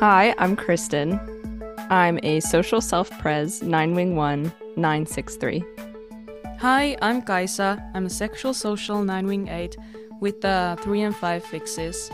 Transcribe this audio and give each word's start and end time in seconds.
Hi, 0.00 0.32
I'm 0.38 0.54
Kristen. 0.54 1.18
I'm 1.90 2.20
a 2.22 2.38
social 2.38 2.80
self 2.80 3.10
pres 3.18 3.64
9 3.64 3.94
wing 3.96 4.14
1 4.14 4.52
963. 4.76 5.64
Hi, 6.60 6.96
I'm 7.02 7.20
Kaisa. 7.20 7.82
I'm 7.94 8.06
a 8.06 8.10
sexual 8.10 8.54
social 8.54 9.02
9 9.02 9.26
wing 9.26 9.48
8 9.48 9.76
with 10.20 10.40
the 10.40 10.78
3 10.82 11.00
and 11.00 11.16
5 11.16 11.44
fixes. 11.44 12.12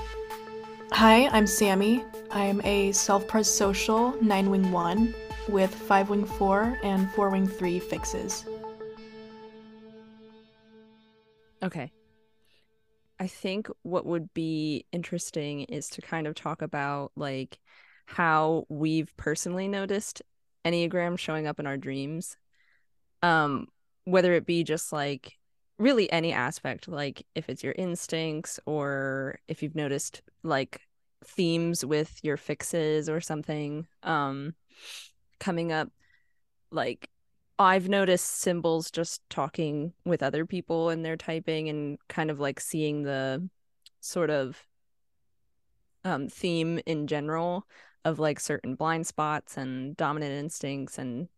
Hi, 0.92 1.28
I'm 1.28 1.46
Sammy. 1.46 2.02
I'm 2.30 2.62
a 2.64 2.92
self 2.92 3.28
pres 3.28 3.50
social 3.50 4.16
9 4.22 4.48
wing 4.48 4.72
1 4.72 5.14
with 5.50 5.74
5 5.74 6.08
wing 6.08 6.24
4 6.24 6.78
and 6.82 7.10
4 7.12 7.28
wing 7.28 7.46
3 7.46 7.80
fixes. 7.80 8.46
Okay. 11.62 11.92
I 13.18 13.26
think 13.26 13.68
what 13.82 14.06
would 14.06 14.32
be 14.34 14.86
interesting 14.92 15.62
is 15.62 15.88
to 15.90 16.02
kind 16.02 16.26
of 16.26 16.34
talk 16.34 16.62
about 16.62 17.12
like 17.16 17.58
how 18.06 18.66
we've 18.68 19.14
personally 19.16 19.68
noticed 19.68 20.22
Enneagram 20.64 21.18
showing 21.18 21.46
up 21.46 21.60
in 21.60 21.66
our 21.66 21.76
dreams. 21.76 22.36
Um, 23.22 23.68
whether 24.04 24.34
it 24.34 24.44
be 24.44 24.64
just 24.64 24.92
like 24.92 25.38
really 25.78 26.10
any 26.12 26.32
aspect, 26.32 26.88
like 26.88 27.24
if 27.34 27.48
it's 27.48 27.64
your 27.64 27.74
instincts 27.76 28.60
or 28.66 29.38
if 29.48 29.62
you've 29.62 29.74
noticed 29.74 30.22
like 30.42 30.80
themes 31.26 31.84
with 31.84 32.20
your 32.22 32.36
fixes 32.36 33.08
or 33.08 33.20
something 33.20 33.86
um 34.02 34.54
coming 35.40 35.72
up 35.72 35.88
like 36.70 37.08
I've 37.58 37.88
noticed 37.88 38.26
symbols 38.26 38.90
just 38.90 39.22
talking 39.30 39.92
with 40.04 40.22
other 40.22 40.44
people 40.44 40.88
and 40.90 41.04
they're 41.04 41.16
typing 41.16 41.68
and 41.68 41.98
kind 42.08 42.30
of 42.30 42.40
like 42.40 42.58
seeing 42.58 43.02
the 43.02 43.48
sort 44.00 44.30
of 44.30 44.60
um, 46.04 46.28
theme 46.28 46.80
in 46.84 47.06
general 47.06 47.66
of 48.04 48.18
like 48.18 48.40
certain 48.40 48.74
blind 48.74 49.06
spots 49.06 49.56
and 49.56 49.96
dominant 49.96 50.32
instincts 50.32 50.98
and 50.98 51.28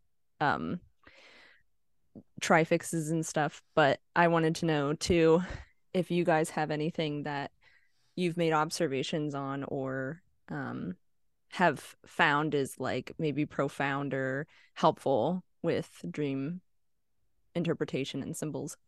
um, 0.41 0.81
trifixes 2.41 3.11
and 3.11 3.25
stuff. 3.25 3.63
But 3.75 4.01
I 4.15 4.29
wanted 4.29 4.57
to 4.57 4.67
know 4.67 4.95
too 4.95 5.43
if 5.93 6.11
you 6.11 6.25
guys 6.25 6.51
have 6.51 6.71
anything 6.71 7.25
that 7.25 7.51
you've 8.17 8.37
made 8.37 8.53
observations 8.53 9.35
on 9.35 9.65
or 9.65 10.23
um, 10.49 10.97
have 11.51 11.95
found 12.07 12.55
is 12.55 12.75
like 12.79 13.13
maybe 13.19 13.47
profound 13.47 14.15
or 14.15 14.47
helpful 14.75 15.45
with 15.67 16.03
dream 16.11 16.63
interpretation 17.55 18.23
and 18.23 18.35
symbols. 18.35 18.79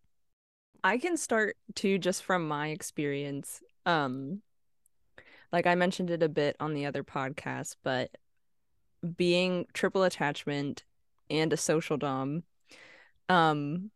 I 0.82 0.96
can 0.96 1.18
start 1.18 1.56
too 1.74 1.98
just 1.98 2.22
from 2.22 2.48
my 2.48 2.68
experience. 2.68 3.62
Um 3.84 4.40
like 5.52 5.66
I 5.66 5.74
mentioned 5.74 6.10
it 6.10 6.22
a 6.22 6.28
bit 6.28 6.56
on 6.60 6.72
the 6.72 6.86
other 6.86 7.02
podcast, 7.02 7.76
but 7.82 8.10
being 9.16 9.66
triple 9.74 10.02
attachment 10.04 10.84
and 11.30 11.52
a 11.52 11.56
social 11.56 11.96
dom 11.96 12.42
um 13.28 13.90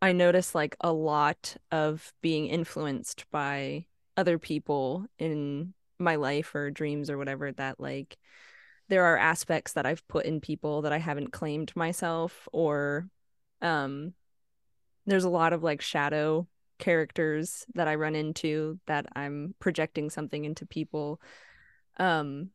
I 0.00 0.12
notice 0.12 0.54
like 0.54 0.76
a 0.80 0.92
lot 0.92 1.56
of 1.72 2.12
being 2.20 2.46
influenced 2.46 3.24
by 3.30 3.86
other 4.16 4.38
people 4.38 5.06
in 5.18 5.74
my 5.98 6.14
life 6.14 6.54
or 6.54 6.70
dreams 6.70 7.10
or 7.10 7.18
whatever 7.18 7.50
that 7.52 7.80
like 7.80 8.16
there 8.88 9.04
are 9.04 9.18
aspects 9.18 9.74
that 9.74 9.86
I've 9.86 10.06
put 10.08 10.26
in 10.26 10.40
people 10.40 10.82
that 10.82 10.92
I 10.92 10.98
haven't 10.98 11.32
claimed 11.32 11.74
myself 11.76 12.48
or 12.52 13.08
um 13.60 14.14
there's 15.06 15.24
a 15.24 15.30
lot 15.30 15.52
of 15.52 15.62
like 15.62 15.80
shadow 15.80 16.46
characters 16.78 17.66
that 17.74 17.88
I 17.88 17.96
run 17.96 18.14
into 18.14 18.78
that 18.86 19.06
I'm 19.14 19.54
projecting 19.58 20.10
something 20.10 20.44
into 20.44 20.66
people. 20.66 21.20
Um 21.98 22.50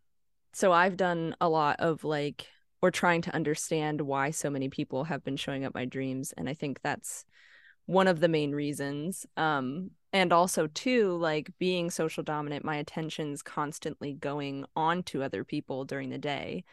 so 0.53 0.71
I've 0.71 0.97
done 0.97 1.35
a 1.41 1.49
lot 1.49 1.79
of 1.79 2.03
like 2.03 2.47
or 2.81 2.91
trying 2.91 3.21
to 3.23 3.35
understand 3.35 4.01
why 4.01 4.31
so 4.31 4.49
many 4.49 4.69
people 4.69 5.05
have 5.05 5.23
been 5.23 5.37
showing 5.37 5.65
up 5.65 5.73
my 5.73 5.85
dreams 5.85 6.33
and 6.35 6.47
I 6.49 6.53
think 6.53 6.81
that's 6.81 7.25
one 7.85 8.07
of 8.07 8.19
the 8.19 8.27
main 8.29 8.53
reasons. 8.53 9.25
Um 9.37 9.91
and 10.13 10.31
also 10.31 10.67
too 10.67 11.17
like 11.17 11.51
being 11.59 11.89
social 11.89 12.23
dominant 12.23 12.63
my 12.63 12.77
attention's 12.77 13.41
constantly 13.41 14.13
going 14.13 14.63
on 14.75 15.03
to 15.03 15.23
other 15.23 15.43
people 15.43 15.83
during 15.83 16.09
the 16.09 16.17
day 16.17 16.63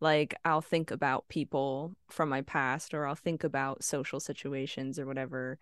like 0.00 0.34
i'll 0.44 0.60
think 0.60 0.90
about 0.90 1.28
people 1.28 1.96
from 2.10 2.28
my 2.28 2.42
past 2.42 2.94
or 2.94 3.06
i'll 3.06 3.14
think 3.14 3.42
about 3.42 3.82
social 3.82 4.20
situations 4.20 4.98
or 4.98 5.06
whatever 5.06 5.58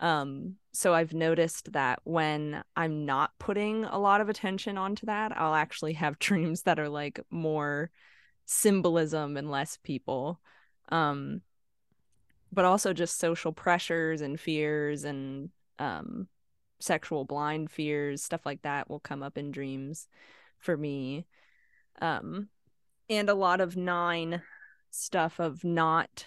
um 0.00 0.56
so 0.72 0.92
i've 0.92 1.14
noticed 1.14 1.72
that 1.72 2.00
when 2.04 2.62
i'm 2.76 3.06
not 3.06 3.30
putting 3.38 3.84
a 3.84 3.98
lot 3.98 4.20
of 4.20 4.28
attention 4.28 4.76
onto 4.76 5.06
that 5.06 5.32
i'll 5.38 5.54
actually 5.54 5.94
have 5.94 6.18
dreams 6.18 6.62
that 6.62 6.80
are 6.80 6.88
like 6.88 7.20
more 7.30 7.90
symbolism 8.44 9.36
and 9.36 9.50
less 9.50 9.78
people 9.82 10.40
um 10.88 11.40
but 12.52 12.64
also 12.64 12.92
just 12.92 13.18
social 13.18 13.52
pressures 13.52 14.20
and 14.20 14.38
fears 14.38 15.04
and 15.04 15.50
um 15.78 16.28
sexual 16.80 17.24
blind 17.24 17.70
fears, 17.70 18.22
stuff 18.22 18.44
like 18.44 18.60
that 18.62 18.90
will 18.90 19.00
come 19.00 19.22
up 19.22 19.38
in 19.38 19.50
dreams 19.50 20.08
for 20.58 20.76
me. 20.76 21.26
Um 22.00 22.48
and 23.08 23.28
a 23.28 23.34
lot 23.34 23.60
of 23.60 23.76
nine 23.76 24.42
stuff 24.90 25.38
of 25.38 25.64
not 25.64 26.26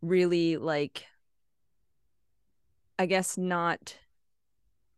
really 0.00 0.56
like 0.56 1.04
I 2.98 3.06
guess 3.06 3.38
not 3.38 3.96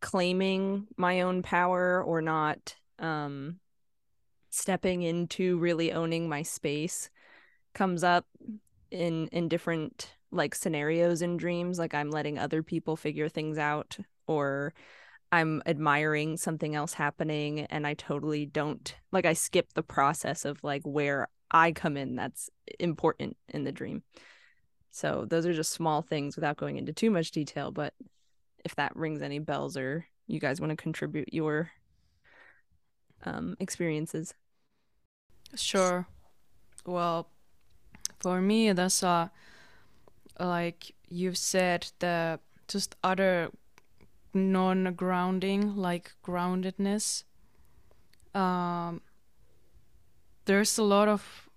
claiming 0.00 0.86
my 0.96 1.22
own 1.22 1.42
power 1.42 2.02
or 2.02 2.20
not 2.20 2.76
um 2.98 3.58
stepping 4.50 5.02
into 5.02 5.58
really 5.58 5.92
owning 5.92 6.28
my 6.28 6.42
space 6.42 7.10
comes 7.74 8.04
up 8.04 8.26
in 8.90 9.28
in 9.28 9.48
different 9.48 10.13
like 10.34 10.54
scenarios 10.54 11.22
in 11.22 11.36
dreams 11.36 11.78
like 11.78 11.94
i'm 11.94 12.10
letting 12.10 12.38
other 12.38 12.62
people 12.62 12.96
figure 12.96 13.28
things 13.28 13.58
out 13.58 13.96
or 14.26 14.72
I'm 15.34 15.62
admiring 15.66 16.36
something 16.36 16.76
else 16.76 16.92
happening 16.92 17.62
and 17.62 17.88
I 17.88 17.94
totally 17.94 18.46
don't 18.46 18.94
like 19.10 19.24
I 19.24 19.32
skip 19.32 19.72
the 19.74 19.82
process 19.82 20.44
of 20.44 20.62
like 20.62 20.82
where 20.84 21.26
I 21.50 21.72
come 21.72 21.96
in 21.96 22.14
that's 22.14 22.50
important 22.78 23.36
in 23.48 23.64
the 23.64 23.72
dream. 23.72 24.04
So 24.92 25.26
those 25.28 25.44
are 25.44 25.52
just 25.52 25.72
small 25.72 26.02
things 26.02 26.36
without 26.36 26.56
going 26.56 26.76
into 26.76 26.92
too 26.92 27.10
much 27.10 27.32
detail, 27.32 27.72
but 27.72 27.94
if 28.64 28.76
that 28.76 28.94
rings 28.94 29.22
any 29.22 29.40
bells 29.40 29.76
or 29.76 30.06
you 30.28 30.38
guys 30.38 30.60
want 30.60 30.70
to 30.70 30.76
contribute 30.76 31.34
your 31.34 31.72
um 33.24 33.56
experiences. 33.58 34.34
Sure. 35.56 36.06
Well, 36.86 37.28
for 38.20 38.40
me 38.40 38.72
that's 38.72 39.02
uh 39.02 39.30
like 40.38 40.94
you've 41.08 41.38
said 41.38 41.90
the 41.98 42.40
just 42.68 42.96
other 43.02 43.50
non-grounding 44.32 45.76
like 45.76 46.12
groundedness 46.24 47.24
um, 48.34 49.00
there's 50.44 50.76
a 50.78 50.82
lot 50.82 51.08
of 51.08 51.48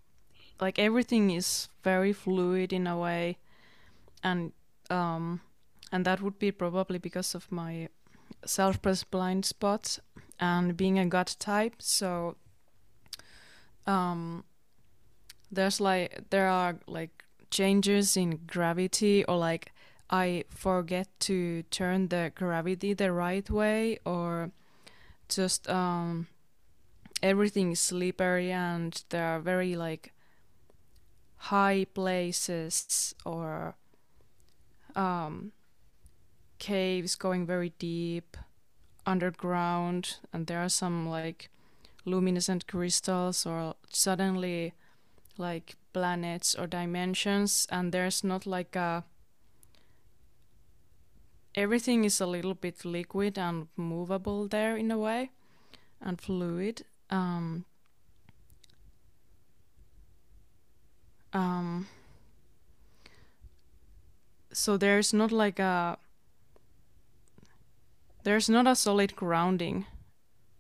like 0.60 0.80
everything 0.80 1.32
is 1.32 1.70
very 1.84 2.14
fluid 2.14 2.74
in 2.74 2.88
a 2.88 2.98
way. 2.98 3.38
And 4.24 4.52
um, 4.90 5.42
and 5.92 6.06
that 6.06 6.22
would 6.22 6.40
be 6.40 6.52
probably 6.52 6.98
because 6.98 7.36
of 7.36 7.52
my 7.52 7.90
self-pres 8.46 9.04
blind 9.04 9.46
spots 9.46 10.00
and 10.40 10.78
being 10.78 11.00
a 11.00 11.06
gut 11.06 11.36
type. 11.40 11.76
So 11.80 12.36
um, 13.86 14.44
there's 15.52 15.80
like 15.80 16.30
there 16.30 16.48
are 16.48 16.78
like 16.88 17.24
changes 17.50 18.18
in 18.18 18.40
gravity 18.48 19.24
or 19.26 19.38
like 19.38 19.72
I 20.10 20.46
forget 20.50 21.08
to 21.22 21.64
turn 21.64 22.08
the 22.08 22.32
gravity 22.34 22.94
the 22.94 23.12
right 23.12 23.50
way 23.50 24.00
or 24.06 24.52
just 25.28 25.70
um, 25.70 26.28
everything 27.22 27.72
is 27.74 27.80
slippery 27.80 28.52
and 28.52 29.04
there 29.10 29.26
are 29.26 29.40
very 29.40 29.76
like 29.76 30.14
high 31.38 31.86
places 31.94 33.14
or 33.26 33.76
um, 34.96 35.52
caves 36.60 37.16
going 37.16 37.46
very 37.46 37.74
deep 37.78 38.38
underground 39.06 40.18
and 40.34 40.48
there 40.48 40.60
are 40.60 40.70
some 40.70 41.08
like 41.08 41.50
luminescent 42.06 42.68
crystals 42.68 43.46
or 43.46 43.76
suddenly 43.90 44.74
like 45.40 45.76
planets 45.94 46.56
or 46.56 46.68
dimensions 46.68 47.68
and 47.72 47.92
there's 47.92 48.24
not 48.24 48.46
like 48.46 48.76
a 48.76 49.04
everything 51.56 52.04
is 52.04 52.22
a 52.22 52.26
little 52.26 52.54
bit 52.54 52.86
liquid 52.86 53.38
and 53.38 53.68
movable 53.76 54.48
there 54.48 54.78
in 54.78 54.92
a 54.92 54.98
way 54.98 55.32
and 56.02 56.22
fluid 56.22 56.84
um, 57.10 57.66
um, 61.34 61.88
so 64.52 64.78
there's 64.78 65.14
not 65.14 65.32
like 65.32 65.60
a 65.60 65.98
there's 68.24 68.50
not 68.50 68.68
a 68.68 68.76
solid 68.76 69.16
grounding 69.16 69.86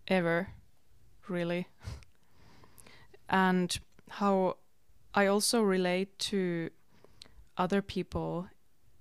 ever, 0.08 0.50
really. 1.28 1.68
and 3.30 3.78
how 4.10 4.56
I 5.18 5.25
also 5.25 5.64
relate 5.64 6.19
to 6.30 6.69
other 7.58 7.81
people 7.81 8.50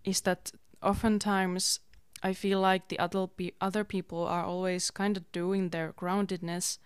is 0.03 0.23
that 0.23 0.51
oftentimes 0.83 1.81
I 2.23 2.33
feel 2.33 2.59
like 2.59 2.89
the 2.89 2.99
other 2.99 3.27
pe- 3.27 3.51
other 3.61 3.85
people 3.85 4.27
are 4.27 4.43
always 4.43 4.91
kind 4.91 5.19
of 5.19 5.31
doing 5.31 5.69
their 5.69 5.93
groundedness, 5.93 6.79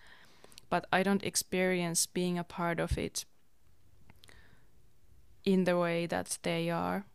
but 0.69 0.85
I 0.91 1.01
don't 1.01 1.23
experience 1.23 2.07
being 2.07 2.37
a 2.37 2.43
part 2.43 2.81
of 2.81 2.97
it 2.97 3.23
in 5.45 5.63
the 5.63 5.77
way 5.77 6.07
that 6.07 6.37
they 6.43 6.69
are. 6.69 7.05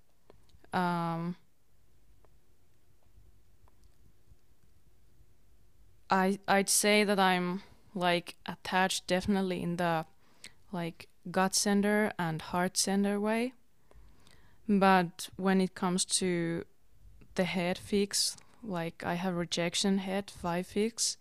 Um, 0.73 1.37
I 6.09 6.39
I'd 6.49 6.71
say 6.71 7.05
that 7.05 7.19
I'm 7.19 7.63
like 7.95 8.37
attached 8.47 9.07
definitely 9.07 9.63
in 9.63 9.77
the 9.77 10.07
like 10.73 11.09
gut 11.31 11.55
center 11.55 12.13
and 12.19 12.41
heart 12.41 12.77
center 12.77 13.19
way. 13.21 13.53
But 14.69 15.29
when 15.37 15.61
it 15.61 15.75
comes 15.75 16.05
to 16.05 16.65
the 17.35 17.45
head 17.45 17.79
fix, 17.79 18.37
like 18.63 19.05
I 19.05 19.15
have 19.15 19.35
rejection 19.37 19.99
head 19.99 20.31
five 20.31 20.67
fix, 20.67 21.17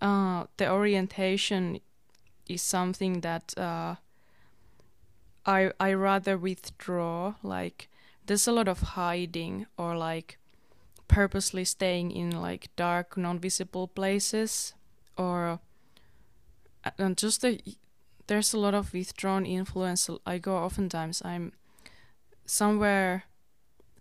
uh, 0.00 0.44
the 0.56 0.70
orientation 0.70 1.80
is 2.48 2.62
something 2.62 3.20
that 3.20 3.56
uh, 3.58 3.96
I 5.46 5.72
I 5.78 5.92
rather 5.92 6.38
withdraw. 6.38 7.34
Like 7.42 7.88
there's 8.26 8.48
a 8.48 8.52
lot 8.52 8.68
of 8.68 8.80
hiding 8.80 9.66
or 9.76 9.96
like 9.96 10.38
purposely 11.08 11.64
staying 11.64 12.10
in 12.10 12.30
like 12.30 12.74
dark, 12.76 13.16
non-visible 13.16 13.88
places, 13.88 14.74
or 15.18 15.60
and 16.98 17.16
just 17.16 17.42
the 17.42 17.60
there's 18.26 18.54
a 18.54 18.58
lot 18.58 18.74
of 18.74 18.92
withdrawn 18.92 19.44
influence. 19.46 20.08
I 20.26 20.38
go 20.38 20.56
oftentimes 20.56 21.22
I'm 21.24 21.52
somewhere 22.46 23.24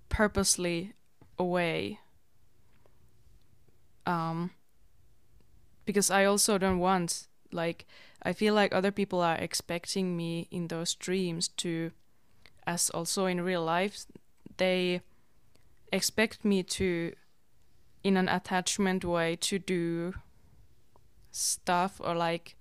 purposely 0.09 0.93
away. 1.37 1.99
Um, 4.05 4.51
because 5.85 6.11
I 6.11 6.25
also 6.25 6.57
don't 6.57 6.79
want 6.79 7.27
like 7.51 7.85
I 8.23 8.33
feel 8.33 8.53
like 8.53 8.73
other 8.73 8.91
people 8.91 9.21
are 9.21 9.35
expecting 9.35 10.15
me 10.15 10.47
in 10.49 10.69
those 10.69 10.95
dreams 10.95 11.49
to, 11.57 11.91
as 12.65 12.89
also 12.89 13.25
in 13.25 13.41
real 13.41 13.63
life, 13.63 14.05
they 14.57 15.01
expect 15.91 16.45
me 16.45 16.63
to, 16.63 17.13
in 18.01 18.15
an 18.15 18.29
attachment 18.29 19.03
way, 19.03 19.35
to 19.41 19.59
do 19.59 20.13
stuff 21.31 21.99
or 22.01 22.15
like 22.15 22.55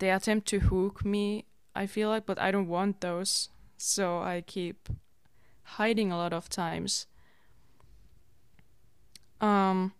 they 0.00 0.10
attempt 0.10 0.48
to 0.48 0.58
hook 0.58 1.04
me, 1.04 1.44
I 1.74 1.86
feel 1.86 2.08
like, 2.08 2.26
but 2.26 2.40
I 2.40 2.50
don't 2.50 2.68
want 2.68 3.00
those. 3.00 3.50
So 3.76 4.18
I 4.18 4.42
keep 4.44 4.88
hiding 5.62 6.10
a 6.10 6.16
lot 6.16 6.32
of 6.32 6.48
times. 6.48 7.06
Um, 9.40 9.92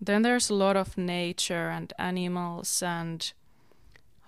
then 0.00 0.22
there's 0.22 0.50
a 0.50 0.54
lot 0.54 0.76
of 0.76 0.98
nature 0.98 1.70
and 1.70 1.92
animals 1.98 2.82
and 2.82 3.32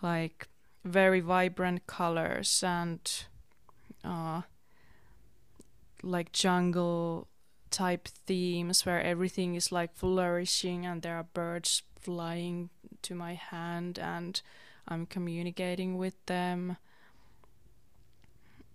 like 0.02 0.48
very 0.84 1.20
vibrant 1.20 1.86
colors 1.86 2.62
and 2.64 3.24
uh, 4.04 4.42
like 6.02 6.32
jungle 6.32 7.28
type 7.70 8.08
themes 8.08 8.86
where 8.86 9.02
everything 9.02 9.54
is 9.54 9.70
like 9.70 9.94
flourishing 9.94 10.86
and 10.86 11.02
there 11.02 11.16
are 11.16 11.26
birds 11.34 11.82
flying 12.00 12.70
to 13.02 13.14
my 13.14 13.34
hand 13.34 13.98
and 13.98 14.40
I'm 14.88 15.06
communicating 15.06 15.96
with 15.96 16.14
them. 16.26 16.76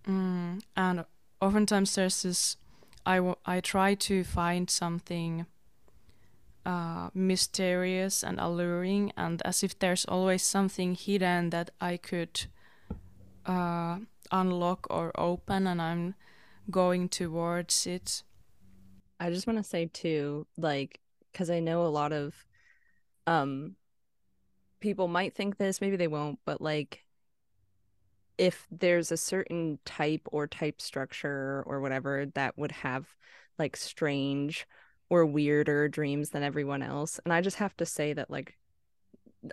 Mm, 0.06 0.62
and 0.76 1.04
oftentimes 1.40 1.94
there's 1.94 2.22
this, 2.22 2.56
I, 3.04 3.16
w- 3.16 3.36
I 3.44 3.60
try 3.60 3.94
to 3.94 4.24
find 4.24 4.70
something 4.70 5.46
uh, 6.64 7.10
mysterious 7.14 8.24
and 8.24 8.40
alluring, 8.40 9.12
and 9.16 9.40
as 9.44 9.62
if 9.62 9.78
there's 9.78 10.04
always 10.04 10.42
something 10.42 10.94
hidden 10.94 11.50
that 11.50 11.70
I 11.80 11.96
could 11.96 12.46
uh, 13.46 13.98
unlock 14.32 14.86
or 14.90 15.12
open, 15.14 15.66
and 15.66 15.80
I'm 15.80 16.14
going 16.68 17.08
towards 17.08 17.86
it. 17.86 18.24
I 19.20 19.30
just 19.30 19.46
want 19.46 19.58
to 19.58 19.62
say 19.62 19.86
too, 19.86 20.46
like, 20.58 20.98
because 21.30 21.50
I 21.50 21.60
know 21.60 21.82
a 21.82 21.88
lot 21.88 22.12
of 22.12 22.44
um 23.26 23.76
people 24.80 25.08
might 25.08 25.34
think 25.34 25.56
this, 25.56 25.80
maybe 25.80 25.96
they 25.96 26.08
won't, 26.08 26.38
but 26.44 26.60
like 26.60 27.04
if 28.38 28.66
there's 28.70 29.10
a 29.10 29.16
certain 29.16 29.78
type 29.84 30.28
or 30.30 30.46
type 30.46 30.80
structure 30.80 31.64
or 31.66 31.80
whatever 31.80 32.26
that 32.34 32.56
would 32.58 32.72
have 32.72 33.06
like 33.58 33.76
strange 33.76 34.66
or 35.08 35.24
weirder 35.24 35.88
dreams 35.88 36.30
than 36.30 36.42
everyone 36.42 36.82
else. 36.82 37.18
And 37.24 37.32
I 37.32 37.40
just 37.40 37.56
have 37.56 37.76
to 37.78 37.86
say 37.86 38.12
that 38.12 38.30
like 38.30 38.56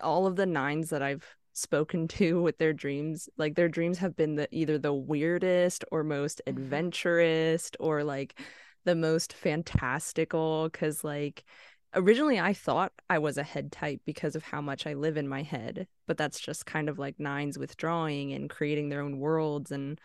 all 0.01 0.25
of 0.25 0.35
the 0.35 0.45
nines 0.45 0.89
that 0.89 1.01
I've 1.01 1.25
spoken 1.53 2.07
to 2.19 2.41
with 2.41 2.57
their 2.57 2.73
dreams, 2.73 3.29
like 3.37 3.55
their 3.55 3.69
dreams 3.69 3.99
have 3.99 4.15
been 4.15 4.35
the 4.35 4.47
either 4.51 4.77
the 4.77 4.93
weirdest 4.93 5.85
or 5.91 6.03
most 6.03 6.41
mm-hmm. 6.45 6.57
adventurous 6.57 7.71
or 7.79 8.03
like 8.03 8.39
the 8.85 8.95
most 8.95 9.31
fantastical 9.31 10.69
cuz 10.71 11.03
like 11.03 11.45
originally 11.95 12.39
I 12.39 12.53
thought 12.53 12.91
I 13.09 13.19
was 13.19 13.37
a 13.37 13.43
head 13.43 13.71
type 13.71 14.01
because 14.05 14.35
of 14.35 14.43
how 14.43 14.61
much 14.61 14.87
I 14.87 14.93
live 14.93 15.17
in 15.17 15.27
my 15.27 15.43
head, 15.43 15.87
but 16.07 16.17
that's 16.17 16.39
just 16.39 16.65
kind 16.65 16.89
of 16.89 16.99
like 16.99 17.19
nines 17.19 17.57
withdrawing 17.57 18.33
and 18.33 18.49
creating 18.49 18.89
their 18.89 19.01
own 19.01 19.19
worlds 19.19 19.71
and 19.71 19.99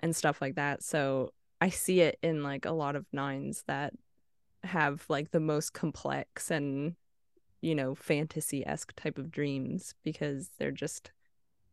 and 0.00 0.14
stuff 0.14 0.40
like 0.40 0.54
that. 0.56 0.82
So 0.82 1.32
I 1.60 1.70
see 1.70 2.00
it 2.00 2.18
in 2.22 2.42
like 2.42 2.64
a 2.64 2.72
lot 2.72 2.96
of 2.96 3.06
nines 3.12 3.64
that 3.66 3.94
have 4.64 5.04
like 5.08 5.30
the 5.30 5.40
most 5.40 5.72
complex 5.72 6.50
and 6.50 6.94
you 7.60 7.74
know 7.74 7.94
fantasy-esque 7.94 8.94
type 8.96 9.18
of 9.18 9.30
dreams 9.30 9.94
because 10.04 10.50
they're 10.58 10.70
just 10.70 11.12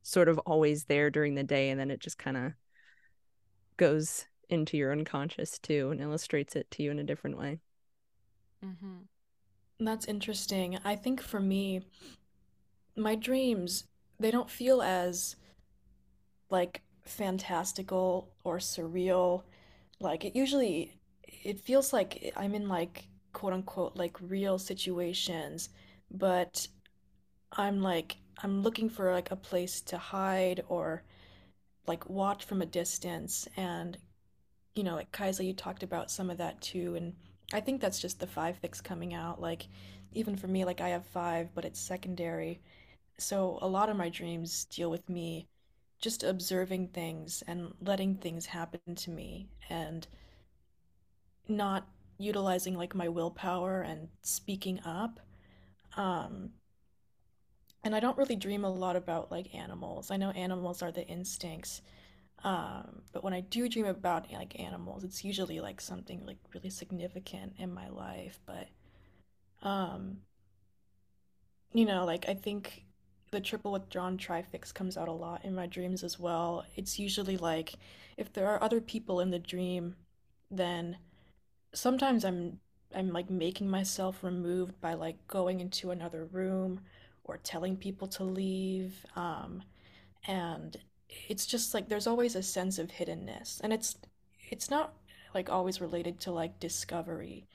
sort 0.04 0.30
of 0.30 0.38
always 0.40 0.86
there 0.86 1.10
during 1.10 1.36
the 1.36 1.44
day 1.44 1.70
and 1.70 1.80
then 1.80 1.92
it 1.92 2.00
just 2.00 2.18
kind 2.18 2.38
of 2.38 2.54
goes 3.78 4.26
into 4.50 4.78
your 4.78 4.92
unconscious 4.92 5.58
too 5.60 5.90
and 5.92 6.00
illustrates 6.00 6.56
it 6.56 6.70
to 6.72 6.84
you 6.84 6.92
in 6.92 7.00
a 7.00 7.04
different 7.04 7.38
way. 7.38 7.60
Mm-hmm. 8.64 8.98
That's 9.80 10.06
interesting. 10.06 10.80
I 10.86 10.96
think 10.96 11.22
for 11.22 11.40
me, 11.40 11.82
my 12.96 13.16
dreams, 13.16 13.86
they 14.20 14.32
don't 14.32 14.50
feel 14.50 14.82
as 14.82 15.36
like 16.50 16.82
fantastical 17.04 18.32
or 18.44 18.58
surreal. 18.58 19.44
Like 20.00 20.26
it 20.26 20.36
usually 20.36 20.98
it 21.24 21.60
feels 21.60 21.92
like 21.94 22.34
I'm 22.36 22.56
in 22.56 22.68
like 22.70 23.08
quote 23.34 23.54
unquote 23.54 23.96
like 23.96 24.18
real 24.22 24.58
situations, 24.58 25.70
but 26.10 26.68
I'm 27.52 27.82
like 27.82 28.18
I'm 28.44 28.62
looking 28.64 28.90
for 28.90 29.12
like 29.12 29.32
a 29.32 29.36
place 29.36 29.82
to 29.82 29.98
hide 29.98 30.64
or 30.70 31.04
like 31.88 32.10
watch 32.10 32.46
from 32.46 32.62
a 32.62 32.66
distance 32.66 33.48
and 33.58 33.98
you 34.76 34.84
know, 34.84 34.96
like 34.96 35.12
Kaisa, 35.12 35.44
you 35.44 35.54
talked 35.54 35.84
about 35.84 36.12
some 36.12 36.30
of 36.30 36.38
that 36.38 36.62
too 36.62 36.96
and 36.96 37.14
I 37.54 37.60
think 37.60 37.82
that's 37.82 38.00
just 38.00 38.20
the 38.20 38.28
five 38.28 38.58
fix 38.58 38.82
coming 38.82 39.14
out. 39.14 39.40
Like, 39.40 39.68
even 40.14 40.36
for 40.36 40.48
me, 40.48 40.66
like 40.66 40.82
I 40.82 40.90
have 40.90 41.06
five, 41.06 41.50
but 41.54 41.66
it's 41.66 41.80
secondary. 41.80 42.62
So 43.18 43.60
a 43.62 43.68
lot 43.68 43.90
of 43.90 43.98
my 43.98 44.10
dreams 44.10 44.66
deal 44.66 44.90
with 44.90 45.08
me 45.10 45.48
just 46.00 46.24
observing 46.24 46.90
things 46.90 47.44
and 47.48 47.74
letting 47.82 48.16
things 48.16 48.46
happen 48.46 48.96
to 48.96 49.10
me 49.10 49.50
and 49.70 50.08
not 51.48 51.88
utilizing 52.18 52.76
like 52.76 52.96
my 52.96 53.08
willpower 53.08 53.82
and 53.82 54.08
speaking 54.22 54.80
up. 54.86 55.20
Um, 55.96 56.52
and 57.84 57.96
I 57.96 58.00
don't 58.00 58.18
really 58.18 58.36
dream 58.36 58.66
a 58.66 58.70
lot 58.70 58.96
about 58.96 59.32
like 59.32 59.54
animals. 59.54 60.12
I 60.12 60.18
know 60.18 60.32
animals 60.32 60.82
are 60.82 60.92
the 60.92 61.08
instincts, 61.08 61.82
um, 62.44 63.02
but 63.12 63.24
when 63.24 63.34
I 63.34 63.42
do 63.42 63.68
dream 63.68 63.86
about 63.86 64.32
like 64.32 64.60
animals, 64.60 65.04
it's 65.04 65.24
usually 65.24 65.60
like 65.60 65.82
something 65.82 66.26
like 66.26 66.38
really 66.54 66.70
significant 66.70 67.54
in 67.58 67.74
my 67.74 67.90
life. 67.90 68.40
But, 68.46 68.68
um, 69.68 70.18
you 71.74 71.86
know, 71.86 72.06
like 72.06 72.28
I 72.30 72.34
think 72.34 72.86
the 73.32 73.42
triple 73.42 73.72
withdrawn 73.72 74.18
trifix 74.18 74.72
comes 74.72 74.98
out 74.98 75.08
a 75.08 75.12
lot 75.12 75.44
in 75.44 75.56
my 75.56 75.66
dreams 75.66 76.04
as 76.04 76.20
well. 76.20 76.66
It's 76.76 77.00
usually 77.00 77.38
like 77.38 77.74
if 78.18 78.32
there 78.32 78.48
are 78.48 78.64
other 78.64 78.82
people 78.82 79.20
in 79.20 79.32
the 79.32 79.40
dream, 79.40 79.96
then 80.52 80.98
sometimes 81.74 82.24
I'm 82.26 82.60
I'm 82.96 83.12
like 83.12 83.30
making 83.30 83.70
myself 83.70 84.24
removed 84.24 84.80
by 84.80 84.94
like 84.94 85.28
going 85.28 85.60
into 85.60 85.92
another 85.92 86.26
room 86.26 86.82
or 87.24 87.38
telling 87.38 87.76
people 87.76 88.08
to 88.08 88.24
leave. 88.24 89.06
Um, 89.16 89.64
and 90.28 90.78
it's 91.10 91.46
just 91.46 91.74
like 91.74 91.90
there's 91.90 92.08
always 92.08 92.36
a 92.36 92.44
sense 92.44 92.80
of 92.80 92.90
hiddenness 92.92 93.60
and 93.62 93.74
it's 93.74 93.96
it's 94.52 94.70
not 94.70 94.94
like 95.34 95.50
always 95.50 95.82
related 95.82 96.20
to 96.22 96.32
like 96.32 96.60
discovery. 96.60 97.48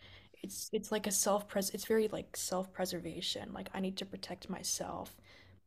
It's 0.43 0.69
it's 0.73 0.93
like 0.93 1.07
a 1.07 1.13
self-pres 1.13 1.71
it's 1.71 1.85
very 1.87 2.09
like 2.09 2.37
self-preservation. 2.37 3.53
Like 3.53 3.71
I 3.75 3.81
need 3.81 3.97
to 3.99 4.07
protect 4.07 4.49
myself 4.51 5.17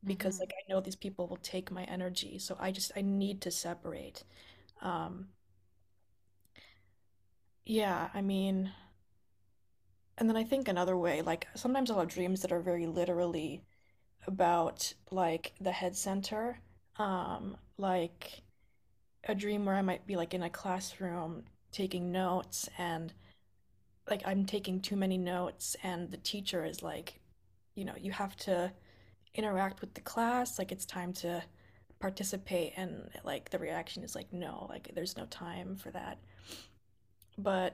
because 0.06 0.40
Mm-hmm. 0.40 0.42
like 0.42 0.54
I 0.54 0.72
know 0.72 0.82
these 0.82 0.96
people 0.96 1.28
will 1.28 1.38
take 1.38 1.72
my 1.72 1.84
energy. 1.86 2.40
So 2.40 2.58
I 2.60 2.72
just 2.72 2.92
I 2.96 3.02
need 3.02 3.42
to 3.42 3.52
separate. 3.52 4.24
Um 4.82 5.30
yeah, 7.66 8.10
I 8.14 8.22
mean, 8.22 8.72
and 10.18 10.28
then 10.28 10.36
I 10.36 10.44
think 10.44 10.68
another 10.68 10.98
way, 10.98 11.22
like 11.22 11.48
sometimes 11.54 11.92
I'll 11.92 12.00
have 12.00 12.08
dreams 12.08 12.42
that 12.42 12.52
are 12.52 12.60
very 12.60 12.88
literally 12.88 13.62
about 14.28 14.94
like 15.12 15.54
the 15.62 15.74
head 15.74 15.96
center. 15.98 16.60
Um, 16.98 17.58
like 17.78 18.44
a 19.26 19.36
dream 19.36 19.66
where 19.66 19.76
I 19.76 19.82
might 19.82 20.06
be 20.06 20.16
like 20.16 20.34
in 20.34 20.44
a 20.44 20.50
classroom 20.50 21.44
taking 21.72 22.12
notes 22.12 22.70
and 22.78 23.14
like 24.10 24.22
I'm 24.26 24.46
taking 24.46 24.80
too 24.80 24.96
many 24.96 25.18
notes 25.18 25.76
and 25.82 26.12
the 26.12 26.18
teacher 26.18 26.66
is 26.66 26.84
like, 26.84 27.20
you 27.76 27.86
know, 27.86 27.96
you 28.00 28.12
have 28.12 28.36
to 28.38 28.72
interact 29.34 29.82
with 29.82 29.94
the 29.94 30.02
class, 30.02 30.60
like 30.60 30.72
it's 30.72 30.86
time 30.86 31.14
to 31.14 31.42
participate 32.00 32.74
and 32.76 33.10
like 33.24 33.50
the 33.50 33.58
reaction 33.60 34.04
is 34.04 34.14
like 34.14 34.32
no, 34.32 34.68
like 34.70 34.92
there's 34.94 35.18
no 35.18 35.26
time 35.26 35.76
for 35.76 35.90
that. 35.92 36.18
But 37.38 37.74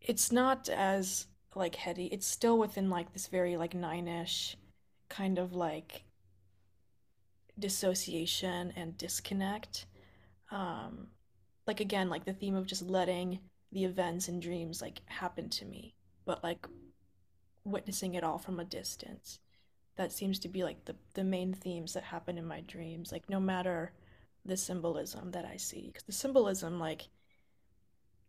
it's 0.00 0.32
not 0.32 0.68
as 0.68 1.26
like 1.54 1.76
heady. 1.76 2.06
It's 2.06 2.26
still 2.26 2.58
within 2.58 2.90
like 2.90 3.12
this 3.12 3.28
very 3.28 3.56
like 3.56 3.74
nine-ish 3.74 4.56
kind 5.08 5.38
of 5.38 5.54
like 5.54 6.02
dissociation 7.60 8.72
and 8.76 8.96
disconnect. 8.96 9.86
Um, 10.50 11.08
like 11.66 11.80
again, 11.80 12.08
like 12.08 12.24
the 12.24 12.32
theme 12.32 12.56
of 12.56 12.66
just 12.66 12.82
letting 12.82 13.38
the 13.72 13.84
events 13.84 14.28
and 14.28 14.42
dreams 14.42 14.82
like 14.82 15.00
happen 15.06 15.48
to 15.50 15.64
me, 15.64 15.94
but 16.24 16.42
like 16.42 16.66
witnessing 17.64 18.14
it 18.14 18.24
all 18.24 18.38
from 18.38 18.58
a 18.58 18.64
distance. 18.64 19.38
That 19.96 20.12
seems 20.12 20.38
to 20.40 20.48
be 20.48 20.64
like 20.64 20.84
the 20.84 20.96
the 21.14 21.24
main 21.24 21.52
themes 21.52 21.92
that 21.92 22.02
happen 22.04 22.38
in 22.38 22.46
my 22.46 22.62
dreams, 22.62 23.12
like 23.12 23.28
no 23.28 23.38
matter 23.38 23.92
the 24.44 24.56
symbolism 24.56 25.30
that 25.32 25.44
I 25.44 25.56
see. 25.56 25.86
Because 25.88 26.04
the 26.04 26.12
symbolism, 26.12 26.78
like 26.78 27.08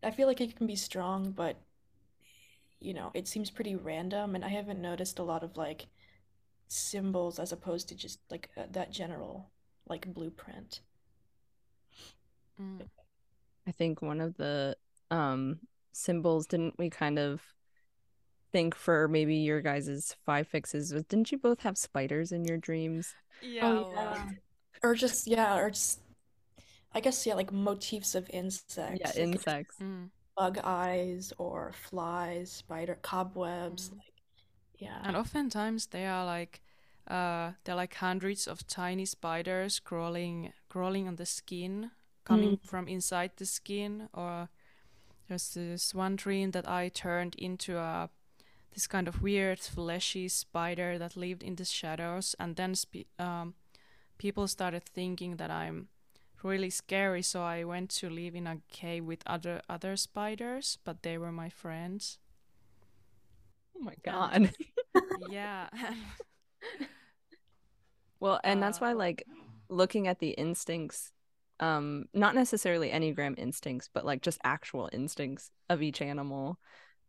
I 0.04 0.12
feel 0.12 0.28
like 0.28 0.42
it 0.42 0.56
can 0.56 0.68
be 0.68 0.76
strong, 0.76 1.32
but 1.32 1.58
you 2.80 2.94
know, 2.94 3.12
it 3.14 3.28
seems 3.28 3.52
pretty 3.52 3.76
random, 3.76 4.36
and 4.36 4.44
I 4.44 4.50
haven't 4.50 4.82
noticed 4.82 5.20
a 5.20 5.24
lot 5.24 5.44
of 5.44 5.56
like 5.56 5.86
symbols 6.72 7.40
as 7.40 7.52
opposed 7.52 7.90
to 7.90 7.96
just 7.96 8.20
like 8.32 8.50
uh, 8.58 8.64
that 8.72 8.92
general 8.92 9.52
like 9.88 10.14
blueprint. 10.14 10.82
Mm. 12.60 12.82
I 13.68 13.72
think 13.72 14.02
one 14.02 14.22
of 14.22 14.36
the 14.38 14.78
um 15.12 15.60
symbols 15.94 16.48
didn't 16.48 16.78
we 16.80 16.90
kind 16.90 17.20
of 17.20 17.42
think 18.52 18.76
for 18.76 19.08
maybe 19.08 19.36
your 19.36 19.62
guys's 19.62 20.16
five 20.26 20.48
fixes 20.48 20.94
was 20.94 21.04
didn't 21.06 21.32
you 21.32 21.38
both 21.38 21.62
have 21.62 21.78
spiders 21.78 22.32
in 22.32 22.44
your 22.46 22.58
dreams? 22.58 23.16
Yeah, 23.42 23.70
Oh 23.70 23.86
yeah. 23.92 24.30
Or 24.84 24.96
just 24.96 25.28
yeah, 25.28 25.58
or 25.58 25.70
just 25.72 26.00
I 26.94 27.02
guess 27.02 27.26
yeah, 27.28 27.36
like 27.36 27.52
motifs 27.54 28.16
of 28.16 28.30
Yeah, 28.88 29.12
insects, 29.12 29.20
like 29.20 29.36
insects. 29.36 29.78
Mm. 29.82 30.12
bug 30.38 30.60
eyes 30.64 31.34
or 31.38 31.74
flies, 31.74 32.52
spider 32.52 32.96
cobwebs, 33.02 33.92
Mm. 33.92 33.98
like 33.98 34.11
yeah. 34.82 35.00
And 35.04 35.16
oftentimes 35.16 35.88
they 35.88 36.06
are 36.06 36.26
like 36.26 36.62
uh 37.08 37.54
they're 37.64 37.76
like 37.82 37.96
hundreds 37.96 38.48
of 38.48 38.66
tiny 38.68 39.06
spiders 39.06 39.80
crawling 39.80 40.54
crawling 40.70 41.08
on 41.08 41.16
the 41.16 41.26
skin, 41.26 41.92
Mm. 42.22 42.26
coming 42.26 42.58
from 42.58 42.88
inside 42.88 43.32
the 43.38 43.46
skin. 43.46 44.10
Or 44.14 44.50
there's 45.28 45.54
this 45.54 45.96
one 45.96 46.16
dream 46.16 46.52
that 46.52 46.68
I 46.68 46.90
turned 46.90 47.36
into 47.36 47.78
a 47.78 48.10
this 48.74 48.88
kind 48.88 49.08
of 49.08 49.22
weird 49.22 49.60
fleshy 49.60 50.30
spider 50.30 50.98
that 51.00 51.18
lived 51.18 51.44
in 51.44 51.56
the 51.56 51.66
shadows, 51.66 52.36
and 52.40 52.56
then 52.56 52.74
um, 53.20 53.54
people 54.18 54.48
started 54.48 54.84
thinking 54.86 55.38
that 55.38 55.52
I'm 55.52 55.88
really 56.44 56.70
scary, 56.70 57.22
so 57.22 57.42
I 57.44 57.64
went 57.66 57.90
to 58.00 58.10
live 58.10 58.36
in 58.36 58.48
a 58.48 58.62
cave 58.70 59.04
with 59.06 59.24
other 59.28 59.62
other 59.70 59.98
spiders, 59.98 60.78
but 60.86 61.02
they 61.04 61.18
were 61.18 61.32
my 61.34 61.50
friends. 61.50 62.20
Oh 63.82 63.86
my 63.86 63.96
God. 64.04 64.52
yeah, 65.30 65.68
Well, 68.22 68.40
and 68.44 68.62
that's 68.62 68.80
why 68.80 68.94
like 68.94 69.26
looking 69.68 70.08
at 70.08 70.20
the 70.20 70.30
instincts, 70.30 71.12
um, 71.60 72.06
not 72.14 72.36
necessarily 72.36 72.92
Enneagram 72.92 73.38
instincts, 73.38 73.90
but 73.92 74.06
like 74.06 74.22
just 74.22 74.40
actual 74.44 74.90
instincts 74.94 75.50
of 75.70 75.82
each 75.82 76.02
animal, 76.02 76.60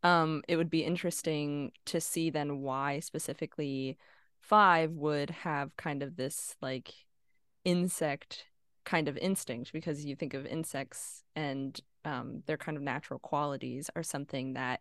um, 0.02 0.42
it 0.48 0.56
would 0.56 0.70
be 0.70 0.84
interesting 0.84 1.72
to 1.86 2.00
see 2.00 2.30
then 2.30 2.60
why 2.60 3.00
specifically 3.00 3.98
five 4.40 4.90
would 4.92 5.30
have 5.30 5.76
kind 5.76 6.02
of 6.02 6.16
this 6.16 6.56
like 6.62 6.92
insect 7.64 8.46
kind 8.84 9.06
of 9.06 9.16
instinct 9.18 9.72
because 9.72 10.04
you 10.04 10.16
think 10.16 10.34
of 10.34 10.46
insects 10.46 11.22
and 11.36 11.78
um, 12.06 12.42
their 12.46 12.56
kind 12.56 12.76
of 12.76 12.82
natural 12.82 13.20
qualities 13.20 13.90
are 13.94 14.02
something 14.02 14.54
that 14.54 14.80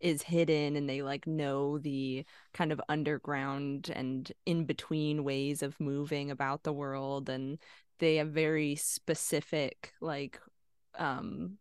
is 0.00 0.22
hidden 0.22 0.76
and 0.76 0.88
they 0.88 1.02
like 1.02 1.26
know 1.26 1.78
the 1.78 2.24
kind 2.52 2.72
of 2.72 2.80
underground 2.88 3.90
and 3.94 4.32
in 4.46 4.64
between 4.64 5.24
ways 5.24 5.62
of 5.62 5.78
moving 5.80 6.30
about 6.30 6.62
the 6.62 6.72
world 6.72 7.28
and 7.28 7.58
they 7.98 8.16
have 8.16 8.28
very 8.28 8.74
specific 8.76 9.92
like 10.00 10.40
um 10.98 11.58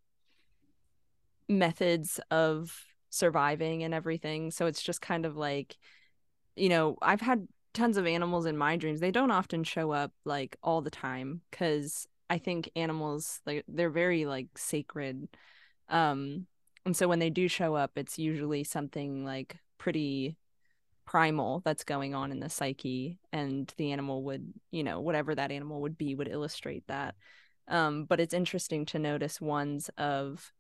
methods 1.50 2.20
of 2.32 2.86
surviving 3.10 3.84
and 3.84 3.94
everything. 3.94 4.52
So 4.52 4.66
it's 4.66 4.82
just 4.82 5.02
kind 5.02 5.26
of 5.26 5.38
like 5.38 5.78
you 6.56 6.70
know 6.70 6.98
I've 7.02 7.22
had 7.22 7.48
tons 7.74 7.98
of 7.98 8.08
animals 8.08 8.46
in 8.46 8.58
my 8.58 8.78
dreams. 8.78 9.00
They 9.00 9.12
don't 9.12 9.32
often 9.32 9.64
show 9.64 9.92
up 9.92 10.12
like 10.26 10.58
all 10.64 10.82
the 10.82 10.92
time 10.92 11.42
cuz 11.52 12.08
I 12.30 12.38
think 12.38 12.70
animals 12.76 13.42
like 13.46 13.66
they're 13.68 13.90
very 13.90 14.26
like 14.26 14.58
sacred. 14.58 15.28
Um 15.90 16.48
and 16.86 16.96
so 16.96 17.08
when 17.08 17.20
they 17.20 17.30
do 17.30 17.48
show 17.48 17.76
up 17.76 17.92
it's 17.96 18.20
usually 18.20 18.64
something 18.64 19.26
like 19.26 19.58
pretty 19.78 20.38
primal 21.06 21.62
that's 21.66 21.84
going 21.84 22.16
on 22.16 22.32
in 22.32 22.40
the 22.40 22.50
psyche 22.50 23.20
and 23.32 23.74
the 23.78 23.92
animal 23.92 24.24
would 24.24 24.54
you 24.72 24.84
know 24.84 25.00
whatever 25.00 25.36
that 25.36 25.52
animal 25.52 25.82
would 25.82 25.98
be 25.98 26.16
would 26.16 26.28
illustrate 26.28 26.86
that. 26.88 27.16
Um 27.68 28.06
but 28.06 28.20
it's 28.20 28.34
interesting 28.34 28.86
to 28.88 29.00
notice 29.00 29.42
ones 29.42 29.90
of 29.98 30.52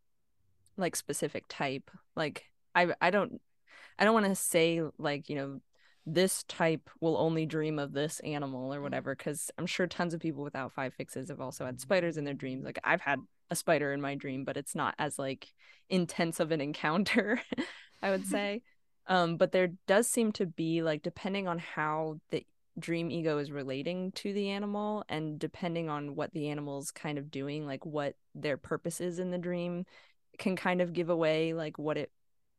like 0.78 0.96
specific 0.96 1.46
type. 1.48 1.90
Like 2.16 2.46
i 2.76 2.94
i 3.02 3.10
don't 3.10 3.40
i 4.00 4.04
don't 4.04 4.14
want 4.14 4.26
to 4.26 4.36
say 4.36 4.82
like 4.98 5.30
you 5.30 5.36
know 5.36 5.62
this 6.06 6.44
type 6.44 6.90
will 7.00 7.18
only 7.18 7.46
dream 7.46 7.80
of 7.80 7.94
this 7.94 8.20
animal 8.22 8.74
or 8.74 8.80
mm, 8.80 8.84
whatever 8.84 9.16
because 9.16 9.50
i'm 9.58 9.66
sure 9.66 9.88
tons 9.88 10.14
of 10.14 10.20
people 10.20 10.44
without 10.44 10.74
five 10.74 10.94
fixes 10.94 11.30
have 11.30 11.40
also 11.40 11.66
had 11.66 11.80
spiders 11.80 12.18
in 12.18 12.26
their 12.26 12.34
dreams. 12.34 12.66
Like 12.66 12.80
i've 12.84 13.02
had 13.02 13.20
a 13.54 13.56
spider 13.56 13.94
in 13.94 14.02
my 14.02 14.16
dream 14.16 14.44
but 14.44 14.58
it's 14.58 14.76
not 14.76 14.96
as 15.00 15.18
like 15.18 15.48
intense 15.90 16.40
of 16.40 16.52
an 16.52 16.62
encounter 16.62 17.42
i 18.02 18.10
would 18.10 18.26
say. 18.36 18.62
Um 19.08 19.38
but 19.38 19.52
there 19.52 19.70
does 19.88 20.08
seem 20.08 20.32
to 20.34 20.46
be 20.46 20.82
like 20.82 21.02
depending 21.02 21.48
on 21.48 21.60
how 21.60 22.20
the 22.32 22.46
dream 22.80 23.12
ego 23.12 23.38
is 23.38 23.52
relating 23.52 24.12
to 24.14 24.34
the 24.34 24.50
animal 24.50 25.04
and 25.08 25.38
depending 25.38 25.90
on 25.90 26.16
what 26.16 26.32
the 26.34 26.50
animal's 26.50 26.90
kind 26.90 27.18
of 27.18 27.30
doing 27.30 27.68
like 27.68 27.86
what 27.86 28.16
their 28.34 28.58
purpose 28.58 29.00
is 29.00 29.20
in 29.20 29.30
the 29.30 29.38
dream 29.38 29.86
can 30.38 30.56
kind 30.56 30.82
of 30.82 30.94
give 30.94 31.10
away 31.10 31.54
like 31.54 31.78
what 31.78 31.98
it 31.98 32.12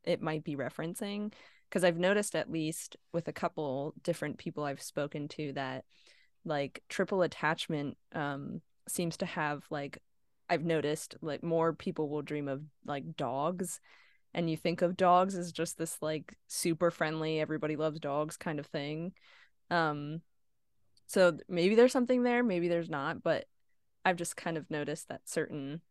it 0.03 0.21
might 0.21 0.43
be 0.43 0.55
referencing. 0.55 1.33
Because 1.69 1.83
I've 1.83 1.97
noticed 1.97 2.35
at 2.35 2.51
least 2.51 2.95
with 3.11 3.27
a 3.27 3.33
couple 3.33 3.93
different 4.03 4.37
people 4.37 4.63
I've 4.63 4.81
spoken 4.81 5.27
to 5.29 5.53
that 5.53 5.83
like 6.45 6.83
triple 6.89 7.23
attachment 7.23 7.97
um 8.13 8.61
seems 8.87 9.17
to 9.17 9.25
have 9.25 9.63
like 9.71 9.97
I've 10.49 10.63
noticed 10.63 11.15
like 11.21 11.43
more 11.43 11.73
people 11.73 12.09
will 12.09 12.21
dream 12.21 12.47
of 12.47 12.61
like 12.85 13.15
dogs 13.15 13.79
and 14.33 14.49
you 14.49 14.57
think 14.57 14.81
of 14.81 14.97
dogs 14.97 15.35
as 15.35 15.51
just 15.51 15.77
this 15.77 15.97
like 16.01 16.35
super 16.47 16.91
friendly 16.91 17.39
everybody 17.39 17.75
loves 17.75 17.99
dogs 17.99 18.37
kind 18.37 18.59
of 18.59 18.65
thing 18.67 19.13
um 19.71 20.21
so 21.07 21.37
maybe 21.47 21.75
there's 21.75 21.91
something 21.91 22.23
there 22.23 22.43
maybe 22.43 22.67
there's 22.67 22.89
not 22.89 23.23
but 23.23 23.47
I've 24.05 24.17
just 24.17 24.37
kind 24.37 24.55
of 24.55 24.69
noticed 24.69 25.09
that 25.09 25.27
certain 25.27 25.81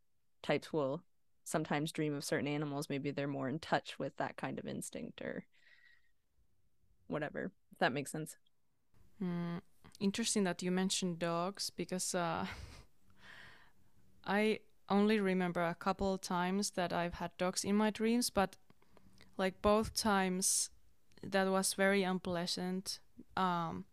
types 0.40 0.72
will 0.72 1.02
sometimes 1.42 1.90
dream 1.90 2.14
of 2.14 2.24
certain 2.24 2.46
animals. 2.46 2.88
Maybe 2.88 3.10
they're 3.10 3.26
more 3.26 3.48
in 3.48 3.58
touch 3.58 3.98
with 3.98 4.16
that 4.18 4.36
kind 4.36 4.58
of 4.58 4.66
instinct 4.66 5.20
or 5.20 5.44
whatever. 7.08 7.50
If 7.72 7.78
that 7.80 7.92
makes 7.92 8.12
sense. 8.12 8.36
mm. 9.22 9.60
Interesting 10.00 10.44
that 10.44 10.62
you 10.62 10.70
mentioned 10.70 11.18
dogs 11.18 11.70
because 11.70 12.14
uh, 12.14 12.46
I 14.26 14.60
only 14.88 15.20
remember 15.20 15.62
a 15.62 15.74
couple 15.74 16.16
times 16.18 16.70
that 16.72 16.92
I've 16.92 17.14
had 17.14 17.30
dogs 17.38 17.64
in 17.64 17.76
my 17.76 17.90
dreams, 17.90 18.30
but 18.30 18.56
like 19.36 19.60
both 19.62 19.94
times 19.94 20.70
that 21.22 21.48
was 21.48 21.74
very 21.74 22.02
unpleasant. 22.02 23.00
Um, 23.36 23.84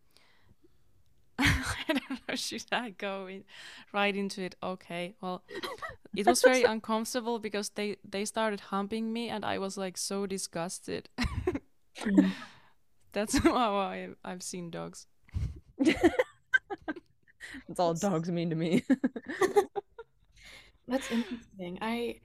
I 1.40 1.84
don't 1.88 2.28
know. 2.28 2.36
Should 2.36 2.66
I 2.72 2.92
go 2.92 3.28
in, 3.28 3.44
right 3.94 4.16
into 4.16 4.42
it? 4.44 4.56
Okay. 4.62 5.16
Well, 5.22 5.44
it 6.16 6.26
was 6.26 6.42
very 6.42 6.64
uncomfortable 6.76 7.40
because 7.40 7.70
they 7.70 7.98
they 8.08 8.26
started 8.26 8.60
humping 8.60 9.12
me, 9.14 9.30
and 9.30 9.44
I 9.46 9.58
was 9.58 9.78
like 9.78 9.98
so 9.98 10.26
disgusted. 10.26 11.10
Mm. 12.00 12.32
That's 13.14 13.38
how 13.38 13.76
I 13.76 14.10
I've 14.24 14.44
seen 14.44 14.70
dogs. 14.70 15.08
That's 17.68 17.80
all 17.80 17.94
dogs 17.94 18.32
mean 18.32 18.50
to 18.50 18.56
me. 18.56 18.84
That's 20.92 21.10
interesting. 21.10 21.80
I 21.82 22.22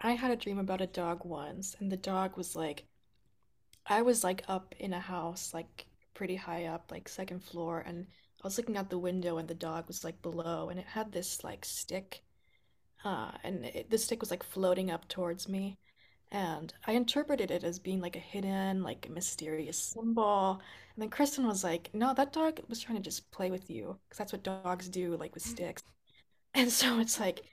I 0.00 0.12
had 0.14 0.30
a 0.30 0.36
dream 0.36 0.58
about 0.58 0.80
a 0.82 0.86
dog 0.88 1.24
once, 1.24 1.76
and 1.80 1.92
the 1.92 1.96
dog 1.96 2.36
was 2.36 2.56
like 2.56 2.86
I 3.86 4.02
was 4.02 4.22
like 4.22 4.44
up 4.46 4.74
in 4.78 4.92
a 4.92 5.00
house, 5.00 5.54
like 5.54 5.86
pretty 6.12 6.36
high 6.36 6.66
up, 6.66 6.90
like 6.90 7.08
second 7.08 7.42
floor, 7.42 7.80
and 7.80 8.06
I 8.42 8.46
was 8.46 8.58
looking 8.58 8.76
out 8.76 8.90
the 8.90 8.98
window, 8.98 9.38
and 9.38 9.48
the 9.48 9.54
dog 9.54 9.86
was 9.86 10.04
like 10.04 10.20
below, 10.20 10.68
and 10.68 10.78
it 10.78 10.84
had 10.86 11.12
this 11.12 11.42
like 11.42 11.64
stick, 11.64 12.22
uh, 13.04 13.32
and 13.44 13.66
it, 13.66 13.90
the 13.90 13.98
stick 13.98 14.20
was 14.20 14.30
like 14.30 14.42
floating 14.44 14.90
up 14.90 15.08
towards 15.08 15.48
me, 15.48 15.78
and 16.32 16.74
I 16.86 16.92
interpreted 16.92 17.50
it 17.50 17.64
as 17.64 17.78
being 17.80 18.00
like 18.00 18.16
a 18.16 18.20
hidden, 18.20 18.82
like 18.82 19.10
mysterious 19.10 19.78
symbol. 19.78 20.62
And 20.96 21.02
then 21.02 21.10
Kristen 21.10 21.46
was 21.46 21.64
like, 21.64 21.90
"No, 21.94 22.14
that 22.14 22.32
dog 22.34 22.60
was 22.68 22.80
trying 22.80 22.98
to 22.98 23.02
just 23.04 23.30
play 23.32 23.50
with 23.50 23.70
you, 23.70 23.98
because 24.08 24.18
that's 24.18 24.32
what 24.32 24.44
dogs 24.44 24.88
do, 24.90 25.16
like 25.16 25.34
with 25.34 25.44
sticks." 25.44 25.82
And 26.54 26.70
so 26.72 26.98
it's 27.00 27.20
like 27.20 27.44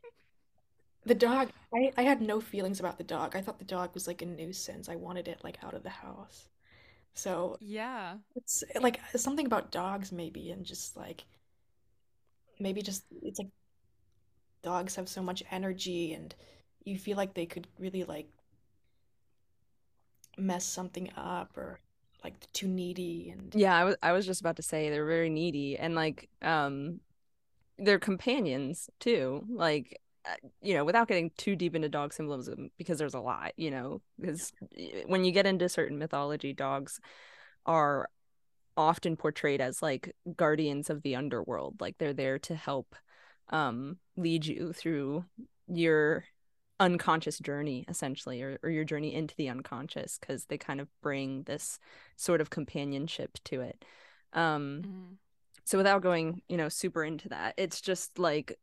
the 1.06 1.16
dog, 1.16 1.52
I, 1.74 1.92
I 1.98 2.04
had 2.04 2.22
no 2.22 2.42
feelings 2.42 2.80
about 2.80 2.98
the 2.98 3.04
dog. 3.04 3.36
I 3.36 3.42
thought 3.42 3.60
the 3.60 3.66
dog 3.66 3.94
was 3.94 4.08
like 4.08 4.22
a 4.22 4.26
nuisance. 4.26 4.90
I 4.90 4.96
wanted 4.96 5.28
it 5.28 5.44
like 5.44 5.64
out 5.64 5.74
of 5.74 5.84
the 5.84 5.90
house. 5.90 6.48
So 7.16 7.60
Yeah. 7.60 8.18
it's 8.36 8.64
like 8.82 9.00
something 9.18 9.46
about 9.48 9.72
dogs 9.72 10.12
maybe 10.12 10.52
and 10.52 10.66
just 10.66 10.98
like 10.98 11.26
maybe 12.60 12.82
just 12.82 13.04
it's 13.24 13.40
like 13.40 13.50
dogs 14.64 14.96
have 14.96 15.08
so 15.10 15.22
much 15.22 15.44
energy 15.52 16.14
and 16.14 16.34
you 16.84 16.98
feel 16.98 17.16
like 17.18 17.34
they 17.36 17.46
could 17.46 17.68
really 17.78 18.04
like 18.04 18.28
mess 20.38 20.66
something 20.66 21.10
up 21.16 21.56
or 21.58 21.80
like 22.24 22.52
too 22.52 22.68
needy 22.68 23.30
and 23.30 23.56
Yeah, 23.56 23.76
I 23.76 23.84
was 23.84 23.96
I 24.02 24.12
was 24.14 24.26
just 24.26 24.42
about 24.42 24.56
to 24.58 24.62
say 24.64 24.90
they're 24.90 25.06
very 25.06 25.30
needy 25.30 25.78
and 25.78 25.94
like 25.96 26.30
um 26.42 27.02
they're 27.80 28.00
companions 28.00 28.90
too. 29.00 29.46
Like 29.50 30.02
you 30.62 30.74
know, 30.74 30.86
without 30.86 31.08
getting 31.08 31.32
too 31.38 31.56
deep 31.56 31.76
into 31.76 31.90
dog 31.90 32.14
symbolism, 32.14 32.70
because 32.78 33.00
there's 33.00 33.14
a 33.14 33.20
lot, 33.20 33.54
you 33.58 33.72
know, 33.72 34.02
because 34.20 34.52
when 35.06 35.24
you 35.24 35.32
get 35.32 35.46
into 35.46 35.68
certain 35.68 35.98
mythology, 35.98 36.54
dogs 36.54 37.00
are 37.66 38.10
often 38.78 39.18
portrayed 39.18 39.62
as 39.62 39.82
like 39.82 40.16
guardians 40.36 40.90
of 40.90 41.02
the 41.02 41.16
underworld. 41.16 41.82
Like 41.82 41.98
they're 41.98 42.14
there 42.14 42.40
to 42.40 42.56
help 42.56 42.96
um, 43.50 43.98
lead 44.16 44.46
you 44.46 44.74
through 44.74 45.26
your 45.68 46.26
unconscious 46.80 47.38
journey, 47.38 47.86
essentially, 47.88 48.42
or, 48.42 48.58
or 48.64 48.70
your 48.70 48.86
journey 48.86 49.14
into 49.14 49.36
the 49.36 49.50
unconscious, 49.50 50.18
because 50.20 50.46
they 50.46 50.58
kind 50.58 50.80
of 50.80 50.88
bring 51.02 51.44
this 51.44 51.80
sort 52.16 52.42
of 52.42 52.50
companionship 52.50 53.38
to 53.46 53.62
it. 53.62 53.84
Um, 54.34 54.82
mm-hmm. 54.86 55.14
So 55.64 55.78
without 55.78 56.02
going, 56.02 56.42
you 56.48 56.58
know, 56.58 56.70
super 56.70 57.04
into 57.04 57.30
that, 57.30 57.54
it's 57.58 57.82
just 57.82 58.18
like 58.18 58.58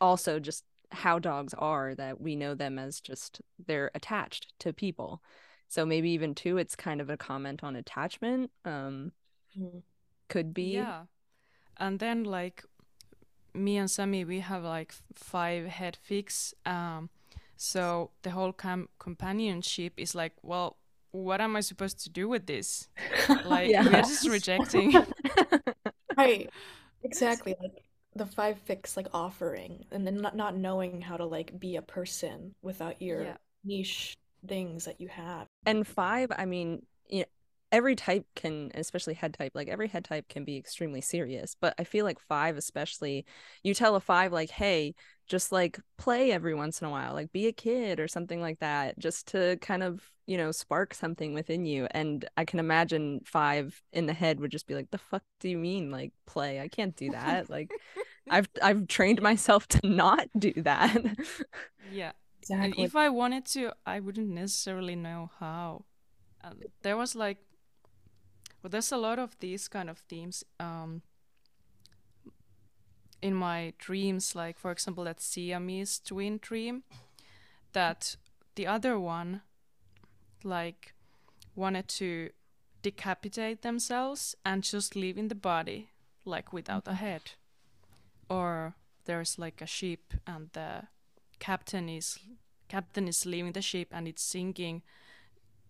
also 0.00 0.38
just 0.38 0.64
how 0.90 1.18
dogs 1.18 1.54
are 1.54 1.94
that 1.94 2.20
we 2.20 2.34
know 2.36 2.54
them 2.54 2.78
as 2.78 3.00
just 3.00 3.40
they're 3.66 3.90
attached 3.94 4.52
to 4.60 4.72
people. 4.72 5.22
So 5.68 5.84
maybe 5.84 6.10
even 6.10 6.34
too 6.34 6.56
it's 6.56 6.74
kind 6.74 7.00
of 7.00 7.10
a 7.10 7.16
comment 7.16 7.62
on 7.62 7.76
attachment 7.76 8.50
um 8.64 9.12
mm. 9.58 9.82
could 10.28 10.54
be. 10.54 10.74
Yeah. 10.74 11.02
And 11.76 11.98
then 11.98 12.24
like 12.24 12.64
me 13.54 13.76
and 13.76 13.90
Sammy 13.90 14.24
we 14.24 14.40
have 14.40 14.64
like 14.64 14.94
five 15.14 15.66
head 15.66 15.96
fix 16.00 16.54
um 16.64 17.10
so 17.56 18.10
the 18.22 18.30
whole 18.30 18.52
com- 18.52 18.88
companionship 18.98 19.92
is 19.96 20.14
like 20.14 20.32
well 20.42 20.76
what 21.10 21.40
am 21.40 21.56
I 21.56 21.60
supposed 21.60 22.00
to 22.04 22.10
do 22.10 22.28
with 22.28 22.46
this? 22.46 22.88
Like 23.44 23.70
yeah. 23.70 23.84
we're 23.84 24.02
just 24.02 24.28
rejecting. 24.28 24.94
Right. 26.16 26.50
Exactly. 27.04 27.54
Like 27.60 27.84
the 28.18 28.26
five 28.26 28.58
fix 28.58 28.96
like 28.96 29.08
offering 29.12 29.84
and 29.90 30.06
then 30.06 30.16
not, 30.16 30.36
not 30.36 30.56
knowing 30.56 31.00
how 31.00 31.16
to 31.16 31.24
like 31.24 31.58
be 31.58 31.76
a 31.76 31.82
person 31.82 32.54
without 32.62 33.00
your 33.00 33.22
yeah. 33.22 33.36
niche 33.64 34.16
things 34.46 34.84
that 34.84 35.00
you 35.00 35.08
have 35.08 35.46
and 35.66 35.86
five 35.86 36.30
i 36.36 36.44
mean 36.44 36.84
you 37.08 37.20
know, 37.20 37.24
every 37.72 37.96
type 37.96 38.26
can 38.34 38.70
especially 38.74 39.14
head 39.14 39.34
type 39.34 39.52
like 39.54 39.68
every 39.68 39.88
head 39.88 40.04
type 40.04 40.28
can 40.28 40.44
be 40.44 40.56
extremely 40.56 41.00
serious 41.00 41.56
but 41.60 41.74
i 41.78 41.84
feel 41.84 42.04
like 42.04 42.20
five 42.20 42.56
especially 42.56 43.24
you 43.62 43.74
tell 43.74 43.94
a 43.94 44.00
five 44.00 44.32
like 44.32 44.50
hey 44.50 44.94
just 45.28 45.52
like 45.52 45.78
play 45.98 46.32
every 46.32 46.54
once 46.54 46.80
in 46.80 46.86
a 46.86 46.90
while 46.90 47.12
like 47.12 47.30
be 47.32 47.46
a 47.46 47.52
kid 47.52 48.00
or 48.00 48.08
something 48.08 48.40
like 48.40 48.58
that 48.60 48.98
just 48.98 49.28
to 49.28 49.56
kind 49.60 49.82
of 49.82 50.10
you 50.26 50.36
know 50.36 50.50
spark 50.52 50.94
something 50.94 51.34
within 51.34 51.64
you. 51.64 51.86
And 51.90 52.28
i 52.36 52.44
can 52.44 52.58
imagine 52.60 53.20
five 53.24 53.80
in 53.92 54.06
the 54.06 54.12
head 54.12 54.40
would 54.40 54.50
just 54.50 54.66
be 54.66 54.74
like 54.74 54.90
the 54.90 54.98
fuck 54.98 55.22
do 55.40 55.48
you 55.48 55.58
mean 55.58 55.90
like 55.90 56.12
play? 56.26 56.60
I 56.60 56.68
can't 56.68 56.96
do 56.96 57.10
that. 57.10 57.50
Like 57.50 57.70
i've 58.30 58.48
i've 58.62 58.86
trained 58.88 59.22
myself 59.22 59.66
to 59.68 59.86
not 59.86 60.28
do 60.38 60.52
that. 60.58 61.02
Yeah. 61.90 62.12
Exactly. 62.40 62.64
and 62.66 62.74
if 62.78 62.94
i 62.94 63.08
wanted 63.08 63.44
to 63.46 63.72
i 63.84 63.98
wouldn't 64.00 64.28
necessarily 64.30 64.96
know 64.96 65.30
how. 65.40 65.84
Uh, 66.42 66.52
there 66.82 66.96
was 66.96 67.16
like 67.16 67.38
well 68.62 68.70
there's 68.70 68.92
a 68.92 68.96
lot 68.96 69.18
of 69.18 69.36
these 69.40 69.66
kind 69.68 69.90
of 69.90 69.98
themes 69.98 70.44
um 70.60 71.02
in 73.20 73.34
my 73.34 73.72
dreams, 73.78 74.34
like 74.34 74.58
for 74.58 74.70
example 74.70 75.04
that 75.04 75.20
Siamese 75.20 75.98
twin 75.98 76.38
dream, 76.40 76.82
that 77.72 78.16
the 78.54 78.66
other 78.66 78.98
one 78.98 79.42
like 80.44 80.94
wanted 81.54 81.88
to 81.88 82.30
decapitate 82.82 83.62
themselves 83.62 84.36
and 84.44 84.62
just 84.62 84.94
live 84.94 85.18
in 85.18 85.28
the 85.28 85.34
body, 85.34 85.90
like 86.24 86.52
without 86.52 86.86
a 86.86 86.94
head. 86.94 87.32
Or 88.30 88.74
there's 89.04 89.38
like 89.38 89.60
a 89.60 89.66
ship 89.66 90.14
and 90.26 90.50
the 90.52 90.84
captain 91.38 91.88
is 91.88 92.18
captain 92.68 93.08
is 93.08 93.24
leaving 93.24 93.52
the 93.52 93.62
ship 93.62 93.88
and 93.92 94.06
it's 94.06 94.22
sinking. 94.22 94.82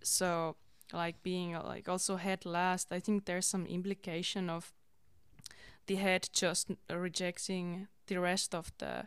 So 0.03 0.57
like 0.93 1.23
being 1.23 1.53
like 1.53 1.89
also 1.89 2.17
head 2.17 2.45
last, 2.45 2.93
I 2.93 3.01
think 3.01 3.25
there's 3.25 3.47
some 3.47 3.67
implication 3.67 4.51
of 4.51 4.73
the 5.89 5.97
head 5.97 6.29
just 6.33 6.71
rejecting 6.91 7.89
the 8.07 8.21
rest 8.21 8.55
of 8.55 8.73
the 8.79 9.07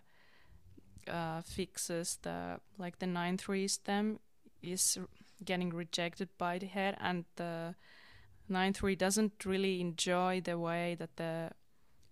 uh, 1.08 1.42
fixes 1.42 2.20
the 2.22 2.60
like 2.78 3.00
the 3.00 3.08
nine 3.08 3.38
three 3.38 3.68
stem 3.68 4.20
is 4.62 4.98
getting 5.46 5.70
rejected 5.70 6.30
by 6.38 6.58
the 6.60 6.68
head 6.68 6.96
and 7.00 7.26
the 7.38 7.74
nine 8.50 8.74
three 8.74 8.96
doesn't 8.96 9.46
really 9.46 9.80
enjoy 9.80 10.42
the 10.42 10.58
way 10.58 10.96
that 11.00 11.16
the 11.16 11.50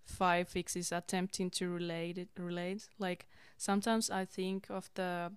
five 0.04 0.48
fix 0.48 0.74
is 0.74 0.90
attempting 0.90 1.50
to 1.50 1.68
relate 1.68 2.18
it 2.18 2.28
relate. 2.36 2.88
Like 2.98 3.26
sometimes 3.56 4.10
i 4.10 4.24
think 4.24 4.66
of 4.70 4.90
the 4.94 5.30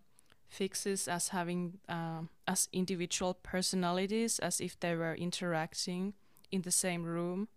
fixes 0.47 1.07
as 1.07 1.29
having 1.29 1.79
um, 1.89 2.29
as 2.47 2.69
individual 2.71 3.33
personalities 3.33 4.39
as 4.39 4.61
if 4.61 4.79
they 4.79 4.95
were 4.95 5.15
interacting 5.15 6.13
in 6.51 6.61
the 6.61 6.71
same 6.71 7.03
room 7.03 7.47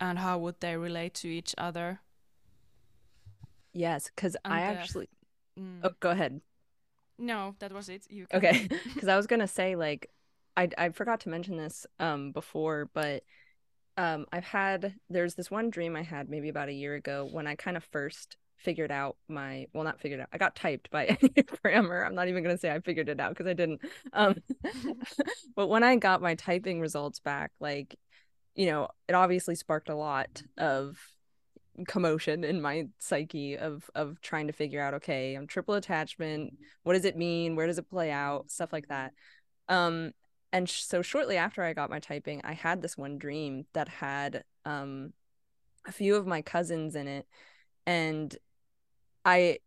and 0.00 0.18
how 0.18 0.38
would 0.38 0.60
they 0.60 0.76
relate 0.76 1.14
to 1.14 1.28
each 1.28 1.54
other? 1.58 2.00
Yes 3.72 4.10
because 4.14 4.36
i 4.44 4.60
actually 4.60 5.08
mm, 5.58 5.80
oh 5.82 5.90
go 6.00 6.10
ahead. 6.10 6.40
No 7.18 7.54
that 7.58 7.72
was 7.72 7.88
it. 7.88 8.06
You 8.08 8.26
can. 8.26 8.38
okay 8.38 8.68
because 8.94 9.08
i 9.08 9.16
was 9.16 9.26
gonna 9.26 9.48
say 9.48 9.74
like 9.76 10.10
I, 10.56 10.68
I 10.78 10.88
forgot 10.90 11.20
to 11.20 11.28
mention 11.28 11.56
this 11.56 11.84
um 11.98 12.30
before 12.30 12.88
but 12.94 13.24
um 13.96 14.26
i've 14.32 14.44
had 14.44 14.94
there's 15.10 15.34
this 15.34 15.50
one 15.50 15.70
dream 15.70 15.96
i 15.96 16.02
had 16.02 16.28
maybe 16.28 16.48
about 16.48 16.68
a 16.68 16.72
year 16.72 16.94
ago 16.94 17.28
when 17.30 17.46
i 17.48 17.56
kind 17.56 17.76
of 17.76 17.82
first 17.84 18.36
figured 18.56 18.92
out 18.92 19.16
my 19.28 19.66
well 19.74 19.82
not 19.84 20.00
figured 20.00 20.20
out 20.20 20.28
i 20.32 20.38
got 20.38 20.54
typed 20.54 20.90
by 20.90 21.06
Enneagrammer 21.22 22.06
i'm 22.06 22.14
not 22.14 22.28
even 22.28 22.44
going 22.44 22.54
to 22.54 22.60
say 22.60 22.70
i 22.70 22.78
figured 22.78 23.08
it 23.08 23.18
out 23.18 23.30
because 23.30 23.46
i 23.46 23.52
didn't. 23.52 23.80
Um 24.12 24.36
but 25.56 25.66
when 25.66 25.82
i 25.82 25.96
got 25.96 26.22
my 26.22 26.36
typing 26.36 26.80
results 26.80 27.18
back 27.18 27.50
like 27.58 27.96
you 28.54 28.66
know, 28.66 28.88
it 29.08 29.14
obviously 29.14 29.54
sparked 29.54 29.88
a 29.88 29.94
lot 29.94 30.42
of 30.56 30.98
commotion 31.88 32.44
in 32.44 32.60
my 32.62 32.86
psyche 33.00 33.56
of 33.58 33.90
of 33.94 34.20
trying 34.20 34.46
to 34.46 34.52
figure 34.52 34.80
out 34.80 34.94
okay 34.94 35.34
i'm 35.34 35.46
triple 35.46 35.74
attachment 35.74 36.54
what 36.84 36.92
does 36.92 37.04
it 37.04 37.16
mean? 37.16 37.56
Where 37.56 37.66
does 37.66 37.78
it 37.78 37.90
play 37.90 38.10
out? 38.10 38.50
Stuff 38.50 38.72
like 38.72 38.88
that. 38.88 39.12
Um 39.68 40.12
and 40.52 40.68
sh- 40.68 40.82
so 40.84 41.02
shortly 41.02 41.36
after 41.36 41.62
i 41.62 41.72
got 41.72 41.90
my 41.90 41.98
typing 41.98 42.40
i 42.44 42.52
had 42.52 42.80
this 42.80 42.96
one 42.96 43.18
dream 43.18 43.66
that 43.72 43.88
had 43.88 44.44
um 44.64 45.12
a 45.86 45.92
few 45.92 46.14
of 46.16 46.26
my 46.26 46.42
cousins 46.42 46.94
in 46.94 47.08
it. 47.08 47.26
And 47.86 48.36
i 49.24 49.58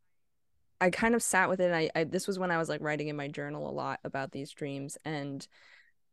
i 0.80 0.90
kind 0.90 1.16
of 1.16 1.22
sat 1.24 1.50
with 1.50 1.60
it. 1.60 1.74
I, 1.74 1.90
I 1.94 2.04
this 2.06 2.28
was 2.28 2.40
when 2.40 2.52
i 2.52 2.58
was 2.58 2.70
like 2.70 2.82
writing 2.82 3.10
in 3.10 3.18
my 3.18 3.28
journal 3.28 3.70
a 3.70 3.72
lot 3.72 4.00
about 4.06 4.32
these 4.32 4.52
dreams. 4.52 4.98
And 5.04 5.46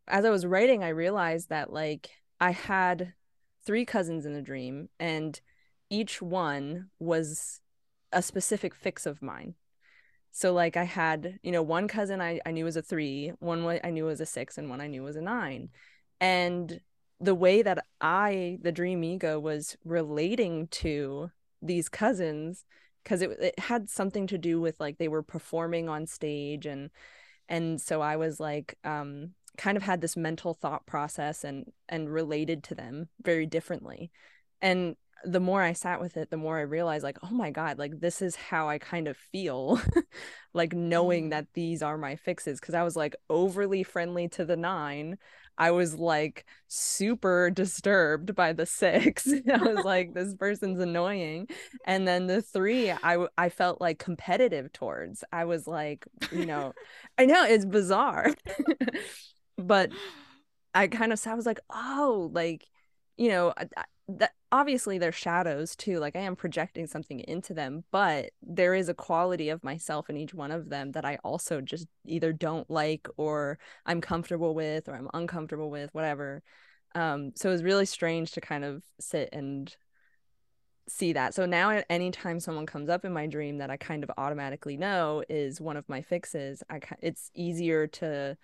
as 0.09 0.25
i 0.25 0.31
was 0.31 0.45
writing 0.45 0.83
i 0.85 0.89
realized 0.89 1.51
that 1.51 1.73
like 1.73 2.11
I 2.45 2.51
had 2.51 3.15
three 3.65 3.87
cousins 3.87 4.27
in 4.27 4.35
the 4.35 4.43
dream, 4.43 4.91
and 5.01 5.41
each 5.89 6.21
one 6.21 6.91
was 6.99 7.63
a 8.13 8.21
specific 8.21 8.75
fix 8.75 9.07
of 9.07 9.23
mine. 9.23 9.55
So 10.31 10.53
like 10.53 10.77
I 10.77 10.85
had, 10.85 11.39
you 11.43 11.51
know, 11.51 11.63
one 11.63 11.89
cousin 11.89 12.21
I, 12.21 12.41
I 12.45 12.51
knew 12.51 12.67
was 12.67 12.77
a 12.77 12.83
three, 12.83 13.33
one 13.39 13.81
I 13.83 13.89
knew 13.89 14.05
was 14.05 14.21
a 14.21 14.27
six, 14.27 14.59
and 14.59 14.69
one 14.69 14.83
I 14.83 14.89
knew 14.89 15.03
was 15.03 15.17
a 15.17 15.23
nine. 15.23 15.71
And 16.21 16.81
the 17.19 17.35
way 17.35 17.63
that 17.63 17.87
I, 18.03 18.59
the 18.61 18.73
dream 18.73 19.03
ego, 19.05 19.41
was 19.41 19.79
relating 19.83 20.67
to 20.83 21.31
these 21.63 21.89
cousins, 21.89 22.67
because 23.03 23.23
it, 23.23 23.31
it 23.41 23.59
had 23.59 23.89
something 23.89 24.27
to 24.27 24.37
do 24.37 24.61
with 24.61 24.79
like 24.79 24.99
they 24.99 25.09
were 25.09 25.23
performing 25.23 25.89
on 25.89 26.07
stage 26.07 26.67
and 26.67 26.91
and 27.49 27.81
so 27.81 28.03
I 28.03 28.17
was 28.17 28.39
like 28.39 28.77
um 28.85 29.31
kind 29.57 29.77
of 29.77 29.83
had 29.83 30.01
this 30.01 30.17
mental 30.17 30.55
thought 30.55 30.87
process 30.87 31.45
and 31.45 31.71
and 31.89 32.13
related 32.13 32.65
to 32.65 32.75
them 32.75 33.09
very 33.23 33.47
differently. 33.47 34.11
And 34.61 34.97
the 35.25 35.41
more 35.41 35.63
I 35.63 35.73
sat 35.73 36.01
with 36.01 36.17
it, 36.17 36.31
the 36.31 36.37
more 36.37 36.59
I 36.59 36.63
realized, 36.63 37.05
like, 37.05 37.19
oh 37.23 37.35
my 37.35 37.51
God, 37.51 37.79
like 37.79 38.01
this 38.01 38.21
is 38.21 38.37
how 38.37 38.69
I 38.69 38.79
kind 38.79 39.09
of 39.09 39.17
feel, 39.17 39.81
like 40.55 40.73
knowing 40.73 41.27
mm. 41.27 41.31
that 41.31 41.47
these 41.55 41.83
are 41.83 41.97
my 41.97 42.17
fixes. 42.17 42.61
Cause 42.61 42.75
I 42.75 42.83
was 42.83 42.97
like 42.97 43.17
overly 43.31 43.83
friendly 43.83 44.29
to 44.31 44.45
the 44.45 44.57
nine. 44.57 45.19
I 45.57 45.71
was 45.71 45.95
like 45.95 46.45
super 46.69 47.51
disturbed 47.51 48.35
by 48.35 48.53
the 48.53 48.67
six. 48.67 49.29
I 49.53 49.57
was 49.57 49.85
like, 49.85 50.15
this 50.15 50.35
person's 50.35 50.81
annoying. 50.81 51.49
And 51.87 52.07
then 52.07 52.27
the 52.27 52.43
three, 52.43 52.91
I, 52.91 53.27
I 53.39 53.49
felt 53.49 53.81
like 53.81 53.99
competitive 53.99 54.73
towards. 54.73 55.25
I 55.33 55.45
was 55.45 55.67
like, 55.67 56.07
you 56.33 56.47
know, 56.47 56.73
I 57.19 57.27
know 57.27 57.45
it's 57.45 57.65
bizarre, 57.65 58.33
but 59.57 59.91
I 60.75 60.89
kind 60.89 61.13
of, 61.13 61.27
I 61.27 61.35
was 61.35 61.47
like, 61.47 61.61
oh, 61.71 62.31
like, 62.33 62.67
you 63.17 63.29
know, 63.29 63.55
that 64.09 64.33
obviously 64.53 64.99
they're 64.99 65.13
shadows 65.13 65.75
too 65.75 65.99
like 65.99 66.15
i 66.15 66.21
am 66.21 66.37
projecting 66.37 66.87
something 66.87 67.21
into 67.21 67.55
them 67.55 67.85
but 67.91 68.31
there 68.43 68.75
is 68.75 68.89
a 68.89 68.95
quality 68.95 69.49
of 69.49 69.65
myself 69.65 70.11
in 70.11 70.17
each 70.17 70.35
one 70.35 70.51
of 70.51 70.69
them 70.69 70.93
that 70.93 71.05
i 71.05 71.17
also 71.25 71.61
just 71.61 71.87
either 72.07 72.33
don't 72.33 72.71
like 72.71 73.09
or 73.17 73.59
i'm 73.87 74.01
comfortable 74.01 74.55
with 74.55 74.89
or 74.89 74.95
i'm 74.95 75.09
uncomfortable 75.15 75.71
with 75.71 75.89
whatever. 75.93 76.43
Um 76.95 77.33
so 77.35 77.49
it 77.49 77.53
was 77.53 77.65
really 77.65 77.87
strange 77.87 78.33
to 78.33 78.41
kind 78.41 78.65
of 78.65 78.85
sit 79.01 79.31
and 79.33 79.75
see 80.87 81.15
that. 81.15 81.35
So 81.35 81.47
now 81.47 81.83
anytime 81.89 82.39
someone 82.39 82.67
comes 82.67 82.91
up 82.91 83.07
in 83.07 83.13
my 83.13 83.27
dream 83.27 83.59
that 83.59 83.71
i 83.71 83.77
kind 83.79 84.05
of 84.05 84.11
automatically 84.19 84.77
know 84.77 85.25
is 85.31 85.61
one 85.61 85.79
of 85.79 85.89
my 85.89 86.03
fixes 86.03 86.63
i 86.69 86.79
it's 87.01 87.31
easier 87.35 87.87
to 87.87 88.37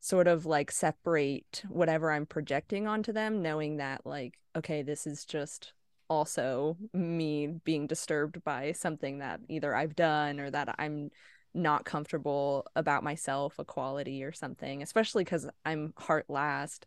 sort 0.00 0.28
of 0.28 0.46
like 0.46 0.70
separate 0.70 1.62
whatever 1.68 2.10
I'm 2.10 2.26
projecting 2.26 2.86
onto 2.86 3.12
them, 3.12 3.42
knowing 3.42 3.78
that, 3.78 4.06
like, 4.06 4.34
okay, 4.56 4.82
this 4.82 5.06
is 5.06 5.24
just 5.24 5.72
also 6.08 6.76
me 6.92 7.46
being 7.64 7.86
disturbed 7.86 8.42
by 8.44 8.72
something 8.72 9.18
that 9.18 9.40
either 9.48 9.74
I've 9.74 9.96
done 9.96 10.40
or 10.40 10.50
that 10.50 10.74
I'm 10.78 11.10
not 11.54 11.84
comfortable 11.84 12.66
about 12.76 13.02
myself, 13.02 13.58
a 13.58 13.64
quality 13.64 14.22
or 14.22 14.32
something, 14.32 14.82
especially 14.82 15.24
because 15.24 15.48
I'm 15.64 15.92
heart 15.96 16.26
last. 16.28 16.86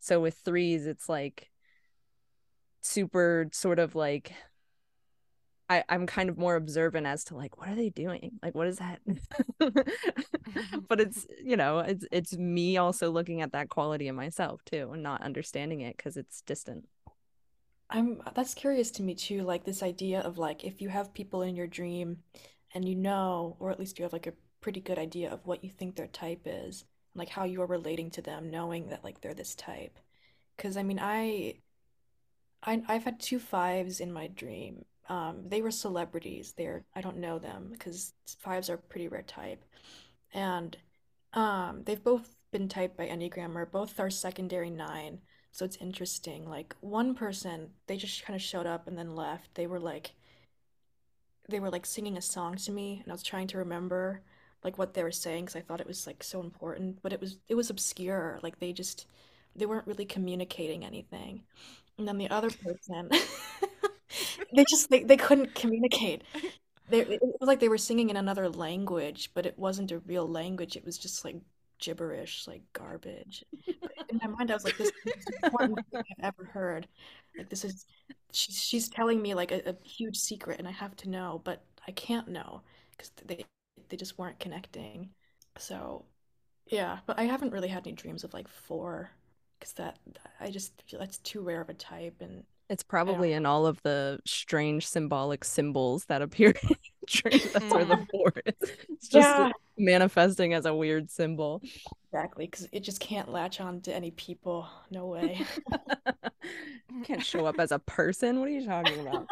So 0.00 0.20
with 0.20 0.36
threes, 0.44 0.86
it's 0.86 1.08
like 1.08 1.50
super 2.80 3.48
sort 3.52 3.78
of 3.78 3.94
like 3.94 4.32
I, 5.72 5.84
I'm 5.88 6.06
kind 6.06 6.28
of 6.28 6.38
more 6.38 6.56
observant 6.56 7.06
as 7.06 7.24
to 7.24 7.36
like 7.36 7.58
what 7.58 7.68
are 7.68 7.74
they 7.74 7.90
doing? 7.90 8.32
Like 8.42 8.54
what 8.54 8.66
is 8.66 8.78
that? 8.78 9.00
Mm-hmm. 9.60 10.80
but 10.88 11.00
it's 11.00 11.26
you 11.42 11.56
know, 11.56 11.78
it's 11.78 12.04
it's 12.10 12.36
me 12.36 12.76
also 12.76 13.10
looking 13.10 13.40
at 13.42 13.52
that 13.52 13.68
quality 13.68 14.08
in 14.08 14.14
myself 14.14 14.64
too 14.64 14.90
and 14.92 15.02
not 15.02 15.22
understanding 15.22 15.80
it 15.80 15.96
because 15.96 16.16
it's 16.16 16.42
distant. 16.42 16.86
I'm 17.90 18.22
that's 18.34 18.54
curious 18.54 18.90
to 18.92 19.02
me 19.02 19.14
too, 19.14 19.42
like 19.42 19.64
this 19.64 19.82
idea 19.82 20.20
of 20.20 20.38
like 20.38 20.64
if 20.64 20.80
you 20.82 20.88
have 20.88 21.14
people 21.14 21.42
in 21.42 21.54
your 21.56 21.66
dream 21.66 22.22
and 22.74 22.88
you 22.88 22.94
know, 22.96 23.56
or 23.60 23.70
at 23.70 23.78
least 23.78 23.98
you 23.98 24.04
have 24.04 24.12
like 24.12 24.26
a 24.26 24.32
pretty 24.60 24.80
good 24.80 24.98
idea 24.98 25.30
of 25.30 25.46
what 25.46 25.62
you 25.64 25.70
think 25.70 25.96
their 25.96 26.06
type 26.08 26.42
is, 26.46 26.84
like 27.14 27.28
how 27.28 27.44
you 27.44 27.60
are 27.62 27.66
relating 27.66 28.10
to 28.12 28.22
them, 28.22 28.50
knowing 28.50 28.88
that 28.88 29.04
like 29.04 29.20
they're 29.20 29.34
this 29.34 29.54
type. 29.54 29.98
Because 30.56 30.76
I 30.76 30.82
mean, 30.82 30.98
I, 31.00 31.56
I 32.62 32.82
I've 32.88 33.04
had 33.04 33.20
two 33.20 33.38
fives 33.38 34.00
in 34.00 34.12
my 34.12 34.26
dream, 34.26 34.84
um, 35.12 35.42
they 35.48 35.62
were 35.62 35.70
celebrities. 35.70 36.54
They're 36.56 36.84
I 36.94 37.00
don't 37.02 37.18
know 37.18 37.38
them 37.38 37.68
because 37.72 38.14
fives 38.38 38.70
are 38.70 38.76
pretty 38.78 39.08
rare 39.08 39.22
type, 39.22 39.64
and 40.34 40.76
um, 41.34 41.82
they've 41.84 42.02
both 42.02 42.36
been 42.52 42.68
typed 42.68 42.96
by 42.96 43.08
Enneagrammer. 43.08 43.70
Both 43.70 44.00
are 44.00 44.10
secondary 44.10 44.70
nine, 44.70 45.20
so 45.52 45.64
it's 45.66 45.76
interesting. 45.78 46.48
Like 46.48 46.76
one 46.80 47.14
person, 47.14 47.70
they 47.88 47.96
just 47.98 48.24
kind 48.24 48.36
of 48.36 48.42
showed 48.42 48.66
up 48.66 48.88
and 48.88 48.98
then 48.98 49.16
left. 49.16 49.54
They 49.54 49.66
were 49.68 49.80
like, 49.80 50.12
they 51.48 51.60
were 51.60 51.70
like 51.70 51.86
singing 51.86 52.16
a 52.16 52.22
song 52.22 52.56
to 52.56 52.72
me, 52.72 53.00
and 53.02 53.10
I 53.10 53.14
was 53.14 53.22
trying 53.22 53.46
to 53.48 53.58
remember 53.58 54.22
like 54.64 54.78
what 54.78 54.94
they 54.94 55.02
were 55.02 55.10
saying 55.12 55.44
because 55.44 55.56
I 55.56 55.60
thought 55.60 55.80
it 55.80 55.86
was 55.86 56.06
like 56.06 56.22
so 56.22 56.40
important, 56.40 57.00
but 57.02 57.12
it 57.12 57.20
was 57.20 57.38
it 57.48 57.54
was 57.54 57.70
obscure. 57.70 58.38
Like 58.42 58.58
they 58.58 58.72
just 58.72 59.06
they 59.56 59.66
weren't 59.66 59.86
really 59.86 60.04
communicating 60.06 60.84
anything. 60.84 61.42
And 61.98 62.08
then 62.08 62.18
the 62.18 62.30
other 62.30 62.50
person 62.50 63.10
they 64.54 64.64
just 64.68 64.90
they, 64.90 65.02
they 65.04 65.16
couldn't 65.16 65.54
communicate. 65.54 66.22
They, 66.88 67.00
it 67.00 67.20
was 67.22 67.46
like 67.46 67.60
they 67.60 67.68
were 67.68 67.78
singing 67.78 68.10
in 68.10 68.16
another 68.16 68.48
language, 68.48 69.30
but 69.34 69.46
it 69.46 69.58
wasn't 69.58 69.92
a 69.92 70.00
real 70.00 70.28
language. 70.28 70.76
It 70.76 70.84
was 70.84 70.98
just 70.98 71.24
like 71.24 71.36
gibberish, 71.78 72.46
like 72.46 72.62
garbage. 72.72 73.44
in 73.66 74.20
my 74.22 74.28
mind, 74.28 74.50
I 74.50 74.54
was 74.54 74.64
like, 74.64 74.76
"This 74.76 74.88
is 74.88 74.94
the 75.04 75.12
most 75.14 75.30
important 75.44 75.78
thing 75.90 76.02
I've 76.18 76.34
ever 76.38 76.44
heard." 76.44 76.88
Like 77.36 77.48
this 77.48 77.64
is 77.64 77.86
she's 78.32 78.56
she's 78.56 78.88
telling 78.88 79.22
me 79.22 79.34
like 79.34 79.52
a, 79.52 79.70
a 79.70 79.76
huge 79.84 80.16
secret, 80.16 80.58
and 80.58 80.68
I 80.68 80.72
have 80.72 80.96
to 80.96 81.10
know, 81.10 81.40
but 81.44 81.64
I 81.86 81.92
can't 81.92 82.28
know 82.28 82.62
because 82.92 83.10
they 83.26 83.44
they 83.88 83.96
just 83.96 84.18
weren't 84.18 84.38
connecting. 84.40 85.10
So 85.58 86.04
yeah, 86.66 86.98
but 87.06 87.18
I 87.18 87.24
haven't 87.24 87.52
really 87.52 87.68
had 87.68 87.86
any 87.86 87.94
dreams 87.96 88.24
of 88.24 88.34
like 88.34 88.48
four 88.48 89.10
because 89.58 89.74
that 89.74 89.98
I 90.40 90.50
just 90.50 90.82
feel 90.88 91.00
that's 91.00 91.18
too 91.18 91.42
rare 91.42 91.60
of 91.60 91.68
a 91.68 91.74
type, 91.74 92.16
and 92.20 92.44
it's 92.72 92.82
probably 92.82 93.34
in 93.34 93.44
all 93.44 93.66
of 93.66 93.82
the 93.82 94.18
strange 94.24 94.88
symbolic 94.88 95.44
symbols 95.44 96.06
that 96.06 96.22
appear 96.22 96.54
in 96.62 96.76
That's 97.52 97.70
where 97.70 97.84
the 97.84 98.06
four 98.10 98.32
is. 98.46 98.70
It's 98.88 99.08
just 99.08 99.28
yeah. 99.28 99.50
manifesting 99.76 100.54
as 100.54 100.64
a 100.64 100.74
weird 100.74 101.10
symbol. 101.10 101.60
Exactly, 102.10 102.46
because 102.46 102.66
it 102.72 102.80
just 102.80 102.98
can't 102.98 103.30
latch 103.30 103.60
on 103.60 103.82
to 103.82 103.94
any 103.94 104.10
people. 104.12 104.66
No 104.90 105.06
way. 105.06 105.44
can't 107.04 107.22
show 107.22 107.44
up 107.44 107.60
as 107.60 107.72
a 107.72 107.78
person. 107.78 108.40
What 108.40 108.48
are 108.48 108.52
you 108.52 108.64
talking 108.64 109.06
about? 109.06 109.26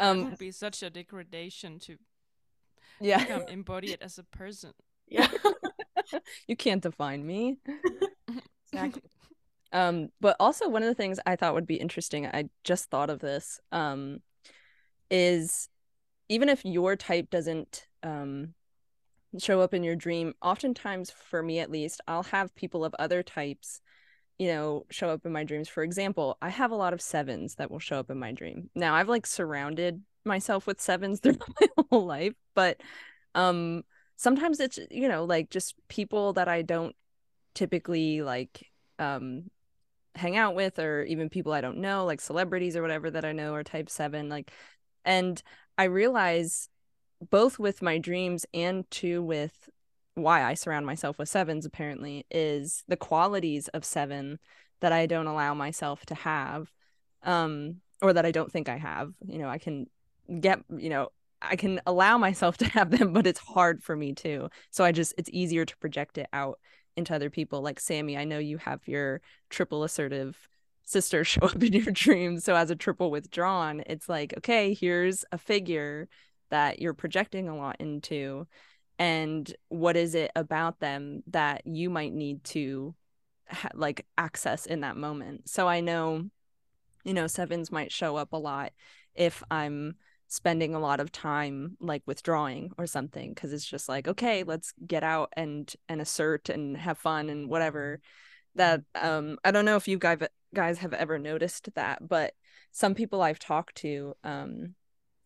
Um, 0.00 0.30
would 0.30 0.38
be 0.38 0.50
such 0.50 0.82
a 0.82 0.90
degradation 0.90 1.78
to 1.80 1.98
yeah. 3.00 3.18
become 3.18 3.42
embodied 3.48 3.98
as 4.00 4.18
a 4.18 4.24
person. 4.24 4.72
Yeah. 5.06 5.28
you 6.48 6.56
can't 6.56 6.82
define 6.82 7.24
me. 7.24 7.58
Exactly. 8.72 9.02
Um, 9.72 10.08
but 10.20 10.36
also 10.38 10.68
one 10.68 10.82
of 10.82 10.88
the 10.88 10.94
things 10.94 11.18
I 11.24 11.36
thought 11.36 11.54
would 11.54 11.66
be 11.66 11.76
interesting, 11.76 12.26
I 12.26 12.44
just 12.62 12.90
thought 12.90 13.10
of 13.10 13.20
this, 13.20 13.58
um, 13.72 14.20
is 15.10 15.68
even 16.28 16.48
if 16.48 16.64
your 16.64 16.96
type 16.96 17.30
doesn't 17.30 17.86
um, 18.02 18.54
show 19.38 19.60
up 19.60 19.74
in 19.74 19.82
your 19.82 19.96
dream, 19.96 20.34
oftentimes 20.42 21.10
for 21.10 21.42
me 21.42 21.58
at 21.58 21.70
least, 21.70 22.00
I'll 22.06 22.24
have 22.24 22.54
people 22.54 22.84
of 22.84 22.94
other 22.98 23.22
types, 23.22 23.80
you 24.38 24.48
know, 24.48 24.86
show 24.90 25.08
up 25.08 25.24
in 25.24 25.32
my 25.32 25.44
dreams. 25.44 25.68
For 25.68 25.82
example, 25.82 26.36
I 26.42 26.50
have 26.50 26.70
a 26.70 26.76
lot 26.76 26.92
of 26.92 27.00
sevens 27.00 27.56
that 27.56 27.70
will 27.70 27.78
show 27.78 27.98
up 27.98 28.10
in 28.10 28.18
my 28.18 28.32
dream. 28.32 28.70
Now 28.74 28.94
I've 28.94 29.08
like 29.08 29.26
surrounded 29.26 30.02
myself 30.24 30.66
with 30.66 30.80
sevens 30.80 31.20
throughout 31.22 31.42
my 31.60 31.84
whole 31.90 32.06
life, 32.06 32.34
but 32.54 32.80
um 33.34 33.82
sometimes 34.16 34.60
it's 34.60 34.78
you 34.90 35.08
know 35.08 35.24
like 35.24 35.50
just 35.50 35.74
people 35.88 36.34
that 36.34 36.48
I 36.48 36.62
don't 36.62 36.94
typically 37.54 38.22
like 38.22 38.70
um 38.98 39.50
hang 40.14 40.36
out 40.36 40.54
with 40.54 40.78
or 40.78 41.02
even 41.04 41.28
people 41.28 41.52
I 41.52 41.60
don't 41.60 41.78
know, 41.78 42.04
like 42.04 42.20
celebrities 42.20 42.76
or 42.76 42.82
whatever 42.82 43.10
that 43.10 43.24
I 43.24 43.32
know 43.32 43.54
are 43.54 43.64
type 43.64 43.88
seven. 43.88 44.28
Like, 44.28 44.50
and 45.04 45.42
I 45.78 45.84
realize 45.84 46.68
both 47.30 47.58
with 47.58 47.82
my 47.82 47.98
dreams 47.98 48.46
and 48.52 48.88
too 48.90 49.22
with 49.22 49.68
why 50.14 50.44
I 50.44 50.54
surround 50.54 50.84
myself 50.86 51.18
with 51.18 51.28
sevens 51.28 51.64
apparently 51.64 52.26
is 52.30 52.84
the 52.88 52.96
qualities 52.96 53.68
of 53.68 53.84
seven 53.84 54.38
that 54.80 54.92
I 54.92 55.06
don't 55.06 55.26
allow 55.26 55.54
myself 55.54 56.04
to 56.06 56.14
have 56.14 56.70
um 57.22 57.76
or 58.02 58.12
that 58.12 58.26
I 58.26 58.32
don't 58.32 58.50
think 58.50 58.68
I 58.68 58.76
have. 58.76 59.12
You 59.26 59.38
know, 59.38 59.48
I 59.48 59.58
can 59.58 59.86
get, 60.40 60.58
you 60.76 60.90
know, 60.90 61.10
I 61.40 61.56
can 61.56 61.80
allow 61.86 62.18
myself 62.18 62.56
to 62.58 62.66
have 62.66 62.90
them, 62.90 63.12
but 63.12 63.26
it's 63.26 63.40
hard 63.40 63.82
for 63.82 63.96
me 63.96 64.12
too. 64.12 64.48
So 64.70 64.84
I 64.84 64.92
just 64.92 65.14
it's 65.16 65.30
easier 65.32 65.64
to 65.64 65.76
project 65.78 66.18
it 66.18 66.28
out 66.32 66.58
into 66.96 67.14
other 67.14 67.30
people. 67.30 67.62
Like 67.62 67.80
sammy 67.80 68.16
i 68.16 68.24
know 68.24 68.38
you 68.38 68.58
have 68.58 68.80
your 68.86 69.20
triple 69.50 69.84
assertive 69.84 70.48
sister 70.84 71.24
show 71.32 71.46
up 71.46 71.62
in 71.62 71.72
your 71.72 71.92
dreams 71.92 72.44
so 72.44 72.54
as 72.54 72.70
a 72.70 72.76
triple 72.76 73.10
withdrawn 73.10 73.82
it's 73.86 74.08
like 74.08 74.34
okay 74.36 74.74
here's 74.74 75.24
a 75.30 75.38
figure 75.38 76.08
that 76.52 76.82
you're 76.82 76.92
projecting 76.94 77.48
a 77.48 77.56
lot 77.56 77.76
into. 77.80 78.46
And 78.98 79.52
what 79.68 79.96
is 79.96 80.14
it 80.14 80.30
about 80.36 80.80
them 80.80 81.22
that 81.28 81.66
you 81.66 81.88
might 81.88 82.12
need 82.12 82.44
to 82.44 82.94
ha- 83.48 83.70
like 83.74 84.06
access 84.18 84.66
in 84.66 84.82
that 84.82 84.96
moment? 84.96 85.48
So 85.48 85.66
i 85.66 85.80
know 85.80 86.28
you 87.04 87.14
know 87.14 87.26
sevens 87.26 87.72
might 87.72 87.90
show 87.90 88.14
up 88.16 88.32
a 88.32 88.36
lot 88.36 88.72
if 89.16 89.42
i'm 89.50 89.96
spending 90.32 90.74
a 90.74 90.80
lot 90.80 90.98
of 90.98 91.12
time 91.12 91.76
like 91.78 92.02
withdrawing 92.06 92.72
or 92.78 92.86
something 92.86 93.34
because 93.34 93.52
it's 93.52 93.66
just 93.66 93.86
like 93.86 94.08
okay 94.08 94.44
let's 94.44 94.72
get 94.86 95.04
out 95.04 95.30
and 95.36 95.74
and 95.90 96.00
assert 96.00 96.48
and 96.48 96.76
have 96.76 96.96
fun 96.96 97.28
and 97.28 97.50
whatever. 97.50 98.00
That 98.54 98.82
um 98.94 99.38
i 99.44 99.50
don't 99.50 99.64
know 99.64 99.76
if 99.76 99.88
you 99.88 99.98
guys 99.98 100.18
guys 100.54 100.78
have 100.78 100.92
ever 100.92 101.18
noticed 101.18 101.70
that 101.74 102.06
but 102.06 102.34
some 102.70 102.94
people 102.94 103.22
i've 103.22 103.38
talked 103.38 103.76
to 103.76 104.14
um 104.24 104.74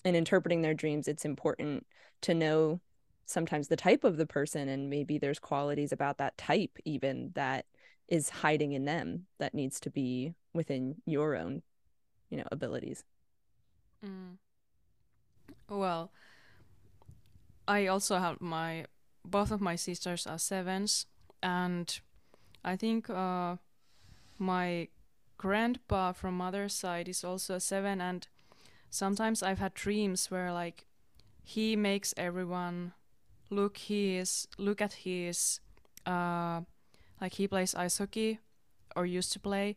in 0.05 0.15
interpreting 0.15 0.63
their 0.63 0.75
dreams 0.75 1.09
it's 1.09 1.25
important 1.25 1.85
to 2.21 2.35
know 2.35 2.81
sometimes 3.25 3.67
the 3.67 3.75
type 3.75 4.05
of 4.05 4.17
the 4.17 4.27
person 4.27 4.69
and 4.69 4.89
maybe 4.89 5.19
there's 5.19 5.41
qualities 5.41 5.91
about 5.91 6.19
that 6.19 6.39
type 6.39 6.79
even 6.85 7.33
that 7.35 7.67
is 8.07 8.29
hiding 8.29 8.73
in 8.73 8.85
them 8.85 9.27
that 9.41 9.55
needs 9.55 9.81
to 9.81 9.91
be 9.91 10.33
within 10.55 10.95
your 11.05 11.35
own 11.35 11.63
you 12.31 12.37
know 12.37 12.47
abilities. 12.53 13.05
Mm. 14.05 14.37
Well, 15.69 16.13
I 17.69 17.87
also 17.87 18.19
have 18.19 18.41
my 18.41 18.87
both 19.25 19.51
of 19.51 19.61
my 19.61 19.77
sisters 19.77 20.27
are 20.27 20.39
sevens, 20.39 21.07
and 21.43 21.99
I 22.65 22.77
think 22.77 23.11
uh, 23.11 23.57
my 24.39 24.89
grandpa 25.39 26.13
from 26.13 26.37
mother's 26.37 26.75
side 26.75 27.09
is 27.09 27.25
also 27.25 27.55
a 27.57 27.61
seven, 27.61 28.01
and 28.01 28.27
sometimes 28.91 29.43
I've 29.43 29.59
had 29.59 29.75
dreams 29.75 30.31
where 30.31 30.53
like 30.53 30.87
he 31.43 31.77
makes 31.77 32.15
everyone 32.17 32.93
look 33.51 33.79
his 33.79 34.49
look 34.59 34.81
at 34.81 34.93
his 35.05 35.61
uh, 36.07 36.61
like 37.21 37.35
he 37.35 37.49
plays 37.49 37.75
ice 37.75 37.99
hockey 37.99 38.39
or 38.95 39.07
used 39.07 39.33
to 39.33 39.41
play. 39.41 39.77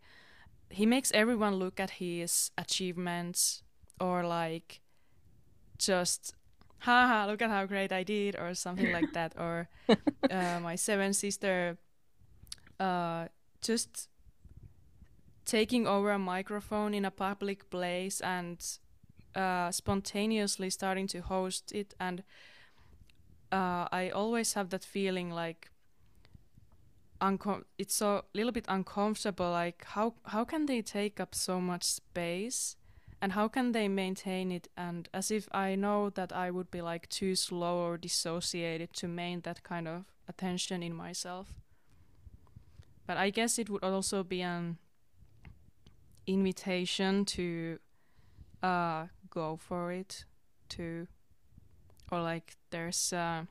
He 0.70 0.86
makes 0.86 1.12
everyone 1.14 1.56
look 1.56 1.80
at 1.80 1.92
his 1.92 2.52
achievements 2.58 3.64
or 4.00 4.24
like 4.24 4.82
just 5.80 6.36
haha 6.80 7.26
look 7.26 7.42
at 7.42 7.50
how 7.50 7.66
great 7.66 7.92
i 7.92 8.04
did 8.04 8.36
or 8.36 8.54
something 8.54 8.92
like 8.92 9.12
that 9.14 9.34
or 9.38 9.68
uh, 10.30 10.60
my 10.62 10.76
seven 10.76 11.14
sister 11.14 11.78
uh, 12.80 13.28
just 13.62 14.08
taking 15.46 15.88
over 15.88 16.12
a 16.12 16.20
microphone 16.20 16.94
in 16.94 17.04
a 17.06 17.12
public 17.12 17.70
place 17.70 18.22
and 18.22 18.78
uh, 19.36 19.72
spontaneously 19.72 20.70
starting 20.70 21.08
to 21.08 21.22
host 21.22 21.72
it 21.72 21.94
and 22.00 22.24
uh, 23.52 23.88
i 23.92 24.12
always 24.14 24.54
have 24.54 24.70
that 24.70 24.84
feeling 24.84 25.32
like 25.32 25.72
uncom- 27.22 27.64
it's 27.78 27.96
so 27.96 28.18
a 28.18 28.24
little 28.34 28.52
bit 28.52 28.66
uncomfortable 28.68 29.50
like 29.52 29.84
how 29.86 30.14
how 30.26 30.46
can 30.46 30.66
they 30.66 30.82
take 30.82 31.20
up 31.20 31.36
so 31.36 31.60
much 31.60 31.84
space 31.84 32.76
and 33.22 33.34
how 33.34 33.48
can 33.48 33.72
they 33.74 33.88
maintain 33.88 34.52
it? 34.52 34.68
And 34.78 35.10
as 35.14 35.32
if 35.32 35.48
i 35.52 35.76
know 35.76 36.10
that 36.12 36.32
i 36.32 36.50
would 36.52 36.72
be 36.72 36.82
like 36.82 37.10
too 37.10 37.36
slow 37.36 37.78
or 37.80 37.98
dissociated 37.98 38.94
to 38.94 39.08
maintain 39.08 39.42
that 39.42 39.64
kind 39.64 39.88
of 39.88 40.06
attention 40.28 40.84
in 40.84 40.94
myself. 40.94 41.54
But 43.08 43.18
i 43.18 43.30
guess 43.30 43.60
it 43.60 43.70
would 43.70 43.84
also 43.84 44.24
be 44.24 44.42
an 44.42 44.78
invitation 46.28 47.26
to 47.26 47.80
uh 48.62 49.08
go 49.30 49.58
for 49.58 49.92
it 49.92 50.26
to 50.70 51.08
or 52.12 52.22
like 52.22 52.56
there's 52.70 53.14
uh 53.14 53.44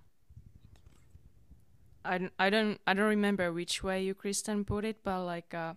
I 2.05 2.19
don't, 2.19 2.33
I 2.39 2.51
don't 2.51 2.81
I 2.87 2.95
don't 2.95 3.09
remember 3.09 3.53
which 3.53 3.83
way 3.83 4.03
you 4.03 4.15
Kristen 4.15 4.65
put 4.65 4.85
it 4.85 4.99
but 5.03 5.25
like 5.25 5.53
uh 5.53 5.75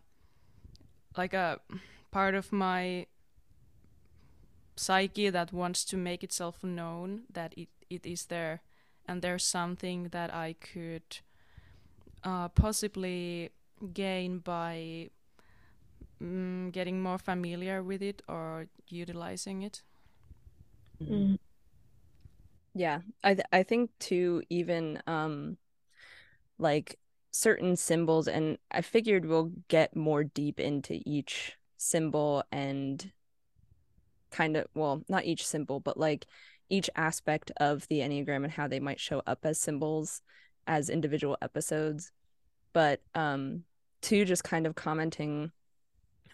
like 1.18 1.34
a 1.34 1.60
part 2.12 2.36
of 2.36 2.52
my 2.52 3.08
psyche 4.82 5.30
that 5.30 5.54
wants 5.54 5.86
to 5.86 5.98
make 5.98 6.24
itself 6.24 6.64
known 6.64 7.24
that 7.32 7.54
it, 7.58 7.70
it 7.90 8.06
is 8.06 8.26
there 8.28 8.62
and 9.08 9.22
there's 9.22 9.44
something 9.44 10.10
that 10.12 10.34
I 10.34 10.56
could 10.60 11.20
uh, 12.24 12.48
possibly 12.50 13.50
gain 13.94 14.40
by 14.40 15.10
mm, 16.22 16.72
getting 16.72 17.02
more 17.02 17.18
familiar 17.18 17.84
with 17.84 18.02
it 18.02 18.22
or 18.28 18.68
utilizing 18.88 19.64
it. 19.64 19.82
Mm. 21.10 21.38
Yeah, 22.74 23.02
I 23.24 23.34
th- 23.36 23.48
I 23.52 23.64
think 23.64 23.92
too 24.00 24.44
even 24.50 25.02
um 25.08 25.58
like 26.58 27.00
certain 27.32 27.76
symbols 27.76 28.28
and 28.28 28.58
I 28.72 28.82
figured 28.82 29.26
we'll 29.26 29.52
get 29.68 29.96
more 29.96 30.24
deep 30.24 30.60
into 30.60 31.02
each 31.06 31.54
symbol 31.78 32.44
and 32.52 33.12
kind 34.32 34.58
of 34.58 34.66
well 34.74 35.04
not 35.10 35.26
each 35.26 35.46
symbol 35.46 35.80
but 35.80 35.98
like 35.98 36.26
each 36.72 36.90
aspect 36.96 37.52
of 37.58 37.88
the 37.90 38.00
enneagram 38.00 38.44
and 38.44 38.52
how 38.52 38.68
they 38.68 38.80
might 38.80 39.00
show 39.00 39.22
up 39.28 39.40
as 39.44 39.60
symbols 39.60 40.22
as 40.66 40.90
individual 40.90 41.38
episodes. 41.42 42.12
But 42.74 43.02
um 43.14 43.64
two 44.02 44.26
just 44.26 44.44
kind 44.44 44.66
of 44.66 44.74
commenting 44.74 45.52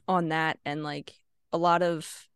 on 0.07 0.29
that 0.29 0.59
and 0.63 0.83
like 0.83 1.13
a 1.51 1.57
lot 1.57 1.81
of 1.81 2.29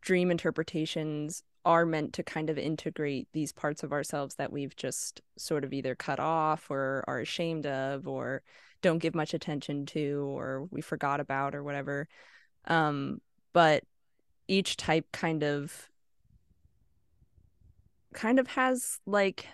dream 0.00 0.30
interpretations 0.30 1.42
are 1.64 1.84
meant 1.84 2.12
to 2.12 2.22
kind 2.22 2.50
of 2.50 2.56
integrate 2.56 3.28
these 3.32 3.52
parts 3.52 3.82
of 3.82 3.92
ourselves 3.92 4.36
that 4.36 4.52
we've 4.52 4.76
just 4.76 5.20
sort 5.36 5.64
of 5.64 5.72
either 5.72 5.94
cut 5.94 6.20
off 6.20 6.70
or 6.70 7.04
are 7.08 7.18
ashamed 7.18 7.66
of 7.66 8.06
or 8.06 8.42
don't 8.80 8.98
give 8.98 9.14
much 9.14 9.34
attention 9.34 9.84
to 9.84 10.24
or 10.30 10.68
we 10.70 10.80
forgot 10.80 11.18
about 11.18 11.54
or 11.54 11.64
whatever. 11.64 12.06
Um 12.66 13.20
but 13.52 13.82
each 14.48 14.76
type 14.76 15.06
kind 15.12 15.42
of 15.42 15.88
kind 18.14 18.38
of 18.40 18.48
has 18.48 18.98
like 19.06 19.46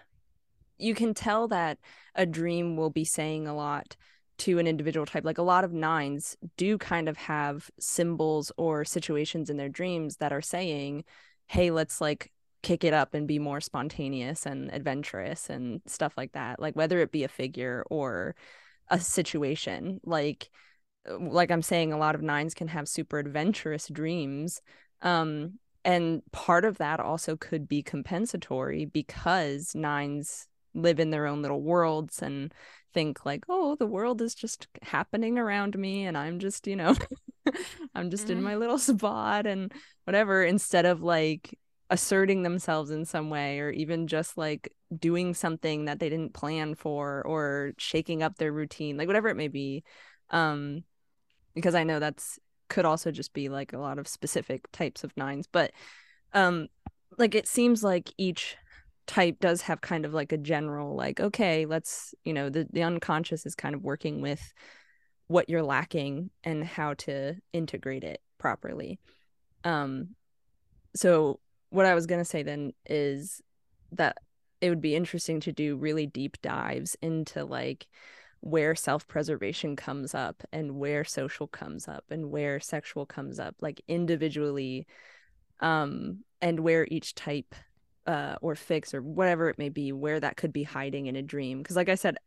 you 0.79 0.95
can 0.95 1.15
tell 1.15 1.49
that 1.49 1.79
a 2.15 2.27
dream 2.27 2.77
will 2.77 2.91
be 2.91 3.05
saying 3.05 3.47
a 3.47 3.55
lot 3.55 3.97
to 4.37 4.59
an 4.59 4.67
individual 4.67 5.07
type. 5.07 5.25
Like 5.25 5.39
a 5.39 5.43
lot 5.43 5.65
of 5.65 5.73
nines 5.73 6.37
do 6.57 6.77
kind 6.79 7.09
of 7.09 7.17
have 7.17 7.71
symbols 7.79 8.51
or 8.57 8.85
situations 8.85 9.51
in 9.51 9.57
their 9.57 9.69
dreams 9.69 10.17
that 10.17 10.33
are 10.33 10.43
saying 10.43 11.05
hey 11.47 11.71
let's 11.71 12.01
like 12.01 12.33
kick 12.63 12.83
it 12.85 12.95
up 12.95 13.13
and 13.13 13.29
be 13.29 13.39
more 13.39 13.61
spontaneous 13.61 14.47
and 14.47 14.73
adventurous 14.73 15.51
and 15.51 15.83
stuff 15.87 16.15
like 16.17 16.33
that. 16.33 16.59
Like 16.59 16.75
whether 16.75 17.01
it 17.01 17.13
be 17.13 17.25
a 17.25 17.29
figure 17.29 17.85
or 17.91 18.35
a 18.89 18.99
situation. 18.99 20.01
Like 20.05 20.51
like 21.21 21.51
i'm 21.51 21.63
saying 21.63 21.93
a 21.93 21.99
lot 21.99 22.15
of 22.15 22.23
nines 22.23 22.55
can 22.55 22.69
have 22.69 22.89
super 22.89 23.19
adventurous 23.19 23.89
dreams 23.89 24.63
um, 25.05 25.59
and 25.85 26.23
part 26.33 26.65
of 26.65 26.79
that 26.79 26.99
also 26.99 27.37
could 27.37 27.69
be 27.69 27.83
compensatory 27.83 28.87
because 28.87 29.75
nines 29.75 30.49
live 30.75 30.99
in 30.99 31.11
their 31.11 31.27
own 31.27 31.43
little 31.43 31.63
worlds 31.63 32.21
and 32.21 32.53
think 32.93 33.25
like 33.27 33.45
oh 33.49 33.77
the 33.77 33.87
world 33.87 34.23
is 34.23 34.35
just 34.35 34.67
happening 34.83 35.39
around 35.39 35.77
me 35.77 36.05
and 36.05 36.17
i'm 36.17 36.39
just 36.39 36.67
you 36.67 36.77
know 36.77 36.95
i'm 37.95 38.11
just 38.11 38.25
mm-hmm. 38.25 38.39
in 38.39 38.43
my 38.43 38.57
little 38.57 38.79
spot 38.91 39.47
and 39.47 39.73
whatever 40.05 40.43
instead 40.43 40.87
of 40.87 41.03
like 41.03 41.59
asserting 41.91 42.43
themselves 42.43 42.91
in 42.91 43.05
some 43.05 43.31
way 43.31 43.61
or 43.61 43.71
even 43.71 44.07
just 44.07 44.39
like 44.39 44.73
doing 44.97 45.35
something 45.35 45.85
that 45.85 45.99
they 45.99 46.09
didn't 46.09 46.33
plan 46.33 46.75
for 46.75 47.23
or 47.27 47.73
shaking 47.79 48.23
up 48.23 48.37
their 48.37 48.53
routine 48.53 48.97
like 48.97 49.07
whatever 49.07 49.29
it 49.29 49.37
may 49.37 49.49
be 49.49 49.85
um 50.31 50.83
because 51.55 51.75
i 51.75 51.85
know 51.85 51.99
that's 51.99 52.39
could 52.69 52.85
also 52.85 53.11
just 53.11 53.33
be 53.33 53.49
like 53.49 53.73
a 53.73 53.79
lot 53.79 53.99
of 53.99 54.09
specific 54.09 54.71
types 54.73 55.05
of 55.05 55.17
nines 55.17 55.47
but 55.51 55.73
um 56.33 56.69
like 57.19 57.35
it 57.35 57.47
seems 57.47 57.83
like 57.83 58.13
each 58.19 58.57
type 59.07 59.39
does 59.41 59.63
have 59.63 59.81
kind 59.81 60.05
of 60.05 60.15
like 60.15 60.33
a 60.33 60.39
general 60.39 60.97
like 60.97 61.21
okay 61.21 61.67
let's 61.67 62.15
you 62.25 62.33
know 62.33 62.49
the 62.49 62.67
the 62.73 62.83
unconscious 62.83 63.45
is 63.45 63.55
kind 63.55 63.75
of 63.75 63.83
working 63.83 64.21
with 64.21 64.53
what 65.27 65.49
you're 65.49 65.63
lacking 65.63 66.31
and 66.43 66.65
how 66.65 66.93
to 66.95 67.35
integrate 67.55 68.05
it 68.05 68.21
properly. 68.39 68.99
Um 69.65 70.11
so 70.95 71.41
what 71.71 71.87
i 71.87 71.95
was 71.95 72.07
going 72.07 72.21
to 72.21 72.25
say 72.25 72.43
then 72.43 72.73
is 72.87 73.43
that 73.91 74.19
it 74.61 74.71
would 74.71 74.81
be 74.81 74.95
interesting 74.95 75.41
to 75.41 75.53
do 75.53 75.77
really 75.77 76.07
deep 76.07 76.41
dives 76.41 76.97
into 77.03 77.45
like 77.45 77.87
where 78.45 78.75
self-preservation 78.75 79.75
comes 79.75 80.15
up 80.15 80.43
and 80.53 80.77
where 80.77 81.03
social 81.03 81.47
comes 81.47 81.89
up 81.89 82.05
and 82.11 82.31
where 82.31 82.61
sexual 82.61 83.07
comes 83.07 83.41
up 83.41 83.55
like 83.63 83.81
individually 83.89 84.87
um 85.61 86.19
and 86.43 86.61
where 86.61 86.87
each 86.91 87.15
type 87.15 87.55
uh 88.07 88.35
or 88.43 88.55
fix 88.55 88.93
or 88.93 89.01
whatever 89.01 89.49
it 89.49 89.57
may 89.57 89.71
be 89.71 89.93
where 89.93 90.21
that 90.21 90.37
could 90.37 90.53
be 90.53 90.63
hiding 90.63 91.07
in 91.07 91.17
a 91.17 91.23
dream 91.23 91.63
because 91.63 91.75
like 91.75 91.89
i 91.89 91.95
said 91.95 92.19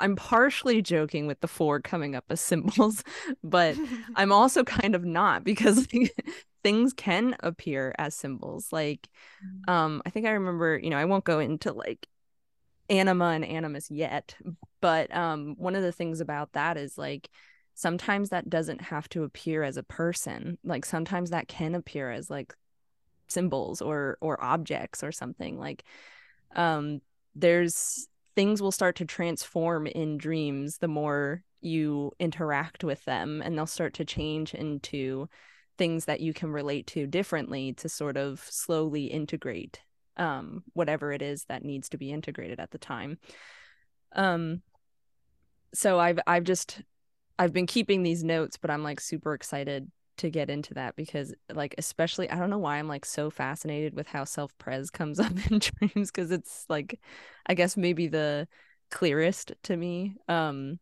I'm 0.00 0.16
partially 0.16 0.82
joking 0.82 1.28
with 1.28 1.40
the 1.40 1.46
four 1.46 1.78
coming 1.78 2.16
up 2.16 2.24
as 2.30 2.40
symbols 2.40 3.04
but 3.44 3.76
i'm 4.16 4.32
also 4.32 4.64
kind 4.64 4.96
of 4.96 5.04
not 5.04 5.44
because 5.44 5.86
things 6.64 6.92
can 6.92 7.36
appear 7.44 7.94
as 7.96 8.16
symbols 8.16 8.72
like 8.72 9.08
mm. 9.46 9.72
um 9.72 10.02
i 10.04 10.10
think 10.10 10.26
i 10.26 10.30
remember 10.30 10.80
you 10.82 10.90
know 10.90 10.98
i 10.98 11.04
won't 11.04 11.24
go 11.24 11.38
into 11.38 11.72
like 11.72 12.08
anima 12.88 13.26
and 13.26 13.44
animus 13.44 13.88
yet 13.88 14.34
but 14.80 15.14
um 15.14 15.54
one 15.58 15.76
of 15.76 15.82
the 15.82 15.92
things 15.92 16.20
about 16.20 16.52
that 16.52 16.76
is 16.76 16.96
like 16.98 17.30
sometimes 17.74 18.30
that 18.30 18.50
doesn't 18.50 18.80
have 18.80 19.08
to 19.08 19.24
appear 19.24 19.62
as 19.62 19.76
a 19.76 19.82
person 19.82 20.58
like 20.64 20.84
sometimes 20.84 21.30
that 21.30 21.48
can 21.48 21.74
appear 21.74 22.10
as 22.10 22.30
like 22.30 22.54
symbols 23.28 23.80
or 23.80 24.18
or 24.20 24.42
objects 24.42 25.02
or 25.02 25.12
something 25.12 25.58
like 25.58 25.84
um 26.56 27.00
there's 27.34 28.08
things 28.34 28.60
will 28.60 28.72
start 28.72 28.96
to 28.96 29.04
transform 29.04 29.86
in 29.86 30.18
dreams 30.18 30.78
the 30.78 30.88
more 30.88 31.42
you 31.60 32.10
interact 32.18 32.82
with 32.82 33.04
them 33.04 33.42
and 33.44 33.56
they'll 33.56 33.66
start 33.66 33.94
to 33.94 34.04
change 34.04 34.54
into 34.54 35.28
things 35.78 36.04
that 36.06 36.20
you 36.20 36.34
can 36.34 36.50
relate 36.50 36.86
to 36.86 37.06
differently 37.06 37.72
to 37.72 37.88
sort 37.88 38.16
of 38.16 38.40
slowly 38.50 39.06
integrate 39.06 39.80
um, 40.16 40.62
whatever 40.74 41.12
it 41.12 41.22
is 41.22 41.44
that 41.44 41.64
needs 41.64 41.88
to 41.88 41.96
be 41.96 42.12
integrated 42.12 42.60
at 42.60 42.70
the 42.70 42.78
time. 42.78 43.18
Um, 44.12 44.60
so 45.74 45.98
I've 45.98 46.18
I've 46.26 46.44
just 46.44 46.82
I've 47.38 47.52
been 47.52 47.66
keeping 47.66 48.02
these 48.02 48.22
notes, 48.24 48.56
but 48.56 48.70
I'm 48.70 48.82
like 48.82 49.00
super 49.00 49.34
excited 49.34 49.90
to 50.18 50.28
get 50.28 50.50
into 50.50 50.74
that 50.74 50.96
because 50.96 51.34
like 51.52 51.74
especially 51.78 52.28
I 52.28 52.38
don't 52.38 52.50
know 52.50 52.58
why 52.58 52.76
I'm 52.76 52.88
like 52.88 53.06
so 53.06 53.30
fascinated 53.30 53.94
with 53.94 54.06
how 54.06 54.24
self 54.24 54.56
pres 54.58 54.90
comes 54.90 55.18
up 55.20 55.32
in 55.50 55.58
dreams 55.58 56.10
because 56.10 56.30
it's 56.30 56.66
like 56.68 57.00
I 57.46 57.54
guess 57.54 57.76
maybe 57.76 58.08
the 58.08 58.46
clearest 58.90 59.52
to 59.64 59.76
me. 59.76 60.16
Um 60.28 60.78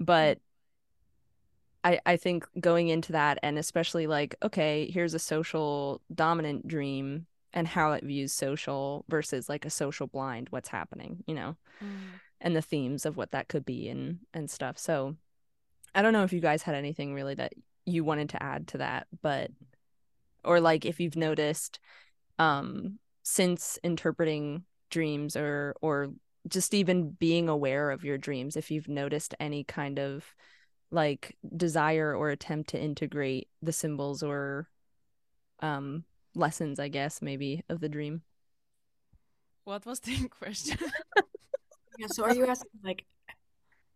but 0.00 0.38
I, 1.84 2.00
I 2.04 2.16
think 2.16 2.46
going 2.58 2.88
into 2.88 3.12
that 3.12 3.38
and 3.42 3.58
especially 3.58 4.06
like 4.06 4.34
okay 4.42 4.90
here's 4.90 5.14
a 5.14 5.18
social 5.18 6.00
dominant 6.14 6.66
dream 6.66 7.26
and 7.52 7.68
how 7.68 7.92
it 7.92 8.04
views 8.04 8.32
social 8.32 9.04
versus 9.08 9.48
like 9.48 9.64
a 9.64 9.70
social 9.70 10.06
blind 10.06 10.48
what's 10.50 10.68
happening 10.68 11.22
you 11.26 11.34
know 11.34 11.56
mm. 11.82 12.20
And 12.40 12.54
the 12.54 12.62
themes 12.62 13.06
of 13.06 13.16
what 13.16 13.30
that 13.32 13.48
could 13.48 13.64
be 13.64 13.88
and 13.88 14.18
and 14.34 14.50
stuff. 14.50 14.78
So 14.78 15.16
i 15.96 16.02
don't 16.02 16.12
know 16.12 16.22
if 16.22 16.32
you 16.32 16.40
guys 16.40 16.62
had 16.62 16.74
anything 16.74 17.14
really 17.14 17.34
that 17.34 17.52
you 17.86 18.04
wanted 18.04 18.28
to 18.28 18.42
add 18.42 18.68
to 18.68 18.78
that 18.78 19.06
but 19.22 19.50
or 20.44 20.60
like 20.60 20.84
if 20.84 21.00
you've 21.00 21.16
noticed 21.16 21.80
um 22.38 22.98
since 23.22 23.78
interpreting 23.82 24.62
dreams 24.90 25.36
or 25.36 25.74
or 25.80 26.08
just 26.46 26.74
even 26.74 27.10
being 27.10 27.48
aware 27.48 27.90
of 27.90 28.04
your 28.04 28.18
dreams 28.18 28.56
if 28.56 28.70
you've 28.70 28.88
noticed 28.88 29.34
any 29.40 29.64
kind 29.64 29.98
of 29.98 30.24
like 30.92 31.36
desire 31.56 32.14
or 32.14 32.30
attempt 32.30 32.70
to 32.70 32.80
integrate 32.80 33.48
the 33.62 33.72
symbols 33.72 34.22
or 34.22 34.68
um 35.60 36.04
lessons 36.34 36.78
i 36.78 36.86
guess 36.86 37.20
maybe 37.22 37.64
of 37.68 37.80
the 37.80 37.88
dream? 37.88 38.22
What 39.64 39.84
was 39.84 39.98
the 39.98 40.28
question 40.30 40.78
yeah 41.98 42.06
so 42.08 42.24
are 42.24 42.34
you 42.34 42.46
asking 42.46 42.70
like 42.84 43.04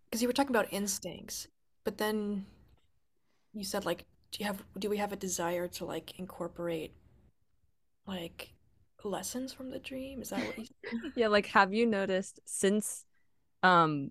because 0.04 0.22
you 0.22 0.28
were 0.28 0.32
talking 0.32 0.50
about 0.50 0.72
instincts 0.72 1.48
but 1.84 1.98
then 1.98 2.44
you 3.52 3.64
said 3.64 3.84
like 3.84 4.04
do 4.32 4.38
you 4.40 4.46
have 4.46 4.62
do 4.78 4.88
we 4.88 4.96
have 4.98 5.12
a 5.12 5.16
desire 5.16 5.66
to 5.66 5.84
like 5.84 6.18
incorporate 6.18 6.94
like 8.06 8.52
lessons 9.04 9.52
from 9.52 9.70
the 9.70 9.78
dream? 9.78 10.22
Is 10.22 10.30
that 10.30 10.44
what 10.44 10.58
you 10.58 10.66
yeah 11.16 11.28
like 11.28 11.46
have 11.46 11.72
you 11.72 11.86
noticed 11.86 12.40
since 12.44 13.04
um 13.62 14.10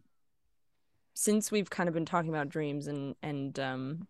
since 1.14 1.52
we've 1.52 1.70
kind 1.70 1.90
of 1.90 1.96
been 1.96 2.06
talking 2.06 2.30
about 2.30 2.50
dreams 2.50 2.88
and 2.88 3.16
and 3.22 3.60
um 3.60 4.08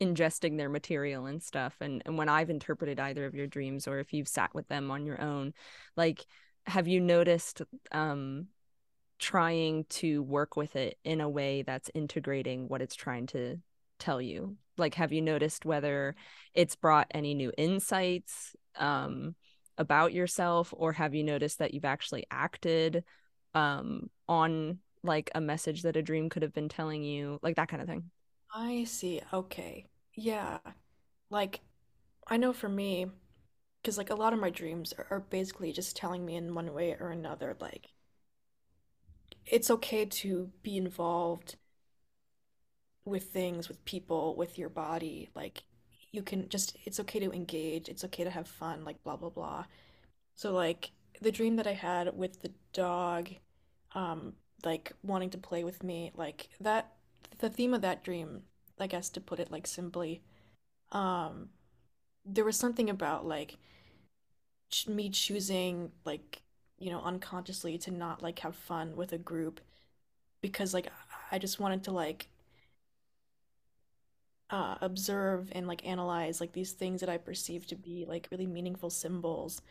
ingesting 0.00 0.58
their 0.58 0.68
material 0.68 1.26
and 1.26 1.42
stuff 1.42 1.76
and 1.80 2.02
and 2.04 2.18
when 2.18 2.28
I've 2.28 2.50
interpreted 2.50 2.98
either 2.98 3.24
of 3.24 3.34
your 3.34 3.46
dreams 3.46 3.86
or 3.86 4.00
if 4.00 4.12
you've 4.12 4.28
sat 4.28 4.54
with 4.54 4.68
them 4.68 4.90
on 4.90 5.06
your 5.06 5.20
own 5.20 5.54
like 5.96 6.26
have 6.66 6.88
you 6.88 7.00
noticed 7.00 7.62
um 7.92 8.48
trying 9.18 9.84
to 9.88 10.22
work 10.22 10.56
with 10.56 10.76
it 10.76 10.98
in 11.04 11.20
a 11.20 11.28
way 11.28 11.62
that's 11.62 11.90
integrating 11.94 12.68
what 12.68 12.82
it's 12.82 12.94
trying 12.96 13.26
to 13.26 13.56
tell 13.98 14.20
you 14.20 14.56
like 14.76 14.94
have 14.94 15.12
you 15.12 15.22
noticed 15.22 15.64
whether 15.64 16.14
it's 16.54 16.76
brought 16.76 17.06
any 17.12 17.34
new 17.34 17.52
insights 17.56 18.56
um 18.76 19.34
about 19.78 20.12
yourself 20.12 20.72
or 20.76 20.92
have 20.92 21.14
you 21.14 21.24
noticed 21.24 21.58
that 21.58 21.74
you've 21.74 21.84
actually 21.84 22.24
acted 22.30 23.04
um 23.54 24.10
on 24.28 24.78
like 25.04 25.30
a 25.34 25.40
message 25.40 25.82
that 25.82 25.96
a 25.96 26.02
dream 26.02 26.28
could 26.28 26.42
have 26.42 26.54
been 26.54 26.68
telling 26.68 27.04
you, 27.04 27.38
like 27.42 27.56
that 27.56 27.68
kind 27.68 27.82
of 27.82 27.88
thing. 27.88 28.10
I 28.52 28.84
see. 28.84 29.20
Okay. 29.32 29.86
Yeah. 30.14 30.58
Like, 31.30 31.60
I 32.26 32.36
know 32.36 32.52
for 32.52 32.68
me, 32.68 33.06
because 33.84 33.98
like 33.98 34.08
a 34.08 34.14
lot 34.14 34.32
of 34.32 34.38
my 34.38 34.48
dreams 34.48 34.94
are, 34.96 35.06
are 35.10 35.20
basically 35.20 35.70
just 35.70 35.94
telling 35.94 36.24
me 36.24 36.36
in 36.36 36.54
one 36.54 36.72
way 36.72 36.96
or 36.98 37.10
another, 37.10 37.54
like, 37.60 37.90
it's 39.44 39.70
okay 39.70 40.06
to 40.06 40.50
be 40.62 40.78
involved 40.78 41.56
with 43.04 43.24
things, 43.24 43.68
with 43.68 43.84
people, 43.84 44.34
with 44.36 44.58
your 44.58 44.70
body. 44.70 45.28
Like, 45.34 45.64
you 46.12 46.22
can 46.22 46.48
just, 46.48 46.78
it's 46.86 46.98
okay 47.00 47.20
to 47.20 47.30
engage, 47.30 47.90
it's 47.90 48.04
okay 48.04 48.24
to 48.24 48.30
have 48.30 48.48
fun, 48.48 48.84
like, 48.86 49.04
blah, 49.04 49.16
blah, 49.16 49.28
blah. 49.28 49.66
So, 50.34 50.54
like, 50.54 50.92
the 51.20 51.30
dream 51.30 51.56
that 51.56 51.66
I 51.66 51.74
had 51.74 52.16
with 52.16 52.40
the 52.40 52.52
dog, 52.72 53.28
um, 53.94 54.32
like 54.64 54.92
wanting 55.02 55.28
to 55.30 55.38
play 55.38 55.62
with 55.62 55.82
me 55.82 56.10
like 56.16 56.48
that 56.60 56.92
the 57.38 57.50
theme 57.50 57.74
of 57.74 57.82
that 57.82 58.02
dream 58.02 58.42
i 58.80 58.86
guess 58.86 59.10
to 59.10 59.20
put 59.20 59.38
it 59.38 59.50
like 59.50 59.66
simply 59.66 60.22
um 60.92 61.50
there 62.24 62.44
was 62.44 62.56
something 62.56 62.88
about 62.88 63.26
like 63.26 63.58
me 64.88 65.08
choosing 65.10 65.92
like 66.04 66.42
you 66.78 66.90
know 66.90 67.00
unconsciously 67.02 67.78
to 67.78 67.90
not 67.90 68.22
like 68.22 68.40
have 68.40 68.56
fun 68.56 68.96
with 68.96 69.12
a 69.12 69.18
group 69.18 69.60
because 70.42 70.74
like 70.74 70.88
i 71.32 71.38
just 71.38 71.60
wanted 71.60 71.84
to 71.84 71.92
like 71.92 72.28
uh, 74.50 74.76
observe 74.80 75.48
and 75.52 75.66
like 75.66 75.84
analyze 75.86 76.40
like 76.40 76.52
these 76.52 76.72
things 76.72 77.00
that 77.00 77.08
i 77.08 77.16
perceive 77.16 77.66
to 77.66 77.74
be 77.74 78.04
like 78.06 78.28
really 78.30 78.46
meaningful 78.46 78.90
symbols 78.90 79.62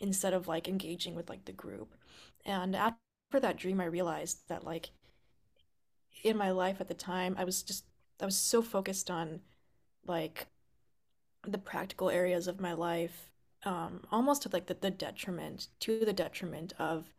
instead 0.00 0.34
of 0.34 0.48
like 0.48 0.68
engaging 0.68 1.14
with 1.14 1.28
like 1.30 1.44
the 1.46 1.52
group. 1.52 1.94
And 2.46 2.76
after 2.76 3.40
that 3.40 3.56
dream, 3.56 3.80
I 3.80 3.86
realized 3.86 4.40
that 4.48 4.64
like 4.64 4.90
in 6.22 6.36
my 6.36 6.50
life 6.50 6.80
at 6.80 6.88
the 6.88 6.94
time, 6.94 7.34
I 7.38 7.44
was 7.44 7.62
just 7.62 7.84
I 8.20 8.24
was 8.24 8.36
so 8.36 8.62
focused 8.62 9.10
on 9.10 9.40
like 10.06 10.48
the 11.46 11.58
practical 11.58 12.10
areas 12.10 12.48
of 12.48 12.60
my 12.60 12.72
life, 12.74 13.30
um, 13.64 14.02
almost 14.12 14.42
to 14.42 14.50
like 14.52 14.66
the, 14.66 14.74
the 14.74 14.90
detriment 14.90 15.68
to 15.80 16.04
the 16.04 16.12
detriment 16.12 16.72
of 16.78 17.12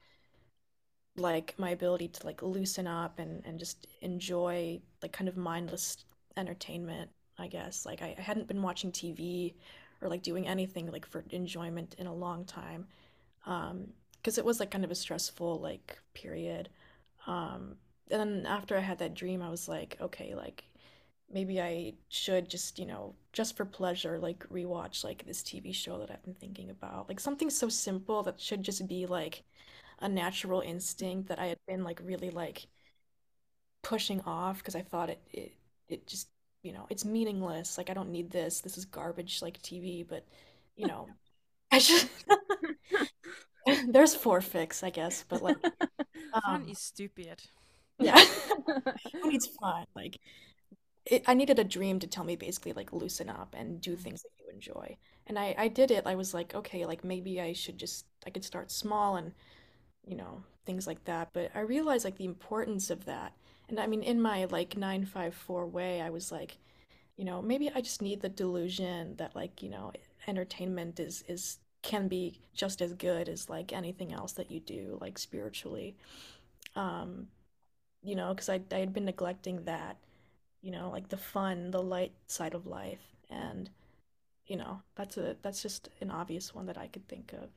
like 1.15 1.53
my 1.57 1.71
ability 1.71 2.07
to 2.07 2.25
like 2.25 2.41
loosen 2.41 2.87
up 2.87 3.19
and 3.19 3.41
and 3.45 3.59
just 3.59 3.87
enjoy 4.01 4.79
like 5.01 5.11
kind 5.11 5.27
of 5.27 5.37
mindless 5.37 5.97
entertainment. 6.37 7.09
I 7.37 7.47
guess 7.47 7.85
like 7.85 8.01
I, 8.01 8.15
I 8.17 8.21
hadn't 8.21 8.47
been 8.47 8.61
watching 8.61 8.91
TV 8.91 9.55
or 10.01 10.09
like 10.09 10.23
doing 10.23 10.47
anything 10.47 10.91
like 10.91 11.05
for 11.05 11.23
enjoyment 11.31 11.95
in 11.97 12.07
a 12.07 12.13
long 12.13 12.45
time. 12.45 12.87
Um, 13.45 13.89
because 14.17 14.37
it 14.37 14.45
was 14.45 14.59
like 14.61 14.71
kind 14.71 14.85
of 14.85 14.91
a 14.91 14.95
stressful 14.95 15.59
like 15.61 15.99
period. 16.13 16.69
Um, 17.27 17.77
and 18.11 18.21
then 18.21 18.45
after 18.47 18.77
I 18.77 18.81
had 18.81 18.99
that 18.99 19.15
dream, 19.15 19.41
I 19.41 19.49
was 19.49 19.67
like, 19.69 19.97
okay, 20.01 20.35
like 20.35 20.65
maybe 21.31 21.61
I 21.61 21.93
should 22.09 22.49
just, 22.49 22.79
you 22.79 22.85
know, 22.85 23.15
just 23.33 23.55
for 23.57 23.65
pleasure, 23.65 24.19
like 24.19 24.47
rewatch 24.49 25.03
like 25.03 25.25
this 25.25 25.43
TV 25.43 25.71
show 25.71 25.99
that 25.99 26.11
I've 26.11 26.23
been 26.23 26.33
thinking 26.35 26.69
about. 26.69 27.09
Like 27.09 27.19
something 27.19 27.49
so 27.49 27.69
simple 27.69 28.23
that 28.23 28.39
should 28.39 28.63
just 28.63 28.87
be 28.87 29.05
like 29.05 29.43
a 30.01 30.09
natural 30.09 30.61
instinct 30.61 31.29
that 31.29 31.39
I 31.39 31.47
had 31.47 31.59
been 31.67 31.83
like 31.83 32.01
really 32.03 32.31
like 32.31 32.67
pushing 33.81 34.21
off 34.21 34.57
because 34.59 34.75
I 34.75 34.81
thought 34.81 35.09
it, 35.09 35.21
it 35.31 35.53
it 35.87 36.07
just 36.07 36.27
you 36.63 36.73
know 36.73 36.85
it's 36.89 37.05
meaningless 37.05 37.77
like 37.77 37.89
I 37.89 37.93
don't 37.93 38.11
need 38.11 38.29
this 38.31 38.61
this 38.61 38.77
is 38.77 38.85
garbage 38.85 39.41
like 39.41 39.61
TV 39.61 40.03
but 40.03 40.25
you 40.75 40.87
know 40.87 41.07
I 41.71 41.79
should 41.79 42.09
There's 43.87 44.15
four 44.15 44.41
fix, 44.41 44.83
I 44.83 44.89
guess, 44.89 45.23
but 45.27 45.41
like 45.41 45.57
um, 46.33 46.41
fun 46.43 46.69
is 46.69 46.79
stupid. 46.79 47.41
Yeah, 47.99 48.19
who 49.13 49.31
needs 49.31 49.47
fun? 49.47 49.85
Like, 49.95 50.19
it, 51.05 51.23
I 51.27 51.33
needed 51.33 51.59
a 51.59 51.63
dream 51.63 51.99
to 51.99 52.07
tell 52.07 52.23
me 52.23 52.35
basically 52.35 52.73
like 52.73 52.93
loosen 52.93 53.29
up 53.29 53.55
and 53.57 53.81
do 53.81 53.95
mm. 53.95 53.99
things 53.99 54.21
that 54.21 54.29
you 54.39 54.45
enjoy. 54.53 54.97
And 55.27 55.37
I 55.37 55.55
I 55.57 55.67
did 55.67 55.91
it. 55.91 56.05
I 56.05 56.15
was 56.15 56.33
like, 56.33 56.55
okay, 56.55 56.85
like 56.85 57.03
maybe 57.03 57.41
I 57.41 57.53
should 57.53 57.77
just 57.77 58.05
I 58.25 58.29
could 58.29 58.45
start 58.45 58.71
small 58.71 59.15
and 59.15 59.33
you 60.05 60.15
know 60.15 60.43
things 60.65 60.87
like 60.87 61.03
that. 61.05 61.29
But 61.33 61.51
I 61.55 61.61
realized 61.61 62.05
like 62.05 62.17
the 62.17 62.25
importance 62.25 62.89
of 62.89 63.05
that. 63.05 63.33
And 63.69 63.79
I 63.79 63.87
mean, 63.87 64.03
in 64.03 64.21
my 64.21 64.45
like 64.45 64.77
nine 64.77 65.05
five 65.05 65.33
four 65.33 65.67
way, 65.67 66.01
I 66.01 66.09
was 66.09 66.31
like, 66.31 66.57
you 67.17 67.25
know, 67.25 67.41
maybe 67.41 67.71
I 67.73 67.81
just 67.81 68.01
need 68.01 68.21
the 68.21 68.29
delusion 68.29 69.15
that 69.17 69.35
like 69.35 69.61
you 69.61 69.69
know 69.69 69.91
entertainment 70.27 70.99
is 70.99 71.23
is 71.27 71.59
can 71.81 72.07
be 72.07 72.39
just 72.53 72.81
as 72.81 72.93
good 72.93 73.29
as 73.29 73.49
like 73.49 73.71
anything 73.71 74.11
else 74.13 74.33
that 74.33 74.51
you 74.51 74.59
do 74.59 74.97
like 74.99 75.17
spiritually 75.17 75.95
um 76.75 77.27
you 78.03 78.15
know 78.15 78.33
because 78.33 78.49
I, 78.49 78.59
I 78.71 78.79
had 78.79 78.93
been 78.93 79.05
neglecting 79.05 79.63
that 79.63 79.97
you 80.61 80.71
know 80.71 80.89
like 80.89 81.09
the 81.09 81.17
fun 81.17 81.71
the 81.71 81.81
light 81.81 82.11
side 82.27 82.53
of 82.53 82.65
life 82.67 83.15
and 83.29 83.69
you 84.47 84.57
know 84.57 84.81
that's 84.95 85.17
a 85.17 85.35
that's 85.41 85.61
just 85.61 85.89
an 86.01 86.11
obvious 86.11 86.53
one 86.55 86.65
that 86.65 86.77
i 86.77 86.87
could 86.87 87.07
think 87.07 87.33
of 87.33 87.49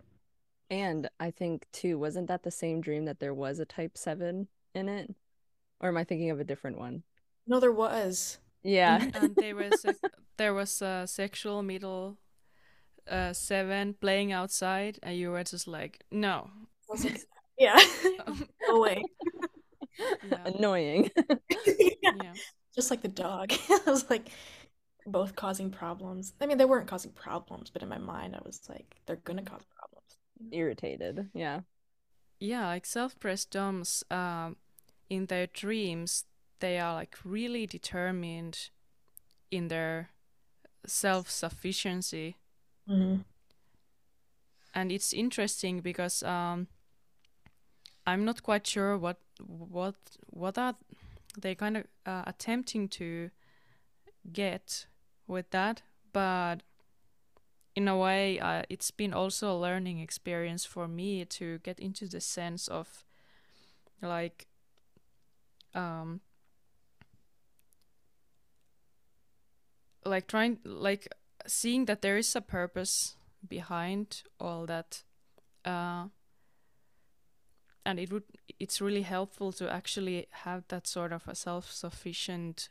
and 0.70 1.08
i 1.20 1.30
think 1.30 1.66
too 1.72 1.98
wasn't 1.98 2.26
that 2.28 2.42
the 2.42 2.50
same 2.50 2.80
dream 2.80 3.04
that 3.04 3.20
there 3.20 3.34
was 3.34 3.58
a 3.58 3.64
type 3.64 3.96
7 3.96 4.48
in 4.74 4.88
it 4.88 5.14
Or 5.80 5.88
am 5.90 5.98
I 5.98 6.04
thinking 6.04 6.30
of 6.30 6.40
a 6.40 6.44
different 6.44 6.78
one? 6.78 7.02
No, 7.46 7.60
there 7.60 7.72
was. 7.72 8.38
Yeah. 8.62 9.04
and 9.14 9.34
there 9.40 9.56
was 9.56 9.84
a, 9.84 9.94
there 10.38 10.54
was 10.54 10.80
a 10.82 11.06
sexual 11.06 11.62
middle 11.62 12.18
uh, 13.10 13.32
seven 13.32 13.94
playing 13.94 14.32
outside, 14.32 14.98
and 15.02 15.16
you 15.16 15.30
were 15.30 15.44
just 15.44 15.66
like, 15.68 16.04
no. 16.10 16.50
Yeah. 17.58 17.78
Go 18.66 18.76
away. 18.76 19.02
Yeah. 19.98 20.38
Annoying. 20.46 21.10
yeah. 22.02 22.12
yeah. 22.22 22.32
Just 22.74 22.90
like 22.90 23.02
the 23.02 23.08
dog. 23.08 23.52
I 23.70 23.80
was 23.86 24.08
like, 24.08 24.30
both 25.06 25.36
causing 25.36 25.70
problems. 25.70 26.32
I 26.40 26.46
mean, 26.46 26.58
they 26.58 26.64
weren't 26.64 26.86
causing 26.88 27.12
problems, 27.12 27.70
but 27.70 27.82
in 27.82 27.88
my 27.88 27.98
mind, 27.98 28.36
I 28.36 28.40
was 28.44 28.60
like, 28.68 28.96
they're 29.06 29.16
gonna 29.16 29.42
cause 29.42 29.62
problems. 29.76 30.52
Irritated. 30.52 31.28
Yeah. 31.34 31.60
Yeah, 32.38 32.66
like 32.66 32.86
self-pres 32.86 33.44
doms. 33.44 34.02
Um, 34.10 34.56
in 35.08 35.26
their 35.26 35.46
dreams, 35.46 36.24
they 36.60 36.78
are 36.78 36.94
like 36.94 37.16
really 37.24 37.66
determined 37.66 38.70
in 39.50 39.68
their 39.68 40.10
self-sufficiency. 40.86 42.36
Mm-hmm. 42.88 43.22
And 44.74 44.90
it's 44.90 45.12
interesting 45.12 45.80
because 45.80 46.22
um, 46.22 46.66
I'm 48.06 48.24
not 48.24 48.42
quite 48.42 48.66
sure 48.66 48.96
what 48.96 49.18
what 49.46 49.94
what 50.26 50.56
are 50.58 50.74
they 51.38 51.54
kind 51.54 51.76
of 51.76 51.84
uh, 52.06 52.22
attempting 52.26 52.88
to 52.88 53.30
get 54.32 54.86
with 55.26 55.50
that, 55.50 55.82
but 56.12 56.62
in 57.74 57.88
a 57.88 57.96
way, 57.96 58.38
uh, 58.38 58.62
it's 58.68 58.90
been 58.90 59.14
also 59.14 59.52
a 59.52 59.58
learning 59.58 59.98
experience 59.98 60.64
for 60.64 60.86
me 60.86 61.24
to 61.24 61.58
get 61.58 61.80
into 61.80 62.06
the 62.06 62.20
sense 62.20 62.68
of 62.68 63.04
like 64.02 64.46
um 65.74 66.20
like 70.04 70.26
trying 70.26 70.58
like 70.64 71.08
seeing 71.46 71.84
that 71.86 72.02
there 72.02 72.16
is 72.16 72.34
a 72.34 72.40
purpose 72.40 73.16
behind 73.48 74.22
all 74.40 74.66
that 74.66 75.02
uh 75.64 76.06
and 77.84 77.98
it 77.98 78.12
would 78.12 78.24
it's 78.58 78.80
really 78.80 79.02
helpful 79.02 79.52
to 79.52 79.70
actually 79.70 80.26
have 80.30 80.64
that 80.68 80.86
sort 80.86 81.12
of 81.12 81.26
a 81.26 81.34
self-sufficient 81.34 82.68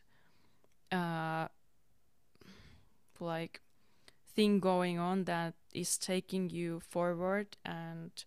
uh 0.91 1.47
like 3.19 3.61
thing 4.35 4.59
going 4.59 4.97
on 4.97 5.25
that 5.25 5.53
is 5.73 5.97
taking 5.97 6.49
you 6.49 6.79
forward 6.79 7.57
and 7.65 8.25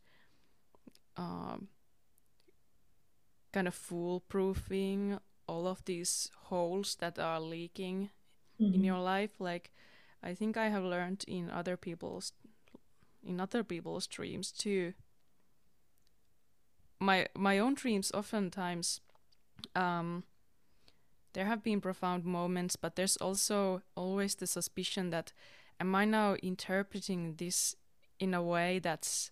um, 1.16 1.68
kind 3.53 3.68
of 3.68 3.74
foolproofing 3.74 5.18
all 5.47 5.66
of 5.66 5.85
these 5.85 6.30
holes 6.45 6.97
that 7.01 7.18
are 7.18 7.41
leaking 7.41 8.11
mm-hmm. 8.61 8.74
in 8.74 8.85
your 8.85 8.99
life 8.99 9.32
like 9.39 9.70
i 10.22 10.35
think 10.35 10.57
i 10.57 10.68
have 10.68 10.82
learned 10.82 11.24
in 11.28 11.51
other 11.51 11.76
people's 11.76 12.32
in 13.26 13.41
other 13.41 13.62
people's 13.62 14.07
dreams 14.07 14.51
too 14.51 14.95
my 17.05 17.26
my 17.36 17.59
own 17.59 17.74
dreams 17.74 18.11
oftentimes 18.12 19.00
um, 19.76 20.24
there 21.34 21.46
have 21.46 21.62
been 21.62 21.80
profound 21.80 22.24
moments, 22.24 22.76
but 22.76 22.96
there's 22.96 23.16
also 23.16 23.82
always 23.96 24.36
the 24.36 24.46
suspicion 24.46 25.11
that 25.11 25.32
am 25.80 25.94
I 25.94 26.05
now 26.05 26.36
interpreting 26.42 27.34
this 27.36 27.76
in 28.18 28.34
a 28.34 28.42
way 28.42 28.78
that's 28.78 29.30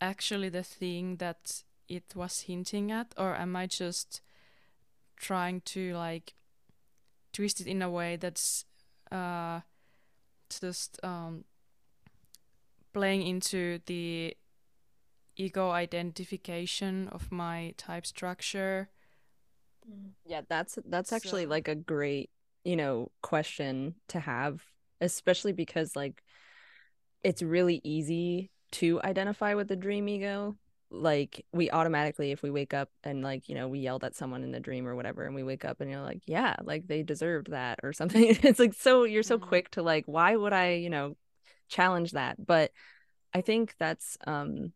actually 0.00 0.50
the 0.50 0.62
thing 0.62 1.16
that 1.16 1.62
it 1.88 2.14
was 2.14 2.42
hinting 2.42 2.92
at, 2.92 3.14
or 3.16 3.34
am 3.34 3.56
I 3.56 3.66
just 3.66 4.20
trying 5.16 5.60
to 5.62 5.94
like 5.94 6.34
twist 7.32 7.60
it 7.60 7.66
in 7.66 7.82
a 7.82 7.90
way 7.90 8.16
that's 8.16 8.64
uh, 9.10 9.60
just 10.60 10.98
um, 11.02 11.44
playing 12.92 13.26
into 13.26 13.80
the 13.86 14.36
ego 15.36 15.70
identification 15.70 17.08
of 17.08 17.32
my 17.32 17.74
type 17.76 18.06
structure 18.06 18.90
yeah, 20.24 20.42
that's 20.48 20.78
that's 20.86 21.12
actually 21.12 21.44
so. 21.44 21.48
like 21.50 21.68
a 21.68 21.74
great, 21.74 22.30
you 22.64 22.76
know, 22.76 23.10
question 23.22 23.94
to 24.08 24.20
have, 24.20 24.62
especially 25.00 25.52
because 25.52 25.96
like 25.96 26.22
it's 27.22 27.42
really 27.42 27.80
easy 27.84 28.50
to 28.72 29.00
identify 29.02 29.54
with 29.54 29.68
the 29.68 29.76
dream 29.76 30.08
ego. 30.08 30.56
Like 30.90 31.46
we 31.52 31.70
automatically 31.70 32.32
if 32.32 32.42
we 32.42 32.50
wake 32.50 32.74
up 32.74 32.90
and 33.02 33.22
like, 33.22 33.48
you 33.48 33.54
know, 33.54 33.68
we 33.68 33.80
yelled 33.80 34.04
at 34.04 34.14
someone 34.14 34.44
in 34.44 34.52
the 34.52 34.60
dream 34.60 34.86
or 34.86 34.94
whatever 34.94 35.24
and 35.24 35.34
we 35.34 35.42
wake 35.42 35.64
up 35.64 35.80
and 35.80 35.90
you're 35.90 36.02
like, 36.02 36.22
yeah, 36.26 36.54
like 36.62 36.86
they 36.86 37.02
deserved 37.02 37.50
that 37.50 37.80
or 37.82 37.92
something. 37.92 38.24
it's 38.42 38.60
like 38.60 38.74
so 38.74 39.04
you're 39.04 39.22
so 39.22 39.38
mm-hmm. 39.38 39.48
quick 39.48 39.70
to 39.72 39.82
like 39.82 40.04
why 40.06 40.36
would 40.36 40.52
I, 40.52 40.74
you 40.74 40.90
know, 40.90 41.16
challenge 41.68 42.12
that? 42.12 42.44
But 42.44 42.72
I 43.34 43.40
think 43.40 43.74
that's 43.78 44.18
um 44.26 44.72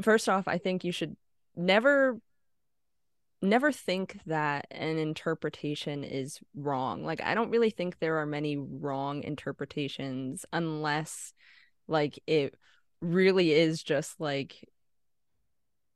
first 0.00 0.28
off, 0.28 0.48
I 0.48 0.58
think 0.58 0.84
you 0.84 0.92
should 0.92 1.16
never 1.56 2.18
never 3.44 3.72
think 3.72 4.20
that 4.26 4.68
an 4.70 4.98
interpretation 4.98 6.04
is 6.04 6.38
wrong. 6.54 7.04
Like 7.04 7.20
I 7.20 7.34
don't 7.34 7.50
really 7.50 7.70
think 7.70 7.98
there 7.98 8.18
are 8.18 8.26
many 8.26 8.56
wrong 8.56 9.24
interpretations 9.24 10.46
unless 10.52 11.34
like 11.88 12.18
it 12.26 12.54
really 13.00 13.52
is 13.52 13.82
just 13.82 14.20
like 14.20 14.64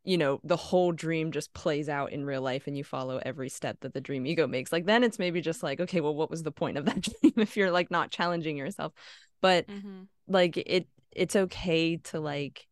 you 0.02 0.18
know 0.18 0.40
the 0.44 0.56
whole 0.56 0.92
dream 0.92 1.32
just 1.32 1.52
plays 1.54 1.88
out 1.88 2.12
in 2.12 2.24
real 2.24 2.42
life 2.42 2.66
and 2.66 2.76
you 2.76 2.84
follow 2.84 3.20
every 3.24 3.48
step 3.48 3.78
that 3.80 3.94
the 3.94 4.00
dream 4.00 4.26
ego 4.26 4.46
makes 4.46 4.72
like 4.72 4.86
then 4.86 5.04
it's 5.04 5.18
maybe 5.18 5.40
just 5.40 5.62
like 5.62 5.80
okay 5.80 6.00
well 6.00 6.14
what 6.14 6.30
was 6.30 6.42
the 6.42 6.52
point 6.52 6.76
of 6.76 6.84
that 6.84 7.00
dream 7.20 7.32
if 7.36 7.56
you're 7.56 7.70
like 7.70 7.90
not 7.90 8.10
challenging 8.10 8.56
yourself 8.56 8.92
but 9.40 9.66
mm-hmm. 9.66 10.02
like 10.28 10.56
it 10.56 10.86
it's 11.12 11.36
okay 11.36 11.96
to 11.96 12.20
like 12.20 12.66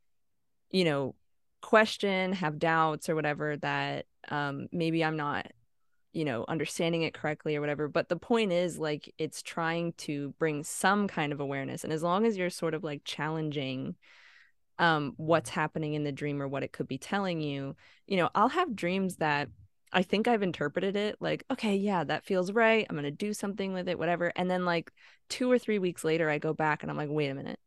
you 0.74 0.84
know 0.84 1.14
question 1.62 2.32
have 2.34 2.58
doubts 2.58 3.08
or 3.08 3.14
whatever 3.14 3.56
that 3.56 4.04
um 4.28 4.68
maybe 4.70 5.02
i'm 5.02 5.16
not 5.16 5.46
you 6.14 6.24
know 6.24 6.44
understanding 6.48 7.02
it 7.02 7.12
correctly 7.12 7.56
or 7.56 7.60
whatever. 7.60 7.88
But 7.88 8.08
the 8.08 8.16
point 8.16 8.52
is 8.52 8.78
like 8.78 9.12
it's 9.18 9.42
trying 9.42 9.92
to 9.94 10.32
bring 10.38 10.62
some 10.64 11.08
kind 11.08 11.32
of 11.32 11.40
awareness. 11.40 11.84
And 11.84 11.92
as 11.92 12.02
long 12.02 12.24
as 12.24 12.38
you're 12.38 12.50
sort 12.50 12.72
of 12.72 12.84
like 12.84 13.02
challenging 13.04 13.96
um 14.78 15.14
what's 15.16 15.50
happening 15.50 15.94
in 15.94 16.04
the 16.04 16.12
dream 16.12 16.40
or 16.42 16.48
what 16.48 16.64
it 16.64 16.72
could 16.72 16.88
be 16.88 16.98
telling 16.98 17.40
you 17.40 17.76
you 18.08 18.16
know 18.16 18.28
i'll 18.34 18.48
have 18.48 18.74
dreams 18.74 19.16
that 19.16 19.48
i 19.92 20.02
think 20.02 20.26
i've 20.26 20.42
interpreted 20.42 20.96
it 20.96 21.16
like 21.20 21.44
okay 21.48 21.76
yeah 21.76 22.02
that 22.02 22.24
feels 22.24 22.50
right. 22.50 22.84
I'm 22.90 22.96
going 22.96 23.04
to 23.04 23.12
do 23.12 23.32
something 23.32 23.72
with 23.72 23.88
it 23.88 23.98
whatever. 23.98 24.32
And 24.34 24.50
then 24.50 24.64
like 24.64 24.90
2 25.28 25.48
or 25.50 25.58
3 25.60 25.78
weeks 25.78 26.02
later 26.04 26.28
i 26.28 26.38
go 26.38 26.52
back 26.52 26.82
and 26.82 26.90
i'm 26.90 26.96
like 26.96 27.08
wait 27.10 27.28
a 27.28 27.34
minute. 27.34 27.60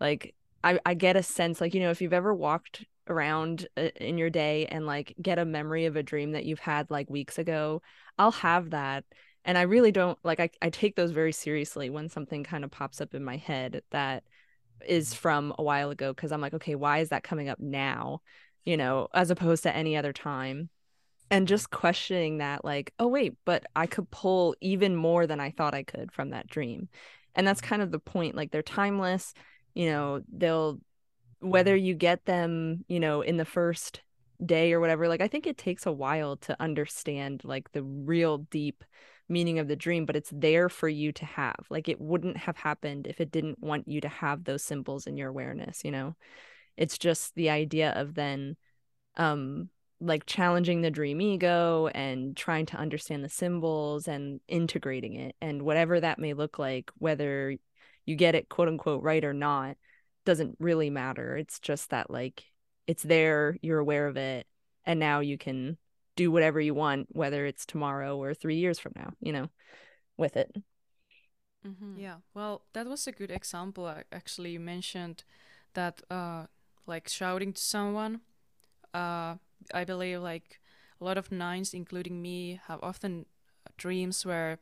Like 0.00 0.34
I, 0.64 0.78
I 0.84 0.94
get 0.94 1.16
a 1.16 1.22
sense 1.22 1.60
like 1.60 1.74
you 1.74 1.80
know 1.80 1.90
if 1.90 2.00
you've 2.00 2.12
ever 2.12 2.34
walked 2.34 2.84
around 3.08 3.66
uh, 3.76 3.88
in 3.96 4.18
your 4.18 4.30
day 4.30 4.66
and 4.66 4.86
like 4.86 5.14
get 5.20 5.38
a 5.38 5.44
memory 5.44 5.86
of 5.86 5.96
a 5.96 6.02
dream 6.02 6.32
that 6.32 6.44
you've 6.44 6.60
had 6.60 6.90
like 6.90 7.10
weeks 7.10 7.38
ago 7.38 7.82
i'll 8.18 8.30
have 8.32 8.70
that. 8.70 9.04
And 9.44 9.58
i 9.58 9.62
really 9.62 9.92
don't 9.92 10.18
like 10.22 10.40
i, 10.40 10.50
I 10.60 10.70
take 10.70 10.96
those 10.96 11.10
very 11.10 11.32
seriously 11.32 11.90
when 11.90 12.08
something 12.08 12.44
kind 12.44 12.64
of 12.64 12.70
pops 12.70 13.00
up 13.00 13.14
in 13.14 13.24
my 13.24 13.36
head 13.36 13.82
that 13.90 14.24
is 14.86 15.14
from 15.14 15.54
a 15.58 15.62
while 15.62 15.90
ago 15.90 16.12
because 16.12 16.32
i'm 16.32 16.40
like 16.40 16.54
okay 16.54 16.74
why 16.74 16.98
is 16.98 17.10
that 17.10 17.24
coming 17.24 17.48
up 17.48 17.60
now? 17.60 18.20
You 18.64 18.76
know 18.76 19.08
as 19.12 19.30
opposed 19.30 19.64
to 19.64 19.74
any 19.74 19.96
other 19.96 20.12
time. 20.12 20.70
And 21.30 21.48
just 21.48 21.70
questioning 21.70 22.38
that 22.38 22.64
like 22.64 22.92
oh 22.98 23.08
wait 23.08 23.34
but 23.44 23.64
i 23.74 23.86
could 23.86 24.10
pull 24.10 24.54
even 24.60 24.94
more 24.94 25.26
than 25.26 25.40
i 25.40 25.50
thought 25.50 25.74
i 25.74 25.82
could 25.82 26.12
from 26.12 26.30
that 26.30 26.46
dream. 26.46 26.88
And 27.34 27.46
that's 27.46 27.60
kind 27.62 27.82
of 27.82 27.90
the 27.90 27.98
point 27.98 28.36
like 28.36 28.52
they're 28.52 28.62
timeless 28.62 29.34
you 29.74 29.86
know 29.86 30.22
they'll 30.32 30.80
whether 31.40 31.74
you 31.76 31.94
get 31.94 32.24
them, 32.24 32.84
you 32.88 33.00
know, 33.00 33.20
in 33.20 33.36
the 33.36 33.44
first 33.44 34.00
day 34.44 34.72
or 34.72 34.80
whatever, 34.80 35.08
like 35.08 35.20
I 35.20 35.28
think 35.28 35.46
it 35.46 35.58
takes 35.58 35.86
a 35.86 35.92
while 35.92 36.36
to 36.38 36.60
understand 36.60 37.42
like 37.44 37.72
the 37.72 37.82
real 37.82 38.38
deep 38.38 38.84
meaning 39.28 39.58
of 39.58 39.68
the 39.68 39.76
dream, 39.76 40.06
but 40.06 40.16
it's 40.16 40.30
there 40.32 40.68
for 40.68 40.88
you 40.88 41.12
to 41.12 41.24
have. 41.24 41.66
Like 41.70 41.88
it 41.88 42.00
wouldn't 42.00 42.36
have 42.36 42.56
happened 42.56 43.06
if 43.06 43.20
it 43.20 43.30
didn't 43.30 43.62
want 43.62 43.88
you 43.88 44.00
to 44.02 44.08
have 44.08 44.44
those 44.44 44.62
symbols 44.64 45.06
in 45.06 45.16
your 45.16 45.28
awareness, 45.28 45.84
you 45.84 45.90
know? 45.90 46.16
It's 46.76 46.98
just 46.98 47.34
the 47.34 47.50
idea 47.50 47.90
of 47.92 48.14
then 48.14 48.56
um 49.16 49.68
like 50.00 50.26
challenging 50.26 50.80
the 50.80 50.90
dream 50.90 51.20
ego 51.20 51.86
and 51.88 52.36
trying 52.36 52.66
to 52.66 52.76
understand 52.76 53.22
the 53.24 53.28
symbols 53.28 54.08
and 54.08 54.40
integrating 54.48 55.14
it 55.14 55.36
and 55.40 55.62
whatever 55.62 56.00
that 56.00 56.18
may 56.18 56.34
look 56.34 56.58
like 56.58 56.90
whether 56.98 57.56
you 58.06 58.16
get 58.16 58.34
it 58.34 58.48
quote 58.48 58.68
unquote 58.68 59.02
right 59.02 59.24
or 59.24 59.34
not 59.34 59.76
doesn't 60.24 60.56
really 60.60 60.90
matter. 60.90 61.36
It's 61.36 61.58
just 61.58 61.90
that 61.90 62.10
like 62.10 62.44
it's 62.86 63.02
there, 63.02 63.56
you're 63.62 63.78
aware 63.78 64.06
of 64.06 64.16
it, 64.16 64.46
and 64.84 65.00
now 65.00 65.20
you 65.20 65.38
can 65.38 65.78
do 66.16 66.30
whatever 66.30 66.60
you 66.60 66.74
want, 66.74 67.06
whether 67.10 67.46
it's 67.46 67.64
tomorrow 67.66 68.16
or 68.16 68.34
three 68.34 68.56
years 68.56 68.78
from 68.78 68.92
now, 68.96 69.12
you 69.20 69.32
know, 69.32 69.48
with 70.16 70.36
it. 70.36 70.54
Mm-hmm. 71.66 72.00
Yeah. 72.00 72.16
Well, 72.34 72.62
that 72.72 72.86
was 72.86 73.06
a 73.06 73.12
good 73.12 73.30
example. 73.30 73.86
I 73.86 74.02
Actually, 74.12 74.50
you 74.52 74.60
mentioned 74.60 75.24
that, 75.74 76.02
uh, 76.10 76.46
like 76.86 77.08
shouting 77.08 77.52
to 77.52 77.62
someone. 77.62 78.20
Uh, 78.94 79.36
I 79.72 79.84
believe 79.84 80.20
like 80.20 80.60
a 81.00 81.04
lot 81.04 81.18
of 81.18 81.32
nines, 81.32 81.74
including 81.74 82.20
me, 82.20 82.60
have 82.66 82.80
often 82.82 83.26
dreams 83.76 84.26
where 84.26 84.58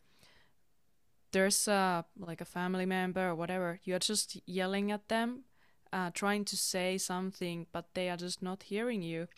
there's 1.32 1.68
a 1.68 2.04
like 2.18 2.40
a 2.40 2.44
family 2.44 2.86
member 2.86 3.28
or 3.28 3.34
whatever. 3.34 3.80
You're 3.84 3.98
just 3.98 4.40
yelling 4.46 4.90
at 4.92 5.08
them, 5.08 5.44
uh, 5.92 6.10
trying 6.12 6.44
to 6.46 6.56
say 6.56 6.98
something, 6.98 7.66
but 7.72 7.86
they 7.94 8.08
are 8.10 8.16
just 8.16 8.42
not 8.42 8.64
hearing 8.64 9.02
you. 9.02 9.28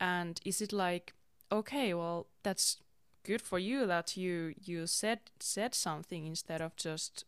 And 0.00 0.40
is 0.44 0.60
it 0.60 0.72
like, 0.72 1.14
okay, 1.50 1.94
well, 1.94 2.26
that's 2.42 2.78
good 3.24 3.40
for 3.40 3.58
you 3.58 3.86
that 3.86 4.16
you 4.16 4.54
you 4.60 4.86
said 4.86 5.20
said 5.38 5.74
something 5.74 6.26
instead 6.26 6.60
of 6.60 6.76
just 6.76 7.24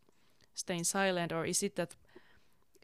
staying 0.54 0.84
silent, 0.84 1.32
or 1.32 1.44
is 1.44 1.62
it 1.62 1.76
that 1.76 1.94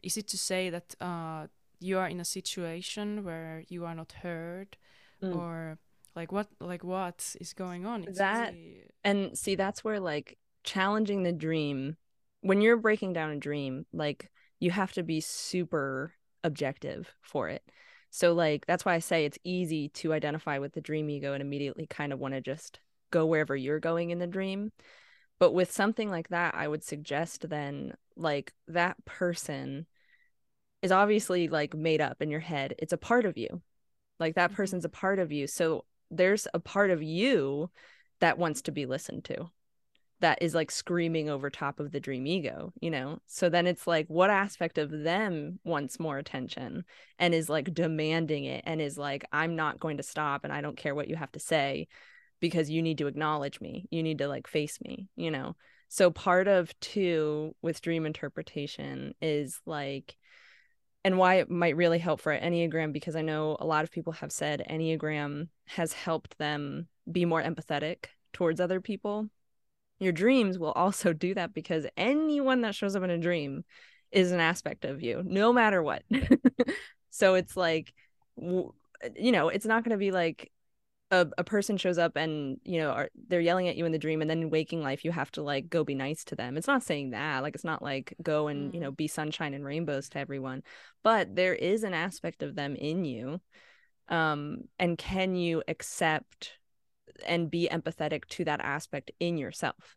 is 0.03 0.17
it 0.17 0.27
to 0.27 0.37
say 0.37 0.69
that 0.69 0.95
uh, 1.01 1.47
you 1.79 1.97
are 1.97 2.07
in 2.07 2.19
a 2.19 2.25
situation 2.25 3.23
where 3.23 3.63
you 3.67 3.85
are 3.85 3.95
not 3.95 4.13
heard, 4.23 4.77
mm. 5.21 5.35
or 5.35 5.77
like 6.15 6.31
what 6.31 6.47
like 6.59 6.83
what 6.83 7.35
is 7.39 7.53
going 7.53 7.85
on 7.85 8.03
it's 8.03 8.17
that 8.17 8.53
really... 8.53 8.83
and 9.03 9.37
see 9.37 9.55
that's 9.55 9.83
where 9.83 9.99
like 9.99 10.37
challenging 10.63 11.23
the 11.23 11.31
dream 11.31 11.97
when 12.41 12.61
you're 12.61 12.77
breaking 12.77 13.13
down 13.13 13.31
a 13.31 13.37
dream 13.37 13.85
like 13.93 14.29
you 14.59 14.71
have 14.71 14.91
to 14.93 15.03
be 15.03 15.19
super 15.19 16.13
objective 16.43 17.09
for 17.21 17.49
it. 17.49 17.63
So 18.09 18.33
like 18.33 18.65
that's 18.65 18.83
why 18.83 18.95
i 18.95 18.99
say 18.99 19.25
it's 19.25 19.39
easy 19.43 19.89
to 19.89 20.13
identify 20.13 20.57
with 20.57 20.73
the 20.73 20.81
dream 20.81 21.09
ego 21.09 21.33
and 21.33 21.41
immediately 21.41 21.87
kind 21.87 22.11
of 22.11 22.19
want 22.19 22.33
to 22.33 22.41
just 22.41 22.79
go 23.09 23.25
wherever 23.25 23.55
you're 23.55 23.79
going 23.79 24.11
in 24.11 24.19
the 24.19 24.27
dream. 24.27 24.71
But 25.39 25.53
with 25.53 25.71
something 25.71 26.09
like 26.09 26.29
that 26.29 26.55
i 26.55 26.67
would 26.67 26.83
suggest 26.83 27.49
then 27.49 27.93
like 28.15 28.53
that 28.67 29.03
person 29.05 29.87
is 30.81 30.91
obviously 30.91 31.47
like 31.47 31.75
made 31.75 32.01
up 32.01 32.21
in 32.21 32.29
your 32.29 32.39
head. 32.39 32.75
It's 32.79 32.93
a 32.93 32.97
part 32.97 33.25
of 33.25 33.37
you. 33.37 33.61
Like 34.19 34.35
that 34.35 34.49
mm-hmm. 34.49 34.57
person's 34.57 34.85
a 34.85 34.89
part 34.89 35.19
of 35.19 35.31
you. 35.31 35.47
So 35.47 35.85
there's 36.09 36.47
a 36.53 36.59
part 36.59 36.91
of 36.91 37.01
you 37.01 37.69
that 38.19 38.37
wants 38.37 38.63
to 38.63 38.71
be 38.71 38.85
listened 38.85 39.25
to 39.25 39.49
that 40.21 40.41
is 40.41 40.55
like 40.55 40.71
screaming 40.71 41.29
over 41.29 41.49
top 41.49 41.79
of 41.79 41.91
the 41.91 41.99
dream 41.99 42.25
ego, 42.25 42.71
you 42.79 42.89
know? 42.89 43.19
So 43.27 43.49
then 43.49 43.67
it's 43.67 43.85
like, 43.85 44.07
what 44.07 44.29
aspect 44.29 44.77
of 44.77 44.89
them 44.89 45.59
wants 45.63 45.99
more 45.99 46.17
attention 46.17 46.85
and 47.19 47.33
is 47.33 47.49
like 47.49 47.73
demanding 47.73 48.45
it 48.45 48.63
and 48.65 48.81
is 48.81 48.97
like, 48.97 49.25
I'm 49.31 49.55
not 49.55 49.79
going 49.79 49.97
to 49.97 50.03
stop 50.03 50.43
and 50.43 50.53
I 50.53 50.61
don't 50.61 50.77
care 50.77 50.95
what 50.95 51.07
you 51.07 51.15
have 51.15 51.31
to 51.33 51.39
say 51.39 51.87
because 52.39 52.69
you 52.69 52.81
need 52.81 52.99
to 52.99 53.07
acknowledge 53.07 53.59
me. 53.59 53.87
You 53.91 54.03
need 54.03 54.19
to 54.19 54.27
like 54.27 54.47
face 54.47 54.79
me, 54.81 55.07
you 55.15 55.31
know? 55.31 55.55
So 55.89 56.09
part 56.09 56.47
of 56.47 56.79
two 56.79 57.55
with 57.61 57.81
dream 57.81 58.05
interpretation 58.05 59.13
is 59.21 59.59
like, 59.65 60.15
and 61.03 61.17
why 61.17 61.35
it 61.35 61.49
might 61.49 61.75
really 61.75 61.99
help 61.99 62.21
for 62.21 62.37
Enneagram 62.37 62.93
because 62.93 63.15
I 63.15 63.21
know 63.21 63.57
a 63.59 63.65
lot 63.65 63.83
of 63.83 63.91
people 63.91 64.13
have 64.13 64.31
said 64.31 64.65
Enneagram 64.69 65.49
has 65.65 65.93
helped 65.93 66.37
them 66.37 66.87
be 67.11 67.25
more 67.25 67.41
empathetic 67.41 68.05
towards 68.33 68.61
other 68.61 68.79
people. 68.79 69.29
Your 70.01 70.11
dreams 70.11 70.59
will 70.59 70.71
also 70.71 71.13
do 71.13 71.33
that 71.35 71.53
because 71.53 71.85
anyone 71.95 72.61
that 72.61 72.75
shows 72.75 72.95
up 72.95 73.03
in 73.03 73.09
a 73.09 73.17
dream 73.17 73.63
is 74.11 74.31
an 74.31 74.39
aspect 74.39 74.83
of 74.83 75.01
you, 75.01 75.23
no 75.25 75.53
matter 75.53 75.81
what. 75.81 76.03
so 77.11 77.35
it's 77.35 77.55
like, 77.55 77.93
you 78.35 79.31
know, 79.31 79.47
it's 79.47 79.65
not 79.65 79.83
going 79.83 79.91
to 79.91 79.97
be 79.97 80.11
like 80.11 80.51
a, 81.11 81.27
a 81.37 81.43
person 81.43 81.77
shows 81.77 81.97
up 81.97 82.15
and 82.15 82.57
you 82.63 82.79
know 82.79 82.89
are, 82.89 83.09
they're 83.27 83.41
yelling 83.41 83.67
at 83.67 83.75
you 83.75 83.85
in 83.85 83.91
the 83.91 83.99
dream 83.99 84.21
and 84.21 84.29
then 84.29 84.43
in 84.43 84.49
waking 84.49 84.81
life 84.81 85.03
you 85.03 85.11
have 85.11 85.29
to 85.31 85.43
like 85.43 85.69
go 85.69 85.83
be 85.83 85.93
nice 85.93 86.23
to 86.23 86.35
them 86.35 86.57
it's 86.57 86.67
not 86.67 86.83
saying 86.83 87.11
that 87.11 87.43
like 87.43 87.53
it's 87.53 87.65
not 87.65 87.83
like 87.83 88.15
go 88.23 88.47
and 88.47 88.73
you 88.73 88.79
know 88.79 88.91
mm. 88.91 88.97
be 88.97 89.07
sunshine 89.07 89.53
and 89.53 89.65
rainbows 89.65 90.07
to 90.09 90.19
everyone 90.19 90.63
but 91.03 91.35
there 91.35 91.53
is 91.53 91.83
an 91.83 91.93
aspect 91.93 92.41
of 92.41 92.55
them 92.55 92.75
in 92.75 93.03
you 93.03 93.41
um 94.07 94.59
and 94.79 94.97
can 94.97 95.35
you 95.35 95.61
accept 95.67 96.53
and 97.25 97.51
be 97.51 97.69
empathetic 97.71 98.25
to 98.25 98.43
that 98.45 98.61
aspect 98.61 99.11
in 99.19 99.37
yourself 99.37 99.95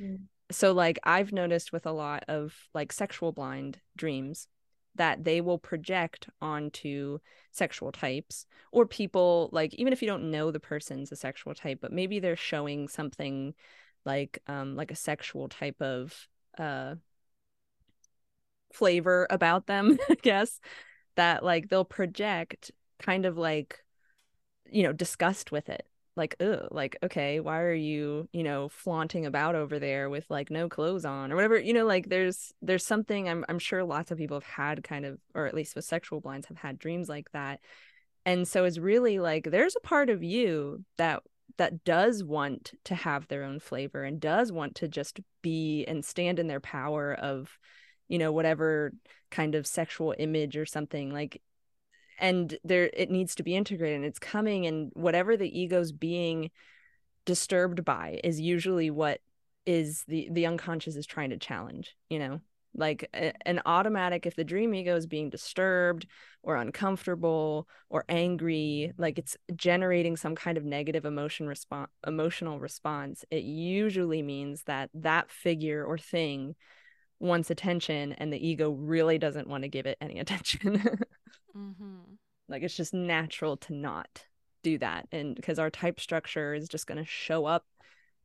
mm. 0.00 0.18
so 0.50 0.72
like 0.72 0.98
i've 1.04 1.32
noticed 1.32 1.72
with 1.72 1.86
a 1.86 1.92
lot 1.92 2.24
of 2.28 2.54
like 2.74 2.92
sexual 2.92 3.32
blind 3.32 3.80
dreams 3.96 4.48
that 4.96 5.24
they 5.24 5.40
will 5.40 5.58
project 5.58 6.28
onto 6.42 7.18
sexual 7.52 7.92
types 7.92 8.46
or 8.72 8.86
people 8.86 9.48
like 9.52 9.72
even 9.74 9.92
if 9.92 10.02
you 10.02 10.08
don't 10.08 10.30
know 10.30 10.50
the 10.50 10.60
person's 10.60 11.12
a 11.12 11.16
sexual 11.16 11.54
type 11.54 11.78
but 11.80 11.92
maybe 11.92 12.18
they're 12.18 12.36
showing 12.36 12.88
something 12.88 13.54
like 14.04 14.40
um 14.46 14.76
like 14.76 14.90
a 14.90 14.96
sexual 14.96 15.48
type 15.48 15.80
of 15.80 16.28
uh 16.58 16.94
flavor 18.72 19.26
about 19.30 19.66
them 19.66 19.98
i 20.10 20.14
guess 20.22 20.60
that 21.16 21.44
like 21.44 21.68
they'll 21.68 21.84
project 21.84 22.70
kind 22.98 23.26
of 23.26 23.36
like 23.36 23.82
you 24.70 24.82
know 24.82 24.92
disgust 24.92 25.50
with 25.52 25.68
it 25.68 25.86
like 26.16 26.34
oh 26.40 26.66
like 26.70 26.96
okay 27.02 27.40
why 27.40 27.60
are 27.60 27.72
you 27.72 28.28
you 28.32 28.42
know 28.42 28.68
flaunting 28.68 29.26
about 29.26 29.54
over 29.54 29.78
there 29.78 30.10
with 30.10 30.26
like 30.28 30.50
no 30.50 30.68
clothes 30.68 31.04
on 31.04 31.30
or 31.30 31.36
whatever 31.36 31.58
you 31.58 31.72
know 31.72 31.86
like 31.86 32.08
there's 32.08 32.52
there's 32.60 32.84
something 32.84 33.28
i'm 33.28 33.44
i'm 33.48 33.60
sure 33.60 33.84
lots 33.84 34.10
of 34.10 34.18
people 34.18 34.36
have 34.36 34.44
had 34.44 34.82
kind 34.82 35.06
of 35.06 35.18
or 35.34 35.46
at 35.46 35.54
least 35.54 35.76
with 35.76 35.84
sexual 35.84 36.20
blinds 36.20 36.46
have 36.46 36.56
had 36.56 36.78
dreams 36.78 37.08
like 37.08 37.30
that. 37.32 37.60
And 38.26 38.46
so 38.46 38.64
it's 38.64 38.78
really 38.78 39.18
like 39.18 39.50
there's 39.50 39.76
a 39.76 39.80
part 39.80 40.10
of 40.10 40.22
you 40.22 40.84
that 40.98 41.22
that 41.56 41.84
does 41.84 42.22
want 42.24 42.72
to 42.84 42.94
have 42.94 43.28
their 43.28 43.44
own 43.44 43.60
flavor 43.60 44.04
and 44.04 44.20
does 44.20 44.52
want 44.52 44.76
to 44.76 44.88
just 44.88 45.20
be 45.42 45.84
and 45.86 46.04
stand 46.04 46.38
in 46.38 46.46
their 46.46 46.60
power 46.60 47.14
of 47.14 47.58
you 48.08 48.18
know 48.18 48.32
whatever 48.32 48.92
kind 49.30 49.54
of 49.54 49.66
sexual 49.66 50.14
image 50.18 50.56
or 50.56 50.66
something 50.66 51.12
like 51.12 51.40
and 52.20 52.58
there 52.62 52.90
it 52.92 53.10
needs 53.10 53.34
to 53.34 53.42
be 53.42 53.56
integrated 53.56 53.96
and 53.96 54.04
it's 54.04 54.18
coming 54.18 54.66
and 54.66 54.90
whatever 54.94 55.36
the 55.36 55.58
ego's 55.58 55.90
being 55.90 56.50
disturbed 57.24 57.84
by 57.84 58.20
is 58.22 58.40
usually 58.40 58.90
what 58.90 59.20
is 59.66 60.04
the 60.06 60.28
the 60.30 60.46
unconscious 60.46 60.96
is 60.96 61.06
trying 61.06 61.30
to 61.30 61.38
challenge 61.38 61.96
you 62.08 62.18
know? 62.18 62.40
Like 62.72 63.08
a, 63.12 63.32
an 63.48 63.60
automatic 63.66 64.26
if 64.26 64.36
the 64.36 64.44
dream 64.44 64.72
ego 64.74 64.94
is 64.94 65.08
being 65.08 65.28
disturbed 65.28 66.06
or 66.44 66.54
uncomfortable 66.54 67.66
or 67.88 68.04
angry 68.08 68.92
like 68.96 69.18
it's 69.18 69.36
generating 69.56 70.16
some 70.16 70.36
kind 70.36 70.56
of 70.56 70.64
negative 70.64 71.04
emotion 71.04 71.48
response 71.48 71.90
emotional 72.06 72.60
response 72.60 73.24
it 73.30 73.42
usually 73.42 74.22
means 74.22 74.62
that 74.64 74.88
that 74.94 75.32
figure 75.32 75.84
or 75.84 75.98
thing 75.98 76.54
wants 77.18 77.50
attention 77.50 78.12
and 78.14 78.32
the 78.32 78.48
ego 78.48 78.70
really 78.70 79.18
doesn't 79.18 79.48
want 79.48 79.62
to 79.62 79.68
give 79.68 79.86
it 79.86 79.98
any 80.00 80.18
attention 80.20 80.80
mm-hmm. 81.56 82.14
like 82.48 82.62
it's 82.62 82.76
just 82.76 82.94
natural 82.94 83.56
to 83.56 83.74
not 83.74 84.26
do 84.62 84.78
that 84.78 85.06
and 85.12 85.34
because 85.34 85.58
our 85.58 85.70
type 85.70 86.00
structure 86.00 86.54
is 86.54 86.68
just 86.68 86.86
going 86.86 86.98
to 86.98 87.04
show 87.04 87.46
up 87.46 87.64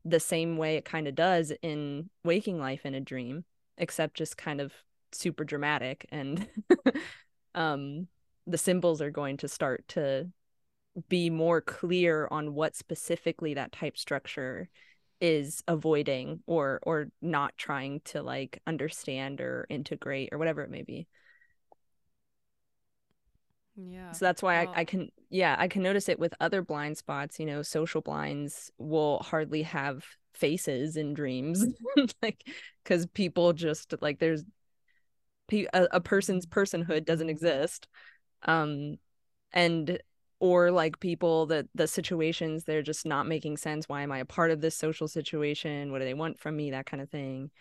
the 0.03 0.19
same 0.19 0.57
way 0.57 0.75
it 0.75 0.85
kind 0.85 1.07
of 1.07 1.15
does 1.15 1.51
in 1.61 2.09
waking 2.23 2.59
life 2.59 2.85
in 2.85 2.93
a 2.93 2.99
dream 2.99 3.43
except 3.77 4.17
just 4.17 4.37
kind 4.37 4.61
of 4.61 4.73
super 5.11 5.43
dramatic 5.43 6.05
and 6.11 6.47
um 7.55 8.07
the 8.47 8.57
symbols 8.57 9.01
are 9.01 9.11
going 9.11 9.37
to 9.37 9.47
start 9.47 9.87
to 9.87 10.27
be 11.09 11.29
more 11.29 11.61
clear 11.61 12.27
on 12.31 12.53
what 12.53 12.75
specifically 12.75 13.53
that 13.53 13.71
type 13.71 13.97
structure 13.97 14.69
is 15.21 15.63
avoiding 15.67 16.41
or 16.45 16.79
or 16.83 17.07
not 17.21 17.53
trying 17.57 18.01
to 18.01 18.21
like 18.21 18.61
understand 18.67 19.41
or 19.41 19.65
integrate 19.69 20.29
or 20.31 20.37
whatever 20.37 20.61
it 20.61 20.69
may 20.69 20.83
be 20.83 21.07
yeah. 23.75 24.11
So 24.11 24.25
that's 24.25 24.41
why 24.41 24.63
well, 24.63 24.73
I, 24.75 24.81
I 24.81 24.85
can 24.85 25.09
yeah 25.29 25.55
i 25.57 25.67
can 25.67 25.81
notice 25.83 26.07
it 26.07 26.19
with 26.19 26.33
other 26.39 26.61
blind 26.61 26.97
spots 26.97 27.39
you 27.39 27.45
know 27.45 27.61
social 27.61 28.01
blinds 28.01 28.71
will 28.77 29.19
hardly 29.19 29.63
have 29.63 30.05
faces 30.33 30.97
in 30.97 31.13
dreams 31.13 31.65
like 32.21 32.43
because 32.83 33.05
people 33.07 33.53
just 33.53 33.93
like 34.01 34.19
there's 34.19 34.43
a, 35.51 35.87
a 35.91 36.01
person's 36.01 36.45
personhood 36.45 37.05
doesn't 37.05 37.29
exist 37.29 37.87
um 38.43 38.97
and 39.51 39.99
or 40.39 40.69
like 40.69 40.99
people 40.99 41.45
that 41.47 41.65
the 41.73 41.87
situations 41.87 42.65
they're 42.65 42.81
just 42.81 43.05
not 43.05 43.25
making 43.25 43.55
sense. 43.57 43.87
Why 43.87 44.01
am 44.01 44.11
i 44.11 44.19
a 44.19 44.25
part 44.25 44.51
of 44.51 44.59
this 44.59 44.75
social 44.75 45.07
situation? 45.07 45.91
What 45.91 45.99
do 45.99 46.05
they 46.05 46.13
want 46.13 46.39
from 46.39 46.57
me? 46.57 46.71
That 46.71 46.85
kind 46.85 47.01
of 47.01 47.09
thing 47.09 47.51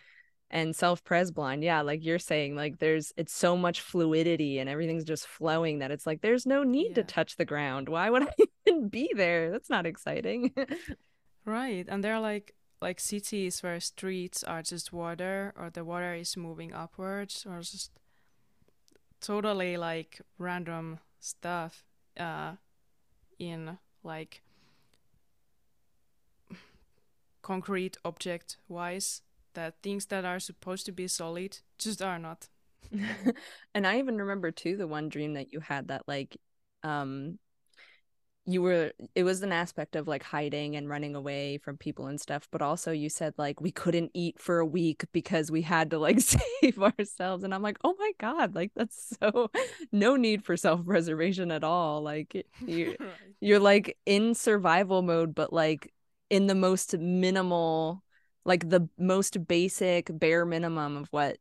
and 0.55 0.75
self-pres 0.75 1.33
blind 1.33 1.65
yeah 1.65 1.83
like 1.83 2.05
you're 2.05 2.19
saying 2.19 2.55
like 2.55 2.79
there's 2.79 3.13
it's 3.17 3.35
so 3.35 3.57
much 3.57 3.81
fluidity 3.81 4.61
and 4.61 4.71
everything's 4.71 5.05
just 5.05 5.27
flowing 5.27 5.81
that 5.81 5.91
it's 5.91 6.07
like 6.07 6.23
there's 6.23 6.47
no 6.47 6.63
need 6.63 6.91
yeah. 6.91 6.95
to 6.95 7.03
touch 7.03 7.37
the 7.37 7.45
ground. 7.45 7.89
Why 7.89 8.09
would 8.09 8.23
i 8.29 8.33
even 8.65 8.89
be 8.89 9.11
there? 9.15 9.51
That's 9.51 9.69
not 9.69 9.85
exciting. 9.85 10.55
Right 11.47 11.85
and 11.91 12.03
there 12.03 12.15
are 12.15 12.23
like 12.23 12.55
like 12.81 12.99
cities 12.99 13.63
where 13.63 13.79
streets 13.79 14.43
are 14.43 14.63
just 14.63 14.95
water 14.95 15.53
or 15.59 15.69
the 15.69 15.85
water 15.85 16.15
is 16.15 16.39
moving 16.39 16.73
upwards 16.73 17.45
or 17.47 17.59
just 17.61 17.91
totally 19.21 19.77
like 19.77 20.23
random 20.39 21.01
stuff 21.21 21.85
uh 22.19 22.53
in 23.39 23.77
like 24.03 24.41
concrete 27.43 27.99
object 28.07 28.57
wise 28.67 29.21
that 29.55 29.75
things 29.83 30.07
that 30.07 30.25
are 30.25 30.41
supposed 30.41 30.87
to 30.87 30.93
be 30.93 31.09
solid 31.09 31.59
just 31.79 32.03
are 32.03 32.19
not. 32.19 32.49
And 33.75 33.87
i 33.87 33.99
even 33.99 34.19
remember 34.19 34.51
too 34.51 34.77
the 34.77 34.87
one 34.87 35.09
dream 35.09 35.35
that 35.35 35.53
you 35.53 35.61
had 35.61 35.89
that 35.89 36.03
like 36.07 36.37
um 36.83 37.39
you 38.47 38.61
were 38.61 38.93
it 39.15 39.25
was 39.25 39.43
an 39.43 39.53
aspect 39.53 39.97
of 39.97 40.07
like 40.07 40.23
hiding 40.23 40.77
and 40.77 40.89
running 40.89 41.15
away 41.15 41.59
from 41.59 41.79
people 41.79 42.07
and 42.07 42.21
stuff 42.21 42.47
but 42.51 42.61
also 42.61 42.93
you 42.93 43.09
said 43.09 43.33
like 43.39 43.61
we 43.61 43.71
couldn't 43.71 44.11
eat 44.13 44.39
for 44.39 44.59
a 44.59 44.67
week 44.67 45.05
because 45.13 45.51
we 45.51 45.63
had 45.63 45.91
to 45.91 45.99
like 45.99 46.21
save 46.61 46.79
ourselves. 46.79 47.43
And 47.43 47.55
i'm 47.55 47.63
like 47.63 47.79
oh 47.85 47.95
my 47.99 48.13
god 48.19 48.55
like 48.55 48.73
that's 48.77 49.17
so 49.21 49.51
no 49.93 50.17
need 50.17 50.45
for 50.45 50.57
self-preservation 50.57 51.51
at 51.51 51.65
all. 51.65 52.03
Like 52.03 52.47
you, 52.67 52.97
you're 53.41 53.59
like 53.61 53.97
in 54.05 54.35
survival 54.35 55.03
mode 55.03 55.35
but 55.35 55.53
like 55.53 55.93
in 56.29 56.47
the 56.47 56.55
most 56.55 56.97
minimal 56.99 58.03
like 58.45 58.69
the 58.69 58.89
most 58.99 59.47
basic 59.47 60.11
bare 60.13 60.45
minimum 60.45 60.97
of 60.97 61.09
what 61.11 61.39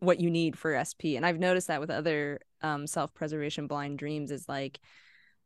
what 0.00 0.20
you 0.20 0.30
need 0.30 0.58
for 0.58 0.82
sp 0.84 1.16
and 1.16 1.24
i've 1.24 1.38
noticed 1.38 1.68
that 1.68 1.80
with 1.80 1.90
other 1.90 2.40
um 2.62 2.86
self-preservation 2.86 3.66
blind 3.66 3.98
dreams 3.98 4.30
is 4.30 4.48
like 4.48 4.80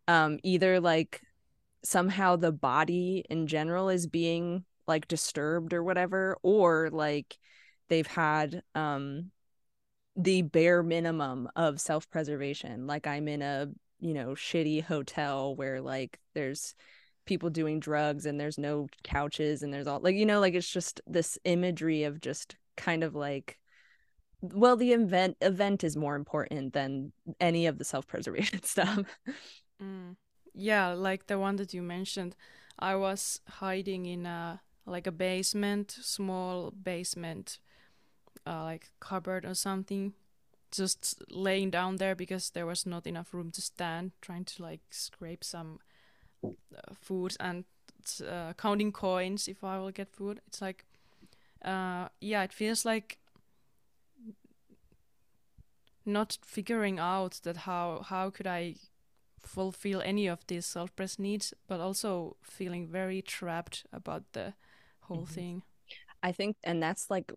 um 0.08 0.38
either 0.42 0.80
like 0.80 1.22
somehow 1.84 2.34
the 2.36 2.52
body 2.52 3.24
in 3.30 3.46
general 3.46 3.88
is 3.88 4.06
being 4.06 4.64
like 4.86 5.06
disturbed 5.06 5.72
or 5.72 5.84
whatever 5.84 6.36
or 6.42 6.90
like 6.90 7.38
they've 7.88 8.06
had 8.06 8.62
um 8.74 9.30
the 10.16 10.42
bare 10.42 10.82
minimum 10.82 11.48
of 11.54 11.80
self-preservation. 11.80 12.86
Like 12.88 13.06
i'm 13.06 13.28
in 13.28 13.42
a 13.42 13.68
you 14.00 14.14
know 14.14 14.30
shitty 14.30 14.82
hotel 14.82 15.54
where 15.54 15.80
like 15.80 16.18
there's 16.34 16.74
people 17.28 17.50
doing 17.50 17.78
drugs 17.78 18.26
and 18.26 18.40
there's 18.40 18.58
no 18.58 18.88
couches 19.04 19.62
and 19.62 19.72
there's 19.72 19.86
all 19.86 20.00
like 20.00 20.16
you 20.16 20.26
know 20.26 20.40
like 20.40 20.54
it's 20.54 20.68
just 20.68 21.00
this 21.06 21.38
imagery 21.44 22.02
of 22.02 22.20
just 22.20 22.56
kind 22.76 23.04
of 23.04 23.14
like 23.14 23.58
well 24.42 24.76
the 24.76 24.92
event 24.92 25.36
event 25.42 25.84
is 25.84 25.96
more 25.96 26.16
important 26.16 26.72
than 26.72 27.12
any 27.40 27.66
of 27.66 27.78
the 27.78 27.84
self-preservation 27.84 28.62
stuff 28.74 29.04
Mm. 29.82 30.16
Yeah, 30.54 30.88
like 30.88 31.26
the 31.26 31.38
one 31.38 31.56
that 31.56 31.72
you 31.74 31.82
mentioned. 31.82 32.36
I 32.78 32.94
was 32.96 33.40
hiding 33.48 34.06
in 34.06 34.26
a 34.26 34.60
like 34.86 35.06
a 35.06 35.12
basement, 35.12 35.90
small 35.90 36.70
basement, 36.70 37.58
uh, 38.46 38.62
like 38.64 38.90
cupboard 39.00 39.44
or 39.44 39.54
something, 39.54 40.14
just 40.70 41.22
laying 41.30 41.70
down 41.70 41.96
there 41.96 42.14
because 42.14 42.50
there 42.50 42.66
was 42.66 42.86
not 42.86 43.06
enough 43.06 43.34
room 43.34 43.50
to 43.52 43.60
stand, 43.60 44.12
trying 44.20 44.44
to 44.46 44.62
like 44.62 44.80
scrape 44.90 45.44
some 45.44 45.80
food 46.94 47.36
and 47.40 47.64
uh, 48.26 48.52
counting 48.54 48.92
coins 48.92 49.48
if 49.48 49.64
I 49.64 49.78
will 49.78 49.90
get 49.90 50.08
food. 50.08 50.40
It's 50.46 50.62
like, 50.62 50.84
uh, 51.64 52.08
yeah, 52.20 52.42
it 52.42 52.52
feels 52.52 52.84
like 52.84 53.18
not 56.04 56.38
figuring 56.42 56.98
out 56.98 57.40
that 57.44 57.58
how 57.58 58.02
how 58.08 58.30
could 58.30 58.46
I 58.46 58.76
fulfill 59.40 60.02
any 60.04 60.26
of 60.26 60.46
these 60.46 60.66
self-pres 60.66 61.18
needs 61.18 61.54
but 61.66 61.80
also 61.80 62.36
feeling 62.42 62.86
very 62.86 63.22
trapped 63.22 63.86
about 63.92 64.24
the 64.32 64.54
whole 65.00 65.18
mm-hmm. 65.18 65.34
thing 65.34 65.62
i 66.22 66.32
think 66.32 66.56
and 66.64 66.82
that's 66.82 67.10
like 67.10 67.32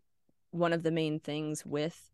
one 0.51 0.73
of 0.73 0.83
the 0.83 0.91
main 0.91 1.19
things 1.19 1.65
with 1.65 2.11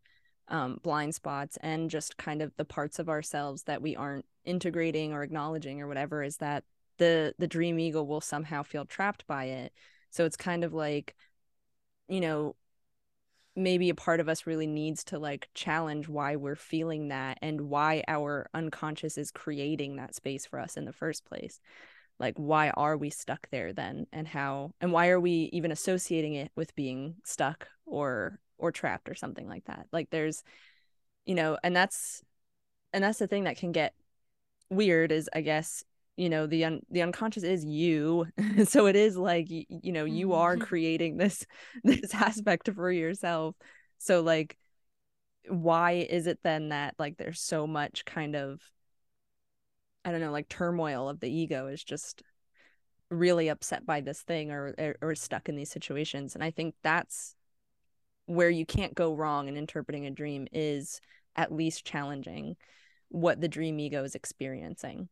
um, 0.48 0.78
blind 0.82 1.14
spots 1.14 1.58
and 1.62 1.90
just 1.90 2.16
kind 2.16 2.40
of 2.40 2.52
the 2.56 2.64
parts 2.64 2.98
of 2.98 3.08
ourselves 3.08 3.64
that 3.64 3.82
we 3.82 3.96
aren't 3.96 4.24
integrating 4.44 5.12
or 5.12 5.22
acknowledging 5.22 5.82
or 5.82 5.88
whatever 5.88 6.22
is 6.22 6.38
that 6.38 6.64
the 6.98 7.34
the 7.38 7.46
dream 7.46 7.78
ego 7.78 8.02
will 8.02 8.20
somehow 8.20 8.62
feel 8.62 8.84
trapped 8.84 9.26
by 9.26 9.44
it. 9.46 9.72
So 10.10 10.24
it's 10.24 10.36
kind 10.36 10.64
of 10.64 10.72
like 10.72 11.16
you 12.08 12.20
know 12.20 12.56
maybe 13.56 13.90
a 13.90 13.94
part 13.94 14.20
of 14.20 14.28
us 14.28 14.46
really 14.46 14.66
needs 14.68 15.02
to 15.04 15.18
like 15.18 15.48
challenge 15.52 16.08
why 16.08 16.36
we're 16.36 16.54
feeling 16.54 17.08
that 17.08 17.38
and 17.42 17.62
why 17.62 18.04
our 18.06 18.48
unconscious 18.54 19.18
is 19.18 19.32
creating 19.32 19.96
that 19.96 20.14
space 20.14 20.46
for 20.46 20.60
us 20.60 20.76
in 20.76 20.84
the 20.84 20.92
first 20.92 21.24
place. 21.24 21.60
Like 22.20 22.34
why 22.36 22.70
are 22.70 22.96
we 22.96 23.10
stuck 23.10 23.48
there 23.50 23.72
then? 23.72 24.06
And 24.12 24.28
how 24.28 24.72
and 24.80 24.92
why 24.92 25.08
are 25.08 25.20
we 25.20 25.50
even 25.52 25.72
associating 25.72 26.34
it 26.34 26.52
with 26.56 26.74
being 26.76 27.16
stuck 27.24 27.68
or 27.84 28.38
or 28.58 28.72
trapped 28.72 29.08
or 29.08 29.14
something 29.14 29.48
like 29.48 29.64
that? 29.64 29.86
Like 29.92 30.10
there's 30.10 30.42
you 31.26 31.34
know 31.34 31.58
and 31.62 31.76
that's 31.76 32.22
and 32.92 33.04
that's 33.04 33.18
the 33.18 33.26
thing 33.26 33.44
that 33.44 33.58
can 33.58 33.72
get 33.72 33.94
weird 34.70 35.12
is 35.12 35.30
i 35.34 35.40
guess 35.40 35.84
you 36.18 36.28
know 36.28 36.46
the 36.46 36.64
un- 36.64 36.82
the 36.90 37.02
unconscious 37.02 37.44
is 37.44 37.64
you. 37.64 38.26
So 38.66 38.86
it 38.86 38.96
is 38.96 39.16
like 39.16 39.48
you, 39.50 39.64
you 39.68 39.92
know 39.92 40.04
you 40.04 40.32
are 40.34 40.56
mm-hmm. 40.56 40.64
creating 40.64 41.16
this 41.16 41.46
this 41.84 42.12
aspect 42.12 42.68
for 42.74 42.90
yourself. 42.90 43.54
So 43.98 44.20
like 44.20 44.58
why 45.48 45.92
is 45.92 46.26
it 46.26 46.40
then 46.42 46.70
that 46.70 46.94
like 46.98 47.16
there's 47.16 47.40
so 47.40 47.66
much 47.66 48.04
kind 48.04 48.36
of 48.36 48.60
i 50.04 50.10
don't 50.10 50.20
know 50.20 50.30
like 50.30 50.46
turmoil 50.46 51.08
of 51.08 51.20
the 51.20 51.30
ego 51.30 51.68
is 51.68 51.82
just 51.82 52.22
really 53.10 53.48
upset 53.48 53.86
by 53.86 54.02
this 54.02 54.20
thing 54.20 54.50
or 54.50 54.74
or, 54.76 54.96
or 55.00 55.14
stuck 55.14 55.48
in 55.48 55.56
these 55.56 55.70
situations. 55.70 56.34
And 56.34 56.44
i 56.44 56.50
think 56.50 56.74
that's 56.82 57.34
where 58.26 58.50
you 58.50 58.66
can't 58.66 58.94
go 58.94 59.14
wrong 59.14 59.48
in 59.48 59.56
interpreting 59.56 60.04
a 60.04 60.10
dream 60.10 60.46
is 60.52 61.00
at 61.34 61.52
least 61.52 61.86
challenging 61.86 62.56
what 63.08 63.40
the 63.40 63.48
dream 63.48 63.80
ego 63.80 64.04
is 64.04 64.14
experiencing 64.14 65.08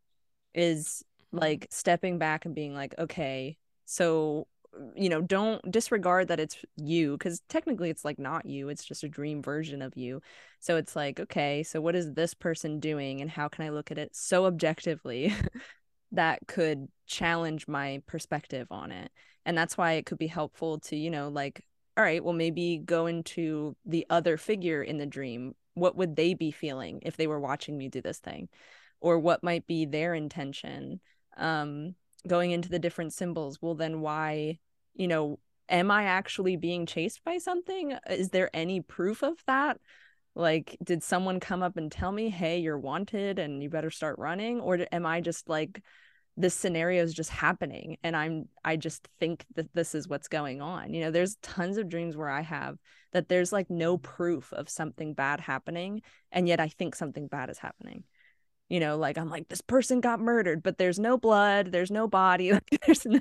is 0.57 1.05
like 1.33 1.69
stepping 1.71 2.19
back 2.19 2.45
and 2.45 2.55
being 2.55 2.75
like 2.75 2.95
okay 2.99 3.57
so 3.85 4.47
you 4.95 5.09
know 5.09 5.21
don't 5.21 5.71
disregard 5.71 6.29
that 6.29 6.41
it's 6.41 6.57
you 6.77 7.13
because 7.13 7.41
technically 7.49 7.91
it's 7.91 8.05
like 8.05 8.19
not 8.19 8.47
you 8.47 8.69
it's 8.69 8.85
just 8.85 9.05
a 9.05 9.09
dream 9.09 9.43
version 9.43 9.83
of 9.83 9.97
you. 9.97 10.21
So 10.61 10.77
it's 10.77 10.97
like 10.97 11.21
okay 11.21 11.63
so 11.63 11.81
what 11.81 11.95
is 11.97 12.13
this 12.13 12.35
person 12.35 12.81
doing 12.81 13.21
and 13.21 13.31
how 13.31 13.49
can 13.49 13.65
i 13.65 13.71
look 13.71 13.91
at 13.91 13.99
it 13.99 14.15
so 14.15 14.47
objectively 14.47 15.33
that 16.13 16.41
could 16.47 16.89
challenge 17.07 17.69
my 17.69 18.03
perspective 18.07 18.67
on 18.71 18.93
it? 18.93 19.11
And 19.45 19.57
that's 19.57 19.79
why 19.79 19.93
it 19.93 20.07
could 20.07 20.19
be 20.19 20.27
helpful 20.27 20.81
to 20.81 20.97
you 20.97 21.11
know 21.11 21.29
like 21.29 21.65
all 21.97 22.05
right 22.05 22.23
well 22.23 22.35
maybe 22.35 22.79
go 22.79 23.07
into 23.07 23.77
the 23.85 24.07
other 24.11 24.37
figure 24.37 24.83
in 24.83 24.99
the 24.99 25.07
dream. 25.07 25.55
What 25.75 25.97
would 25.97 26.17
they 26.17 26.35
be 26.35 26.51
feeling 26.51 27.01
if 27.05 27.17
they 27.17 27.27
were 27.27 27.41
watching 27.41 27.77
me 27.77 27.89
do 27.89 28.01
this 28.01 28.19
thing 28.19 28.49
or 29.01 29.19
what 29.19 29.43
might 29.43 29.67
be 29.67 29.85
their 29.85 30.15
intention 30.15 31.01
um 31.37 31.95
going 32.27 32.51
into 32.51 32.69
the 32.69 32.79
different 32.79 33.13
symbols. 33.13 33.59
Well 33.61 33.75
then 33.75 34.01
why 34.01 34.59
you 34.95 35.09
know 35.09 35.39
am 35.69 35.91
i 35.91 36.05
actually 36.05 36.57
being 36.57 36.87
chased 36.87 37.25
by 37.25 37.39
something? 37.39 37.97
Is 38.09 38.31
there 38.31 38.51
any 38.55 38.81
proof 38.81 39.23
of 39.23 39.35
that? 39.47 39.79
Like 40.35 40.77
did 40.83 41.03
someone 41.03 41.41
come 41.41 41.63
up 41.63 41.77
and 41.77 41.91
tell 41.91 42.13
me 42.13 42.29
hey 42.29 42.59
you're 42.59 42.79
wanted 42.79 43.39
and 43.39 43.63
you 43.63 43.71
better 43.71 43.91
start 43.91 44.19
running 44.19 44.61
or 44.61 44.79
am 44.93 45.07
i 45.07 45.21
just 45.21 45.49
like 45.49 45.83
this 46.37 46.55
scenario 46.55 47.03
is 47.03 47.15
just 47.15 47.31
happening 47.31 47.97
and 48.03 48.15
i'm 48.15 48.47
i 48.63 48.77
just 48.77 49.09
think 49.19 49.47
that 49.55 49.73
this 49.73 49.95
is 49.95 50.07
what's 50.07 50.29
going 50.29 50.61
on? 50.61 50.93
You 50.93 51.01
know 51.01 51.11
there's 51.11 51.37
tons 51.37 51.79
of 51.79 51.89
dreams 51.89 52.17
where 52.17 52.29
i 52.29 52.43
have 52.43 52.77
that 53.13 53.29
there's 53.29 53.53
like 53.53 53.71
no 53.71 53.97
proof 53.97 54.53
of 54.53 54.69
something 54.69 55.15
bad 55.15 55.41
happening 55.41 56.03
and 56.31 56.47
yet 56.47 56.61
i 56.61 56.69
think 56.69 56.95
something 56.95 57.29
bad 57.29 57.49
is 57.49 57.59
happening 57.59 58.05
you 58.69 58.81
know 58.81 58.97
like 58.97 59.17
i'm 59.17 59.31
like 59.31 59.49
this 59.49 59.61
person 59.61 60.01
got 60.01 60.19
murdered 60.21 60.63
but 60.63 60.79
there's 60.79 60.99
no 60.99 61.17
blood 61.17 61.71
there's 61.73 61.91
no 61.91 62.09
body 62.09 62.53
like, 62.53 62.81
there's 62.85 63.05
no, 63.07 63.21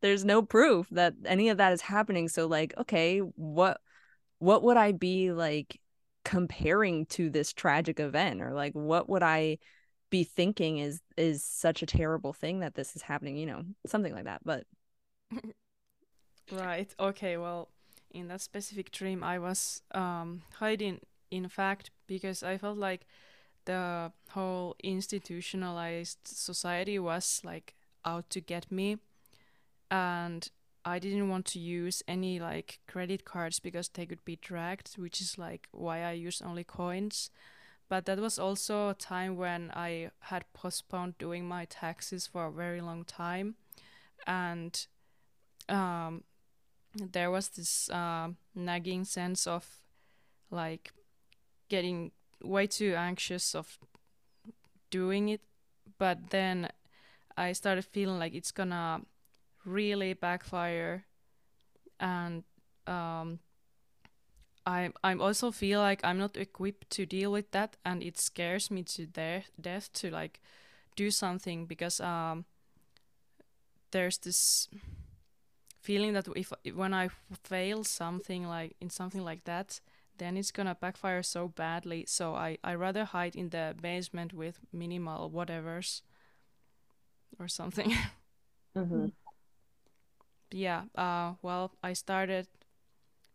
there's 0.00 0.24
no 0.24 0.42
proof 0.42 0.88
that 0.90 1.14
any 1.24 1.48
of 1.48 1.58
that 1.58 1.72
is 1.72 1.80
happening. 1.80 2.28
So 2.28 2.46
like 2.46 2.74
okay 2.78 3.18
what 3.18 3.80
what 4.38 4.62
would 4.62 4.76
i 4.76 4.92
be 4.92 5.32
like 5.32 5.80
comparing 6.24 7.06
to 7.06 7.28
this 7.28 7.52
tragic 7.52 8.00
event? 8.00 8.40
Or 8.40 8.52
like 8.52 8.72
what 8.72 9.08
would 9.08 9.22
i 9.22 9.58
be 10.10 10.22
thinking 10.22 10.78
is 10.78 11.00
is 11.16 11.42
such 11.42 11.82
a 11.82 11.86
terrible 11.86 12.32
thing 12.32 12.60
that 12.60 12.76
this 12.76 12.94
is 12.94 13.02
happening 13.02 13.36
you 13.36 13.46
know 13.46 13.64
something 13.84 14.14
like 14.14 14.24
that 14.24 14.40
but 14.44 14.64
right 16.52 16.94
okay 17.00 17.36
well 17.36 17.68
in 18.12 18.28
that 18.28 18.40
specific 18.40 18.92
dream 18.92 19.24
i 19.24 19.40
was 19.40 19.82
um 19.92 20.42
hiding 20.60 21.00
in 21.32 21.48
fact 21.48 21.90
because 22.06 22.44
i 22.44 22.56
felt 22.56 22.78
like 22.78 23.06
the 23.64 24.12
whole 24.30 24.76
institutionalized 24.82 26.18
society 26.24 26.98
was 26.98 27.40
like 27.44 27.74
out 28.04 28.28
to 28.30 28.40
get 28.40 28.70
me 28.70 28.98
and 29.90 30.48
I 30.84 30.98
didn't 30.98 31.30
want 31.30 31.46
to 31.46 31.58
use 31.58 32.02
any 32.06 32.38
like 32.38 32.80
credit 32.86 33.24
cards 33.24 33.58
because 33.58 33.88
they 33.88 34.04
could 34.04 34.24
be 34.24 34.36
tracked, 34.36 34.94
which 34.96 35.20
is 35.20 35.38
like 35.38 35.68
why 35.72 36.02
I 36.02 36.12
use 36.12 36.42
only 36.42 36.64
coins. 36.64 37.30
But 37.88 38.04
that 38.06 38.18
was 38.18 38.38
also 38.38 38.90
a 38.90 38.94
time 38.94 39.36
when 39.36 39.70
I 39.74 40.10
had 40.20 40.44
postponed 40.52 41.16
doing 41.18 41.46
my 41.46 41.64
taxes 41.64 42.26
for 42.26 42.46
a 42.46 42.52
very 42.52 42.80
long 42.80 43.04
time. 43.04 43.54
And 44.26 44.86
um, 45.68 46.24
there 46.94 47.30
was 47.30 47.48
this 47.48 47.88
uh, 47.90 48.28
nagging 48.54 49.04
sense 49.04 49.46
of 49.46 49.66
like 50.50 50.92
getting 51.68 52.12
way 52.42 52.66
too 52.66 52.94
anxious 52.96 53.54
of 53.54 53.78
doing 54.90 55.28
it 55.28 55.40
but 55.98 56.30
then 56.30 56.68
i 57.36 57.52
started 57.52 57.84
feeling 57.84 58.18
like 58.18 58.34
it's 58.34 58.52
gonna 58.52 59.00
really 59.64 60.12
backfire. 60.14 61.04
And 62.00 62.44
um, 62.86 63.40
I 64.66 64.90
I 65.02 65.14
also 65.14 65.50
feel 65.50 65.80
like 65.80 66.00
I'm 66.04 66.18
not 66.18 66.36
equipped 66.36 66.90
to 66.90 67.06
deal 67.06 67.32
with 67.32 67.50
that, 67.52 67.76
and 67.84 68.02
it 68.02 68.18
scares 68.18 68.70
me 68.70 68.82
to 68.84 69.06
de- 69.06 69.44
death 69.60 69.92
to 69.94 70.10
like 70.10 70.40
do 70.96 71.10
something 71.10 71.66
because 71.66 72.00
um 72.00 72.44
there's 73.90 74.18
this 74.18 74.68
feeling 75.80 76.14
that 76.14 76.26
if 76.34 76.52
when 76.74 76.94
I 76.94 77.08
fail 77.42 77.84
something 77.84 78.46
like 78.46 78.76
in 78.80 78.90
something 78.90 79.22
like 79.22 79.44
that, 79.44 79.80
then 80.18 80.36
it's 80.36 80.50
gonna 80.52 80.76
backfire 80.80 81.22
so 81.22 81.48
badly. 81.48 82.04
So 82.06 82.34
I 82.34 82.58
I 82.64 82.74
rather 82.74 83.04
hide 83.04 83.36
in 83.36 83.50
the 83.50 83.74
basement 83.80 84.32
with 84.32 84.60
minimal 84.72 85.30
whatevers 85.30 86.02
or 87.38 87.48
something. 87.48 87.94
Mm-hmm. 88.76 89.06
yeah. 90.50 90.82
Uh. 90.94 91.34
Well, 91.42 91.72
I 91.82 91.92
started. 91.92 92.46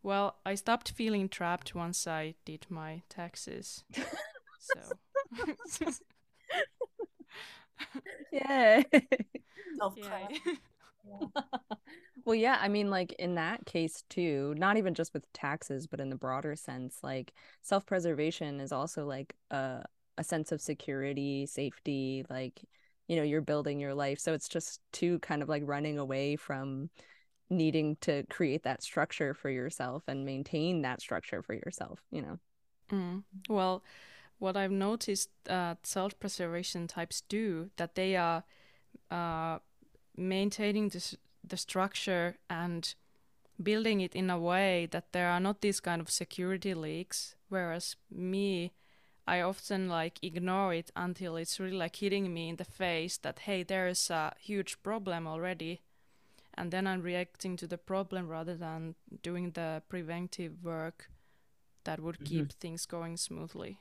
Well, 0.03 0.37
I 0.45 0.55
stopped 0.55 0.91
feeling 0.91 1.29
trapped 1.29 1.75
once 1.75 2.07
I 2.07 2.35
did 2.45 2.65
my 2.69 3.03
taxes. 3.09 3.83
so. 4.59 4.79
yeah. 8.31 8.83
Self 9.77 9.93
yeah. 10.03 10.27
well, 12.25 12.35
yeah, 12.35 12.57
I 12.59 12.67
mean, 12.67 12.89
like 12.89 13.13
in 13.13 13.35
that 13.35 13.65
case 13.65 14.03
too, 14.09 14.53
not 14.57 14.77
even 14.77 14.93
just 14.93 15.13
with 15.13 15.31
taxes, 15.33 15.87
but 15.87 15.99
in 15.99 16.09
the 16.09 16.15
broader 16.15 16.55
sense, 16.55 16.99
like 17.03 17.33
self 17.61 17.85
preservation 17.85 18.59
is 18.59 18.71
also 18.71 19.05
like 19.05 19.35
a, 19.51 19.83
a 20.17 20.23
sense 20.23 20.51
of 20.51 20.61
security, 20.61 21.45
safety, 21.45 22.25
like, 22.29 22.61
you 23.07 23.15
know, 23.15 23.23
you're 23.23 23.41
building 23.41 23.79
your 23.79 23.93
life. 23.93 24.19
So 24.19 24.33
it's 24.33 24.49
just 24.49 24.81
too 24.91 25.19
kind 25.19 25.41
of 25.41 25.49
like 25.49 25.63
running 25.65 25.97
away 25.97 26.35
from 26.35 26.89
needing 27.49 27.97
to 28.01 28.23
create 28.29 28.63
that 28.63 28.83
structure 28.83 29.33
for 29.33 29.49
yourself 29.49 30.03
and 30.07 30.25
maintain 30.25 30.83
that 30.83 31.01
structure 31.01 31.41
for 31.41 31.53
yourself, 31.53 31.99
you 32.11 32.21
know? 32.21 32.39
Mm. 32.91 33.23
Well, 33.49 33.83
what 34.37 34.55
I've 34.55 34.71
noticed 34.71 35.29
that 35.45 35.85
self 35.85 36.19
preservation 36.19 36.87
types 36.87 37.21
do, 37.21 37.69
that 37.77 37.95
they 37.95 38.15
are 38.15 38.43
uh, 39.11 39.59
maintaining 40.19 40.89
this 40.89 41.15
the 41.43 41.57
structure 41.57 42.35
and 42.49 42.93
building 43.61 44.01
it 44.01 44.15
in 44.15 44.29
a 44.29 44.39
way 44.39 44.87
that 44.91 45.11
there 45.11 45.29
are 45.29 45.39
not 45.39 45.61
these 45.61 45.79
kind 45.79 46.01
of 46.01 46.09
security 46.09 46.73
leaks 46.73 47.35
whereas 47.47 47.95
me 48.11 48.71
i 49.27 49.41
often 49.41 49.87
like 49.87 50.19
ignore 50.21 50.73
it 50.73 50.91
until 50.95 51.35
it's 51.35 51.59
really 51.59 51.77
like 51.77 51.95
hitting 51.95 52.33
me 52.33 52.49
in 52.49 52.57
the 52.57 52.65
face 52.65 53.17
that 53.17 53.39
hey 53.39 53.63
there's 53.63 54.09
a 54.09 54.33
huge 54.39 54.81
problem 54.83 55.27
already. 55.27 55.81
And 56.55 56.71
then 56.71 56.87
i'm 56.87 57.01
reacting 57.01 57.55
to 57.57 57.67
the 57.67 57.77
problem 57.77 58.27
rather 58.27 58.55
than 58.55 58.95
doing 59.23 59.51
the 59.51 59.81
preventive 59.87 60.61
work 60.61 61.09
that 61.85 62.01
would 62.01 62.25
keep 62.25 62.49
mm-hmm. 62.49 62.59
things 62.59 62.85
going 62.85 63.15
smoothly. 63.17 63.79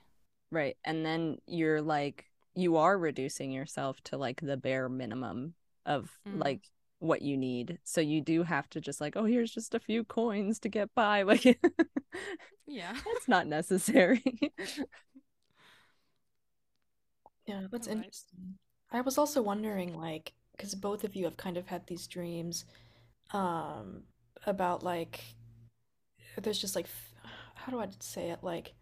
Right. 0.53 0.77
And 0.85 1.05
then 1.05 1.39
you're 1.47 1.83
like 1.83 2.27
you 2.55 2.77
are 2.77 2.97
reducing 2.97 3.51
yourself 3.51 4.01
to 4.05 4.17
like 4.17 4.41
the 4.41 4.57
bare 4.57 4.89
minimum 4.89 5.55
of 5.89 6.09
mm. 6.29 6.39
like 6.39 6.63
what 7.01 7.23
you 7.23 7.37
need. 7.37 7.79
So 7.83 8.01
you 8.01 8.21
do 8.21 8.45
have 8.45 8.69
to 8.71 8.81
just 8.81 9.01
like, 9.01 9.17
oh, 9.17 9.25
here's 9.25 9.53
just 9.53 9.75
a 9.75 9.81
few 9.81 10.05
coins 10.05 10.61
to 10.61 10.69
get 10.69 10.95
by. 10.95 11.23
Like, 11.29 11.45
yeah, 12.67 12.93
that's 12.93 13.29
not 13.29 13.47
necessary. 13.47 14.23
yeah, 17.47 17.63
that's 17.71 17.89
All 17.89 17.95
interesting. 17.95 18.39
Right. 18.93 18.99
I 18.99 19.01
was 19.03 19.19
also 19.19 19.43
wondering, 19.43 19.95
like, 19.95 20.33
because 20.57 20.75
both 20.75 21.05
of 21.05 21.15
you 21.15 21.25
have 21.25 21.37
kind 21.37 21.57
of 21.57 21.67
had 21.67 21.87
these 21.87 22.07
dreams 22.07 22.65
um, 23.33 24.03
about 24.47 24.83
like, 24.83 25.21
there's 26.37 26.59
just 26.59 26.75
like, 26.77 26.89
how 27.55 27.71
do 27.71 27.81
I 27.81 27.87
say 28.01 28.31
it? 28.31 28.41
Like, 28.43 28.75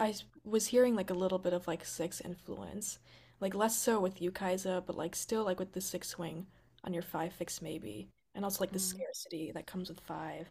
I 0.00 0.14
was 0.44 0.66
hearing 0.66 0.94
like 0.94 1.10
a 1.10 1.14
little 1.14 1.38
bit 1.38 1.52
of 1.52 1.66
like 1.66 1.84
six 1.84 2.20
influence, 2.20 2.98
like 3.40 3.54
less 3.54 3.76
so 3.76 4.00
with 4.00 4.20
you, 4.20 4.30
Kaisa, 4.30 4.82
but 4.86 4.96
like 4.96 5.14
still 5.14 5.44
like 5.44 5.58
with 5.58 5.72
the 5.72 5.80
six 5.80 6.18
wing 6.18 6.46
on 6.84 6.92
your 6.92 7.02
five 7.02 7.32
fix 7.32 7.62
maybe, 7.62 8.08
and 8.34 8.44
also 8.44 8.60
like 8.60 8.72
the 8.72 8.78
mm. 8.78 8.82
scarcity 8.82 9.52
that 9.52 9.66
comes 9.66 9.88
with 9.88 10.00
five, 10.00 10.48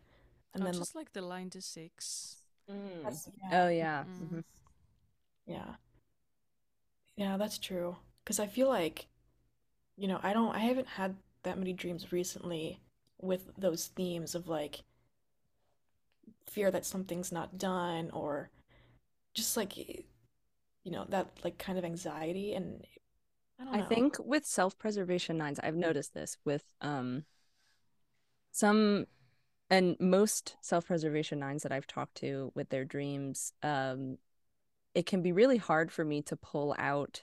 and 0.53 0.63
oh, 0.63 0.65
then 0.65 0.73
just 0.73 0.95
like, 0.95 1.07
like, 1.07 1.13
the 1.13 1.21
line 1.21 1.49
to 1.51 1.61
six. 1.61 2.37
Mm. 2.71 3.03
Yeah. 3.03 3.63
Oh 3.63 3.69
yeah. 3.69 4.03
Mm. 4.03 4.23
Mm-hmm. 4.23 4.39
Yeah. 5.47 5.75
Yeah, 7.15 7.37
that's 7.37 7.57
true. 7.57 7.95
Because 8.23 8.39
I 8.39 8.47
feel 8.47 8.67
like, 8.67 9.07
you 9.97 10.07
know, 10.07 10.19
I 10.21 10.33
don't, 10.33 10.55
I 10.55 10.59
haven't 10.59 10.87
had 10.87 11.15
that 11.43 11.57
many 11.57 11.73
dreams 11.73 12.11
recently 12.11 12.79
with 13.19 13.49
those 13.57 13.87
themes 13.87 14.35
of 14.35 14.47
like 14.47 14.83
fear 16.45 16.69
that 16.69 16.85
something's 16.85 17.31
not 17.31 17.57
done 17.57 18.11
or 18.11 18.49
just 19.33 19.57
like 19.57 19.73
you 20.87 20.93
know 20.93 21.05
that 21.09 21.27
like 21.43 21.57
kind 21.57 21.77
of 21.77 21.83
anxiety 21.83 22.53
and 22.53 22.87
I, 23.59 23.79
I 23.79 23.81
think 23.81 24.15
with 24.19 24.45
self-preservation 24.45 25.37
nines, 25.37 25.59
I've 25.59 25.75
noticed 25.75 26.13
this 26.13 26.37
with 26.45 26.63
um 26.79 27.25
some 28.51 29.05
and 29.69 29.97
most 29.99 30.55
self-preservation 30.61 31.39
nines 31.39 31.63
that 31.63 31.73
I've 31.73 31.87
talked 31.87 32.15
to 32.17 32.53
with 32.55 32.69
their 32.69 32.85
dreams, 32.85 33.51
um, 33.63 34.17
it 34.95 35.05
can 35.05 35.21
be 35.21 35.33
really 35.33 35.57
hard 35.57 35.91
for 35.91 36.05
me 36.05 36.21
to 36.21 36.37
pull 36.37 36.73
out 36.79 37.21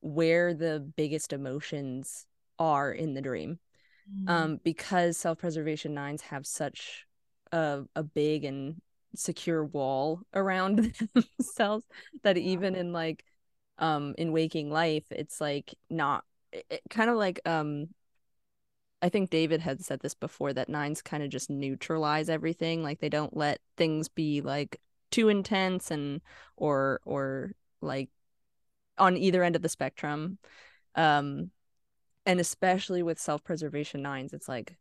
where 0.00 0.54
the 0.54 0.78
biggest 0.96 1.32
emotions 1.32 2.26
are 2.60 2.92
in 2.92 3.14
the 3.14 3.20
dream. 3.20 3.58
Mm. 4.08 4.30
Um, 4.30 4.60
because 4.62 5.16
self-preservation 5.16 5.92
nines 5.92 6.22
have 6.22 6.46
such 6.46 7.06
a, 7.50 7.82
a 7.96 8.04
big 8.04 8.44
and 8.44 8.80
secure 9.14 9.64
wall 9.64 10.20
around 10.34 10.94
themselves 11.38 11.84
that 12.22 12.36
even 12.36 12.74
in 12.74 12.92
like 12.92 13.24
um 13.78 14.14
in 14.18 14.32
waking 14.32 14.70
life 14.70 15.04
it's 15.10 15.40
like 15.40 15.74
not 15.90 16.24
it, 16.52 16.80
kind 16.90 17.10
of 17.10 17.16
like 17.16 17.40
um 17.46 17.88
I 19.00 19.08
think 19.08 19.30
David 19.30 19.60
had 19.60 19.84
said 19.84 20.00
this 20.00 20.14
before 20.14 20.52
that 20.52 20.68
nines 20.68 21.02
kind 21.02 21.24
of 21.24 21.28
just 21.30 21.50
neutralize 21.50 22.28
everything 22.28 22.82
like 22.84 23.00
they 23.00 23.08
don't 23.08 23.36
let 23.36 23.60
things 23.76 24.08
be 24.08 24.40
like 24.40 24.80
too 25.10 25.28
intense 25.28 25.90
and 25.90 26.20
or 26.56 27.00
or 27.04 27.52
like 27.80 28.10
on 28.98 29.16
either 29.16 29.42
end 29.42 29.56
of 29.56 29.62
the 29.62 29.68
spectrum. 29.68 30.38
Um 30.94 31.50
and 32.24 32.38
especially 32.38 33.02
with 33.02 33.18
self-preservation 33.18 34.02
nines 34.02 34.32
it's 34.32 34.48
like 34.48 34.76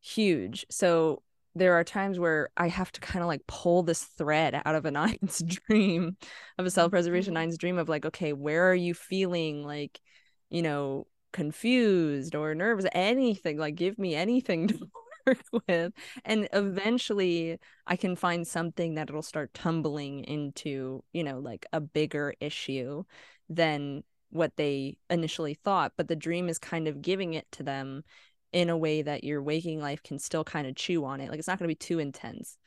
huge. 0.00 0.64
So 0.70 1.22
there 1.54 1.74
are 1.74 1.84
times 1.84 2.18
where 2.18 2.50
I 2.56 2.68
have 2.68 2.90
to 2.92 3.00
kind 3.00 3.22
of 3.22 3.28
like 3.28 3.46
pull 3.46 3.82
this 3.82 4.04
thread 4.04 4.60
out 4.64 4.74
of 4.74 4.84
a 4.84 4.90
nine's 4.92 5.42
dream 5.42 6.16
of 6.58 6.66
a 6.66 6.70
self-preservation 6.70 7.34
mm-hmm. 7.34 7.42
nine's 7.42 7.58
dream 7.58 7.78
of 7.78 7.88
like, 7.88 8.06
okay, 8.06 8.32
where 8.32 8.70
are 8.70 8.74
you 8.74 8.94
feeling 8.94 9.64
like, 9.64 10.00
you 10.50 10.62
know, 10.62 11.06
confused 11.32 12.34
or 12.34 12.54
nervous, 12.54 12.86
anything, 12.92 13.58
like 13.58 13.74
give 13.74 13.98
me 13.98 14.14
anything 14.14 14.68
to 14.68 14.78
work 15.26 15.42
with. 15.68 15.92
And 16.24 16.48
eventually 16.52 17.58
I 17.86 17.96
can 17.96 18.16
find 18.16 18.46
something 18.46 18.94
that 18.94 19.08
it'll 19.08 19.22
start 19.22 19.54
tumbling 19.54 20.24
into, 20.24 21.02
you 21.12 21.24
know, 21.24 21.38
like 21.38 21.66
a 21.72 21.80
bigger 21.80 22.34
issue 22.40 23.04
than 23.48 24.04
what 24.30 24.56
they 24.56 24.96
initially 25.10 25.54
thought. 25.54 25.92
But 25.96 26.08
the 26.08 26.16
dream 26.16 26.48
is 26.48 26.58
kind 26.58 26.88
of 26.88 27.02
giving 27.02 27.34
it 27.34 27.46
to 27.52 27.62
them 27.62 28.04
in 28.52 28.68
a 28.68 28.76
way 28.76 29.02
that 29.02 29.24
your 29.24 29.42
waking 29.42 29.80
life 29.80 30.02
can 30.02 30.18
still 30.18 30.44
kind 30.44 30.66
of 30.66 30.76
chew 30.76 31.04
on 31.04 31.20
it. 31.20 31.30
Like 31.30 31.38
it's 31.38 31.48
not 31.48 31.58
going 31.58 31.68
to 31.68 31.74
be 31.74 31.74
too 31.74 31.98
intense. 31.98 32.58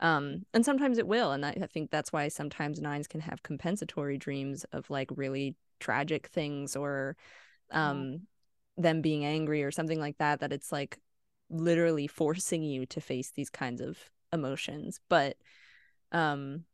Um, 0.00 0.44
and 0.54 0.64
sometimes 0.64 0.98
it 0.98 1.06
will. 1.06 1.32
And 1.32 1.44
I, 1.44 1.56
I 1.62 1.66
think 1.66 1.90
that's 1.90 2.12
why 2.12 2.28
sometimes 2.28 2.80
nines 2.80 3.06
can 3.06 3.20
have 3.20 3.42
compensatory 3.42 4.18
dreams 4.18 4.64
of 4.72 4.88
like 4.90 5.08
really 5.14 5.56
tragic 5.78 6.28
things 6.28 6.76
or 6.76 7.16
um, 7.70 8.20
them 8.76 9.02
being 9.02 9.24
angry 9.24 9.62
or 9.62 9.70
something 9.70 10.00
like 10.00 10.18
that, 10.18 10.40
that 10.40 10.52
it's 10.52 10.72
like 10.72 10.98
literally 11.48 12.06
forcing 12.06 12.62
you 12.62 12.86
to 12.86 13.00
face 13.00 13.32
these 13.34 13.50
kinds 13.50 13.80
of 13.80 13.98
emotions. 14.32 15.00
But 15.08 15.36
um, 16.12 16.64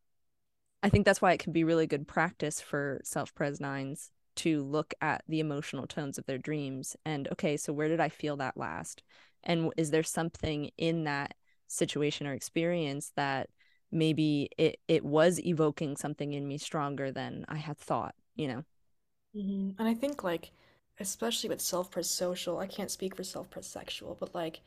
I 0.83 0.89
think 0.89 1.05
that's 1.05 1.23
why 1.23 1.33
it 1.33 1.41
can 1.41 1.53
be 1.53 1.65
really 1.65 1.87
good 1.87 2.07
practice 2.07 2.61
for 2.61 3.01
self 3.05 3.35
pres 3.35 3.61
nines 3.61 4.11
to 4.37 4.63
look 4.63 4.95
at 5.01 5.23
the 5.29 5.41
emotional 5.41 5.87
tones 5.87 6.19
of 6.19 6.27
their 6.27 6.39
dreams 6.39 6.97
and 7.05 7.29
okay 7.33 7.57
so 7.57 7.73
where 7.73 7.89
did 7.89 8.01
i 8.01 8.09
feel 8.09 8.37
that 8.37 8.57
last? 8.57 9.03
And 9.45 9.73
is 9.77 9.91
there 9.91 10.03
something 10.03 10.71
in 10.79 11.05
that 11.05 11.35
situation 11.69 12.27
or 12.27 12.33
experience 12.33 13.13
that 13.17 13.49
maybe 13.93 14.49
it 14.59 14.81
it 14.89 15.05
was 15.05 15.41
evoking 15.41 15.97
something 15.97 16.33
in 16.33 16.47
me 16.49 16.59
stronger 16.59 17.11
than 17.13 17.45
i 17.49 17.57
had 17.57 17.79
thought 17.79 18.15
you 18.37 18.49
know? 18.49 18.65
Mm-hmm. 19.37 19.71
and 19.79 19.89
i 19.89 19.95
think 19.95 20.25
like 20.25 20.53
especially 20.99 21.51
with 21.51 21.61
self-pres 21.61 22.09
social 22.09 22.59
i 22.59 22.67
can't 22.67 22.91
speak 22.91 23.15
for 23.15 23.23
self-pres 23.25 23.67
sexual 23.67 24.17
but 24.19 24.35
like 24.35 24.61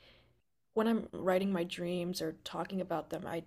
when 0.73 0.87
i'm 0.87 1.07
writing 1.13 1.51
my 1.51 1.63
dreams 1.63 2.21
or 2.21 2.35
talking 2.43 2.81
about 2.81 3.09
them 3.09 3.25
i 3.27 3.43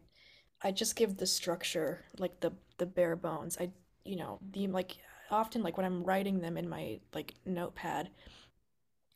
i 0.62 0.72
just 0.72 0.96
give 0.96 1.16
the 1.18 1.26
structure 1.26 2.04
like 2.18 2.40
the 2.40 2.52
the 2.78 2.86
bare 2.86 3.16
bones. 3.16 3.58
I 3.60 3.70
you 4.04 4.16
know 4.16 4.40
the 4.52 4.66
like 4.68 4.96
often 5.32 5.62
like 5.62 5.76
when 5.76 5.86
I'm 5.86 6.04
writing 6.04 6.40
them 6.40 6.56
in 6.56 6.68
my 6.68 7.00
like 7.14 7.34
notepad, 7.44 8.10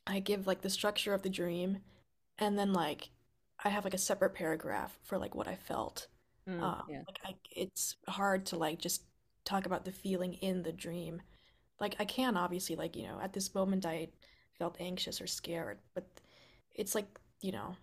I 0.06 0.20
give 0.20 0.46
like 0.46 0.62
the 0.62 0.70
structure 0.70 1.14
of 1.14 1.22
the 1.22 1.28
dream 1.28 1.78
and 2.38 2.58
then 2.58 2.72
like 2.72 3.10
I 3.64 3.70
have 3.70 3.84
like 3.84 3.94
a 3.94 3.98
separate 3.98 4.34
paragraph 4.34 4.98
for 5.02 5.18
like 5.18 5.34
what 5.34 5.48
I 5.48 5.56
felt. 5.56 6.08
Mm, 6.48 6.62
um, 6.62 6.82
yeah. 6.88 7.02
like 7.06 7.18
I, 7.24 7.34
it's 7.50 7.96
hard 8.08 8.46
to 8.46 8.56
like 8.56 8.78
just 8.78 9.02
talk 9.44 9.66
about 9.66 9.84
the 9.84 9.92
feeling 9.92 10.34
in 10.34 10.62
the 10.62 10.72
dream. 10.72 11.22
Like 11.80 11.96
I 11.98 12.04
can 12.04 12.36
obviously 12.36 12.76
like, 12.76 12.96
you 12.96 13.04
know, 13.04 13.18
at 13.22 13.32
this 13.32 13.54
moment 13.54 13.86
I 13.86 14.08
felt 14.58 14.76
anxious 14.80 15.20
or 15.20 15.26
scared, 15.26 15.78
but 15.94 16.06
it's 16.74 16.94
like, 16.94 17.06
you 17.40 17.52
know, 17.52 17.76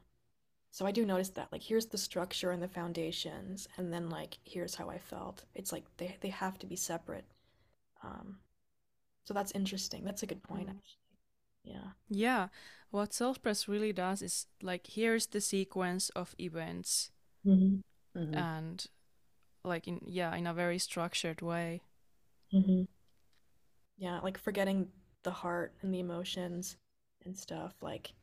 so 0.71 0.85
I 0.85 0.91
do 0.91 1.05
notice 1.05 1.29
that 1.29 1.51
like 1.51 1.61
here's 1.61 1.87
the 1.87 1.97
structure 1.97 2.51
and 2.51 2.61
the 2.61 2.67
foundations 2.67 3.67
and 3.77 3.93
then 3.93 4.09
like 4.09 4.37
here's 4.43 4.75
how 4.75 4.89
I 4.89 4.97
felt. 4.97 5.43
It's 5.55 5.71
like 5.71 5.85
they 5.97 6.17
they 6.21 6.29
have 6.29 6.57
to 6.59 6.65
be 6.65 6.75
separate. 6.75 7.25
Um 8.03 8.37
so 9.25 9.33
that's 9.33 9.51
interesting. 9.53 10.03
That's 10.03 10.23
a 10.23 10.27
good 10.27 10.43
point 10.43 10.67
Mm. 10.67 10.75
actually. 10.77 10.99
Yeah. 11.63 11.91
Yeah, 12.09 12.47
what 12.91 13.13
self 13.13 13.41
press 13.41 13.67
really 13.69 13.93
does 13.93 14.21
is 14.21 14.47
like 14.61 14.87
here's 14.87 15.27
the 15.27 15.41
sequence 15.41 16.09
of 16.09 16.35
events 16.39 17.11
Mm-hmm. 17.45 17.79
Mhm. 18.19 18.35
and 18.35 18.85
like 19.63 19.87
in 19.87 19.99
yeah 20.05 20.35
in 20.35 20.45
a 20.47 20.53
very 20.53 20.77
structured 20.79 21.41
way. 21.41 21.81
Mm-hmm. 22.53 22.83
Yeah, 23.97 24.19
like 24.19 24.37
forgetting 24.37 24.89
the 25.23 25.31
heart 25.31 25.73
and 25.81 25.93
the 25.93 25.99
emotions 25.99 26.77
and 27.25 27.37
stuff. 27.37 27.73
Like, 27.81 28.13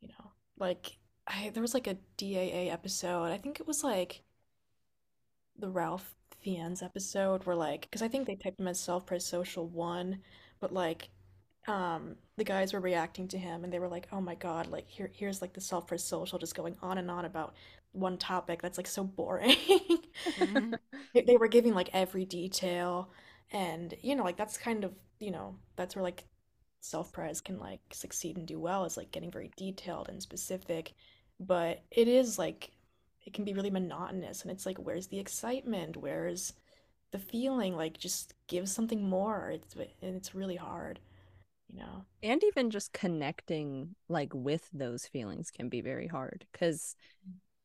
you 0.00 0.08
know, 0.08 0.32
like 0.58 0.96
I 1.26 1.50
there 1.50 1.62
was 1.62 1.74
like 1.74 1.86
a 1.86 1.98
DAA 2.16 2.70
episode. 2.70 3.30
I 3.30 3.38
think 3.38 3.60
it 3.60 3.66
was 3.66 3.84
like 3.84 4.22
the 5.58 5.68
Ralph 5.68 6.14
Fiennes 6.42 6.82
episode 6.82 7.44
where 7.44 7.56
like 7.56 7.82
because 7.82 8.02
I 8.02 8.08
think 8.08 8.26
they 8.26 8.36
typed 8.36 8.60
him 8.60 8.68
as 8.68 8.80
self-praise 8.80 9.24
social 9.26 9.66
one, 9.68 10.20
but 10.60 10.72
like 10.72 11.08
um 11.68 12.16
the 12.36 12.44
guys 12.44 12.72
were 12.72 12.80
reacting 12.80 13.28
to 13.28 13.38
him 13.38 13.64
and 13.64 13.72
they 13.72 13.78
were 13.78 13.88
like, 13.88 14.08
"Oh 14.12 14.20
my 14.20 14.34
God, 14.34 14.68
like 14.68 14.88
here 14.88 15.10
here's 15.14 15.42
like 15.42 15.52
the 15.54 15.60
self-praise 15.60 16.04
social 16.04 16.38
just 16.38 16.54
going 16.54 16.76
on 16.82 16.98
and 16.98 17.10
on 17.10 17.24
about 17.24 17.54
one 17.92 18.18
topic 18.18 18.62
that's 18.62 18.78
like 18.78 18.86
so 18.88 19.04
boring." 19.04 19.56
Mhm. 20.36 20.78
They, 21.12 21.22
they 21.22 21.36
were 21.36 21.48
giving 21.48 21.74
like 21.74 21.90
every 21.92 22.24
detail 22.24 23.10
and 23.50 23.94
you 24.00 24.14
know 24.14 24.22
like 24.24 24.36
that's 24.36 24.56
kind 24.56 24.84
of, 24.84 24.92
you 25.18 25.32
know, 25.32 25.56
that's 25.76 25.96
where 25.96 26.04
like 26.04 26.24
self-praise 26.80 27.40
can 27.40 27.58
like 27.58 27.80
succeed 27.92 28.36
and 28.36 28.46
do 28.46 28.58
well 28.60 28.84
is 28.84 28.96
like 28.96 29.10
getting 29.12 29.30
very 29.30 29.50
detailed 29.56 30.08
and 30.08 30.22
specific, 30.22 30.94
but 31.40 31.82
it 31.90 32.08
is 32.08 32.38
like 32.38 32.70
it 33.26 33.32
can 33.34 33.44
be 33.44 33.54
really 33.54 33.70
monotonous 33.70 34.42
and 34.42 34.50
it's 34.50 34.66
like 34.66 34.78
where's 34.78 35.08
the 35.08 35.18
excitement? 35.18 35.96
Where's 35.96 36.52
the 37.12 37.18
feeling? 37.18 37.76
Like 37.76 37.98
just 37.98 38.34
give 38.48 38.68
something 38.68 39.08
more. 39.08 39.50
It's 39.50 39.74
and 39.76 40.16
it's 40.16 40.34
really 40.34 40.56
hard, 40.56 41.00
you 41.68 41.78
know. 41.80 42.04
and 42.22 42.42
even 42.44 42.70
just 42.70 42.92
connecting 42.92 43.94
like 44.08 44.32
with 44.34 44.68
those 44.72 45.06
feelings 45.06 45.50
can 45.50 45.68
be 45.68 45.80
very 45.80 46.06
hard 46.06 46.46
because 46.52 46.96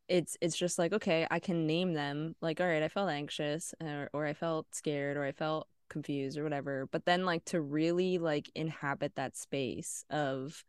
it's 0.07 0.37
it's 0.41 0.57
just 0.57 0.77
like 0.77 0.93
okay 0.93 1.27
i 1.31 1.39
can 1.39 1.65
name 1.67 1.93
them 1.93 2.35
like 2.41 2.61
all 2.61 2.67
right 2.67 2.83
i 2.83 2.87
felt 2.87 3.09
anxious 3.09 3.73
or, 3.81 4.09
or 4.13 4.25
i 4.25 4.33
felt 4.33 4.67
scared 4.73 5.17
or 5.17 5.23
i 5.23 5.31
felt 5.31 5.67
confused 5.89 6.37
or 6.37 6.43
whatever 6.43 6.87
but 6.91 7.05
then 7.05 7.25
like 7.25 7.43
to 7.45 7.61
really 7.61 8.17
like 8.17 8.49
inhabit 8.55 9.13
that 9.15 9.35
space 9.37 10.05
of 10.09 10.63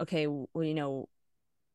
okay 0.00 0.26
well, 0.26 0.48
you 0.64 0.74
know 0.74 1.08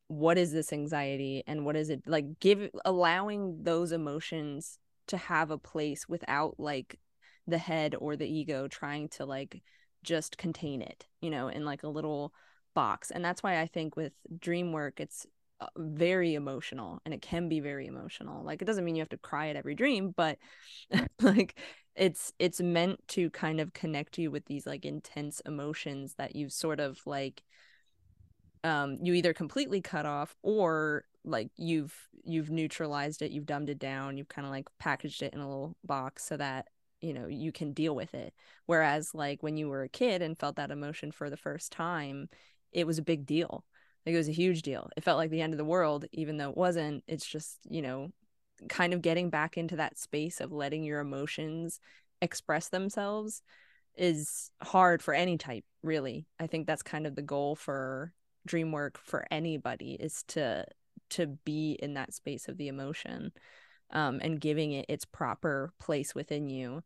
what 0.08 0.38
is 0.38 0.52
this 0.52 0.72
anxiety 0.72 1.44
and 1.48 1.66
what 1.66 1.76
is 1.76 1.90
it 1.90 2.02
like 2.06 2.40
give 2.40 2.70
allowing 2.86 3.64
those 3.64 3.92
emotions 3.92 4.80
to 5.08 5.18
have 5.18 5.52
a 5.52 5.58
place 5.58 6.08
without 6.08 6.60
like 6.60 7.00
the 7.46 7.58
head 7.58 7.96
or 8.00 8.16
the 8.16 8.28
ego 8.28 8.68
trying 8.68 9.08
to 9.10 9.26
like 9.26 9.62
just 10.04 10.38
contain 10.38 10.82
it 10.82 11.06
you 11.22 11.30
know 11.30 11.48
in 11.48 11.66
like 11.66 11.84
a 11.84 11.88
little 11.90 12.34
box. 12.74 13.10
And 13.10 13.26
that's 13.26 13.42
why 13.42 13.60
i 13.60 13.66
think 13.66 13.96
with 13.96 14.14
dream 14.40 14.72
work 14.72 15.00
it's 15.00 15.26
uh, 15.60 15.66
very 15.78 16.36
emotional 16.36 17.02
and 17.04 17.14
it 17.16 17.24
can 17.24 17.50
be 17.50 17.60
very 17.60 17.88
emotional. 17.88 18.44
Like 18.44 18.62
it 18.62 18.66
doesn't 18.66 18.86
mean 18.86 18.96
you 18.96 19.02
have 19.02 19.10
to 19.10 19.18
cry 19.18 19.50
at 19.50 19.56
every 19.56 19.74
dream 19.74 20.14
but 20.16 20.38
like 21.22 21.58
it's 21.96 22.32
it's 22.38 22.62
meant 22.62 23.00
to 23.08 23.32
kind 23.32 23.60
of 23.60 23.74
connect 23.74 24.20
you 24.20 24.30
with 24.30 24.46
these 24.46 24.68
like 24.68 24.86
intense 24.86 25.42
emotions 25.48 26.14
that 26.20 26.36
you've 26.36 26.54
sort 26.54 26.80
of 26.80 27.00
like 27.08 27.42
um 28.64 28.98
you 29.02 29.14
either 29.14 29.34
completely 29.34 29.82
cut 29.82 30.06
off 30.06 30.36
or 30.44 31.04
like 31.24 31.50
you've 31.58 31.94
you've 32.24 32.50
neutralized 32.50 33.22
it 33.22 33.32
you've 33.32 33.46
dumbed 33.46 33.70
it 33.70 33.80
down 33.80 34.18
you've 34.18 34.28
kind 34.28 34.46
of 34.46 34.52
like 34.52 34.68
packaged 34.80 35.22
it 35.22 35.34
in 35.34 35.40
a 35.40 35.48
little 35.48 35.76
box 35.84 36.24
so 36.24 36.38
that 36.38 36.68
you 37.02 37.14
know 37.14 37.28
you 37.28 37.52
can 37.52 37.74
deal 37.74 37.96
with 37.96 38.14
it. 38.14 38.34
Whereas 38.66 39.14
like 39.14 39.44
when 39.44 39.58
you 39.58 39.70
were 39.70 39.84
a 39.84 39.90
kid 39.90 40.22
and 40.22 40.38
felt 40.38 40.56
that 40.56 40.72
emotion 40.72 41.12
for 41.12 41.30
the 41.30 41.38
first 41.38 41.72
time 41.72 42.30
it 42.72 42.86
was 42.86 42.98
a 42.98 43.04
big 43.04 43.26
deal. 43.26 43.64
Like 44.06 44.14
it 44.14 44.18
was 44.18 44.30
a 44.30 44.34
huge 44.34 44.62
deal. 44.62 44.90
It 44.98 45.04
felt 45.04 45.18
like 45.18 45.30
the 45.32 45.42
end 45.42 45.54
of 45.54 45.58
the 45.58 45.66
world 45.66 46.06
even 46.12 46.38
though 46.38 46.50
it 46.50 46.58
wasn't. 46.58 47.04
It's 47.08 47.26
just 47.26 47.60
you 47.70 47.82
know 47.82 48.12
kind 48.70 48.94
of 48.94 49.02
getting 49.02 49.30
back 49.30 49.58
into 49.58 49.76
that 49.76 50.00
space 50.00 50.42
of 50.42 50.52
letting 50.52 50.84
your 50.84 51.00
emotions 51.00 51.80
express 52.22 52.70
themselves 52.70 53.44
is 53.96 54.52
hard 54.64 55.02
for 55.04 55.14
any 55.14 55.38
type 55.38 55.66
really. 55.84 56.26
I 56.40 56.48
think 56.48 56.68
that's 56.68 56.84
kind 56.84 57.06
of 57.08 57.16
the 57.16 57.22
goal 57.22 57.56
for 57.56 58.14
dream 58.48 58.72
work 58.72 58.98
for 58.98 59.26
anybody 59.32 59.94
is 60.00 60.24
to 60.30 60.66
to 61.10 61.28
be 61.28 61.78
in 61.82 61.94
that 61.94 62.14
space 62.14 62.48
of 62.48 62.58
the 62.58 62.68
emotion 62.68 63.32
um, 63.92 64.20
and 64.22 64.42
giving 64.42 64.74
it 64.74 64.86
its 64.90 65.06
proper 65.06 65.72
place 65.80 66.14
within 66.14 66.50
you 66.50 66.84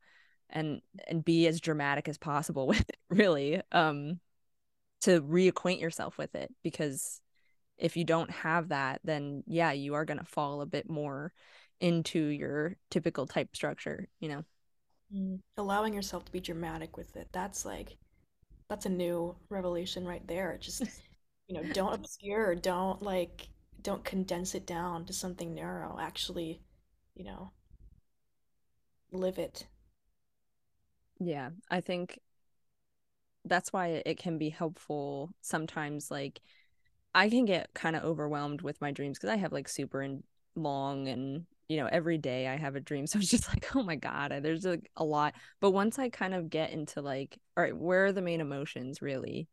and 0.50 0.82
and 1.08 1.26
be 1.26 1.48
as 1.48 1.62
dramatic 1.62 2.08
as 2.08 2.18
possible 2.18 2.68
with 2.68 2.82
it 2.90 2.98
really 3.10 3.62
um 3.72 4.20
to 5.02 5.22
reacquaint 5.22 5.80
yourself 5.82 6.18
with 6.18 6.36
it 6.36 6.54
because 6.64 7.22
if 7.78 7.98
you 7.98 8.04
don't 8.04 8.30
have 8.30 8.70
that 8.70 9.00
then 9.04 9.44
yeah 9.48 9.72
you 9.72 9.94
are 9.96 10.06
going 10.06 10.20
to 10.20 10.26
fall 10.26 10.62
a 10.62 10.66
bit 10.66 10.90
more 10.90 11.34
into 11.80 12.20
your 12.20 12.76
typical 12.92 13.26
type 13.26 13.56
structure 13.56 14.08
you 14.20 14.30
know 14.30 14.44
Mm. 15.14 15.40
Allowing 15.58 15.94
yourself 15.94 16.26
to 16.26 16.32
be 16.32 16.40
dramatic 16.40 16.98
with 16.98 17.16
it. 17.16 17.28
That's 17.32 17.66
like 17.66 17.98
that's 18.70 18.86
a 18.86 18.90
new 18.90 19.36
revelation 19.50 20.06
right 20.06 20.26
there. 20.28 20.58
Just, 20.60 20.84
you 21.52 21.62
know, 21.62 21.74
don't 21.74 21.94
obscure, 21.94 22.56
don't 22.56 23.02
like 23.02 23.50
don't 23.82 24.06
condense 24.06 24.56
it 24.56 24.66
down 24.66 25.06
to 25.06 25.14
something 25.14 25.54
narrow. 25.54 25.98
Actually, 26.00 26.62
you 27.16 27.26
know, 27.26 27.52
live 29.12 29.38
it. 29.38 29.68
yeah 31.20 31.50
i 31.70 31.80
think 31.82 32.20
that's 33.46 33.74
why 33.74 34.02
it 34.06 34.18
can 34.18 34.38
be 34.38 34.50
helpful 34.50 35.32
sometimes 35.42 36.12
like 36.12 36.42
I 37.14 37.30
can 37.30 37.46
get 37.46 37.74
kind 37.74 37.96
of 37.96 38.04
overwhelmed 38.04 38.62
with 38.62 38.82
my 38.82 38.92
dreams 38.92 39.18
because 39.18 39.32
I 39.32 39.38
have 39.38 39.52
like 39.52 39.68
super 39.68 40.02
and 40.02 40.24
long 40.56 41.08
and 41.08 41.46
you 41.68 41.78
know 41.78 41.88
every 41.92 42.18
day 42.18 42.48
I 42.48 42.58
have 42.58 42.76
a 42.76 42.80
dream 42.80 43.08
so 43.08 43.20
it's 43.20 43.30
just 43.30 43.50
like 43.50 43.76
oh 43.76 43.84
my 43.84 43.96
god 43.96 44.34
there's 44.44 44.66
a, 44.66 44.80
a 44.96 45.04
lot 45.04 45.34
but 45.60 45.72
once 45.72 46.00
I 46.00 46.10
kind 46.10 46.34
of 46.34 46.50
get 46.50 46.72
into 46.72 47.02
like 47.02 47.38
all 47.58 47.64
right 47.64 47.76
where 47.78 48.08
are 48.08 48.12
the 48.14 48.22
main 48.22 48.42
emotions 48.42 49.02
really 49.02 49.48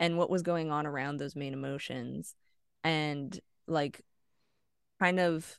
and 0.00 0.18
what 0.18 0.30
was 0.30 0.42
going 0.42 0.72
on 0.72 0.86
around 0.86 1.18
those 1.18 1.36
main 1.36 1.52
emotions 1.52 2.34
and 2.82 3.38
like 3.68 4.00
kind 4.98 5.20
of 5.20 5.58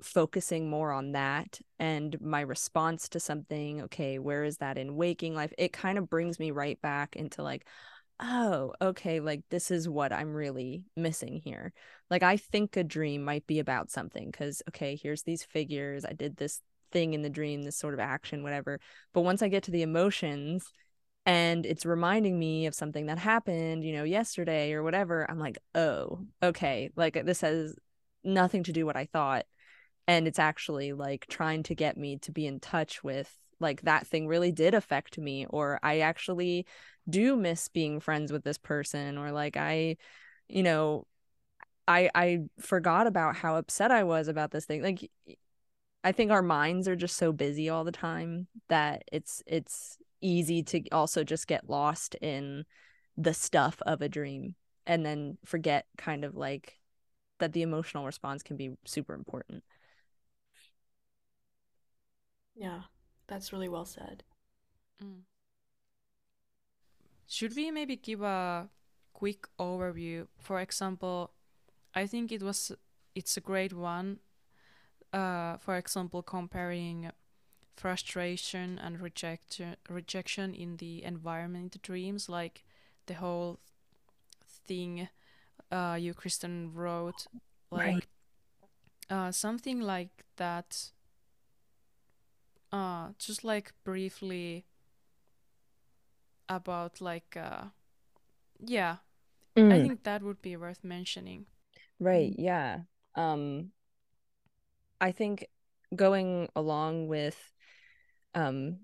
focusing 0.00 0.70
more 0.70 0.92
on 0.92 1.12
that 1.12 1.58
and 1.78 2.18
my 2.20 2.40
response 2.40 3.08
to 3.10 3.20
something 3.20 3.82
okay 3.82 4.18
where 4.18 4.44
is 4.44 4.58
that 4.58 4.78
in 4.78 4.96
waking 4.96 5.34
life 5.34 5.52
it 5.58 5.72
kind 5.72 5.98
of 5.98 6.08
brings 6.08 6.38
me 6.38 6.52
right 6.52 6.80
back 6.80 7.16
into 7.16 7.42
like 7.42 7.66
oh, 8.22 8.74
okay, 8.82 9.20
like 9.20 9.42
this 9.50 9.70
is 9.70 9.88
what 9.88 10.12
I'm 10.12 10.34
really 10.34 10.84
missing 10.96 11.40
here. 11.42 11.72
Like 12.10 12.22
I 12.22 12.36
think 12.36 12.76
a 12.76 12.84
dream 12.84 13.24
might 13.24 13.46
be 13.46 13.58
about 13.58 13.90
something 13.90 14.30
because, 14.30 14.62
okay, 14.68 14.98
here's 15.02 15.22
these 15.22 15.42
figures. 15.42 16.04
I 16.04 16.12
did 16.12 16.36
this 16.36 16.60
thing 16.92 17.14
in 17.14 17.22
the 17.22 17.30
dream, 17.30 17.62
this 17.62 17.76
sort 17.76 17.94
of 17.94 18.00
action, 18.00 18.42
whatever. 18.42 18.78
But 19.14 19.22
once 19.22 19.42
I 19.42 19.48
get 19.48 19.64
to 19.64 19.70
the 19.70 19.82
emotions 19.82 20.70
and 21.26 21.66
it's 21.66 21.84
reminding 21.84 22.38
me 22.38 22.66
of 22.66 22.74
something 22.74 23.06
that 23.06 23.18
happened, 23.18 23.84
you 23.84 23.92
know, 23.92 24.04
yesterday 24.04 24.72
or 24.72 24.82
whatever, 24.82 25.30
I'm 25.30 25.38
like, 25.38 25.58
oh, 25.74 26.20
okay, 26.42 26.90
like 26.96 27.16
uh, 27.16 27.22
this 27.22 27.42
has 27.42 27.76
nothing 28.24 28.62
to 28.64 28.72
do 28.72 28.86
what 28.86 28.96
I 28.96 29.06
thought. 29.06 29.46
And 30.08 30.26
it's 30.26 30.38
actually 30.38 30.92
like 30.92 31.26
trying 31.28 31.62
to 31.64 31.74
get 31.74 31.96
me 31.96 32.18
to 32.18 32.32
be 32.32 32.46
in 32.46 32.58
touch 32.58 33.04
with 33.04 33.32
like 33.60 33.82
that 33.82 34.06
thing 34.06 34.26
really 34.26 34.50
did 34.50 34.74
affect 34.74 35.18
me 35.18 35.46
or 35.46 35.78
I 35.82 36.00
actually 36.00 36.66
do 37.08 37.36
miss 37.36 37.68
being 37.68 38.00
friends 38.00 38.32
with 38.32 38.42
this 38.42 38.58
person 38.58 39.18
or 39.18 39.32
like 39.32 39.56
I 39.56 39.98
you 40.48 40.62
know 40.62 41.06
I 41.86 42.10
I 42.14 42.38
forgot 42.58 43.06
about 43.06 43.36
how 43.36 43.56
upset 43.56 43.90
I 43.90 44.04
was 44.04 44.28
about 44.28 44.50
this 44.50 44.64
thing 44.64 44.82
like 44.82 45.10
I 46.02 46.12
think 46.12 46.30
our 46.30 46.42
minds 46.42 46.88
are 46.88 46.96
just 46.96 47.16
so 47.16 47.32
busy 47.32 47.68
all 47.68 47.84
the 47.84 47.92
time 47.92 48.48
that 48.68 49.04
it's 49.12 49.42
it's 49.46 49.98
easy 50.20 50.62
to 50.64 50.82
also 50.90 51.24
just 51.24 51.46
get 51.46 51.68
lost 51.70 52.14
in 52.16 52.64
the 53.16 53.34
stuff 53.34 53.82
of 53.86 54.02
a 54.02 54.08
dream 54.08 54.54
and 54.86 55.04
then 55.04 55.38
forget 55.44 55.86
kind 55.98 56.24
of 56.24 56.36
like 56.36 56.80
that 57.38 57.52
the 57.52 57.62
emotional 57.62 58.06
response 58.06 58.42
can 58.42 58.56
be 58.56 58.70
super 58.84 59.14
important. 59.14 59.64
Yeah, 62.54 62.82
that's 63.26 63.52
really 63.52 63.68
well 63.68 63.84
said. 63.84 64.22
Mm. 65.02 65.22
Should 67.26 67.54
we 67.56 67.70
maybe 67.70 67.96
give 67.96 68.22
a 68.22 68.68
quick 69.12 69.46
overview? 69.58 70.26
For 70.38 70.60
example, 70.60 71.30
I 71.94 72.06
think 72.06 72.32
it 72.32 72.42
was 72.42 72.72
it's 73.14 73.36
a 73.36 73.40
great 73.40 73.72
one. 73.72 74.20
Uh, 75.12 75.56
for 75.58 75.76
example, 75.76 76.22
comparing 76.22 77.10
frustration 77.80 78.78
and 78.78 79.00
rejection 79.00 79.76
rejection 79.88 80.54
in 80.54 80.76
the 80.76 81.02
environment 81.04 81.80
dreams, 81.82 82.28
like 82.28 82.64
the 83.06 83.14
whole 83.14 83.58
thing 84.66 85.08
uh, 85.70 85.96
you 86.00 86.14
Kristen 86.14 86.72
wrote 86.74 87.26
like 87.70 87.98
Right. 87.98 88.06
uh, 89.10 89.32
something 89.32 89.80
like 89.80 90.24
that. 90.36 90.90
Uh, 92.72 93.10
just 93.18 93.44
like 93.44 93.72
briefly 93.84 94.64
about 96.48 97.00
like 97.00 97.36
uh, 97.36 97.64
yeah, 98.64 98.96
I 99.70 99.78
Mm, 99.78 99.80
think 99.80 100.04
that 100.04 100.22
would 100.22 100.42
be 100.42 100.56
worth 100.56 100.84
mentioning. 100.84 101.46
right, 102.00 102.34
yeah. 102.38 102.80
Um, 103.14 103.72
I 105.00 105.12
think 105.12 105.46
going 105.94 106.48
along 106.56 107.08
with 107.08 107.52
um 108.34 108.78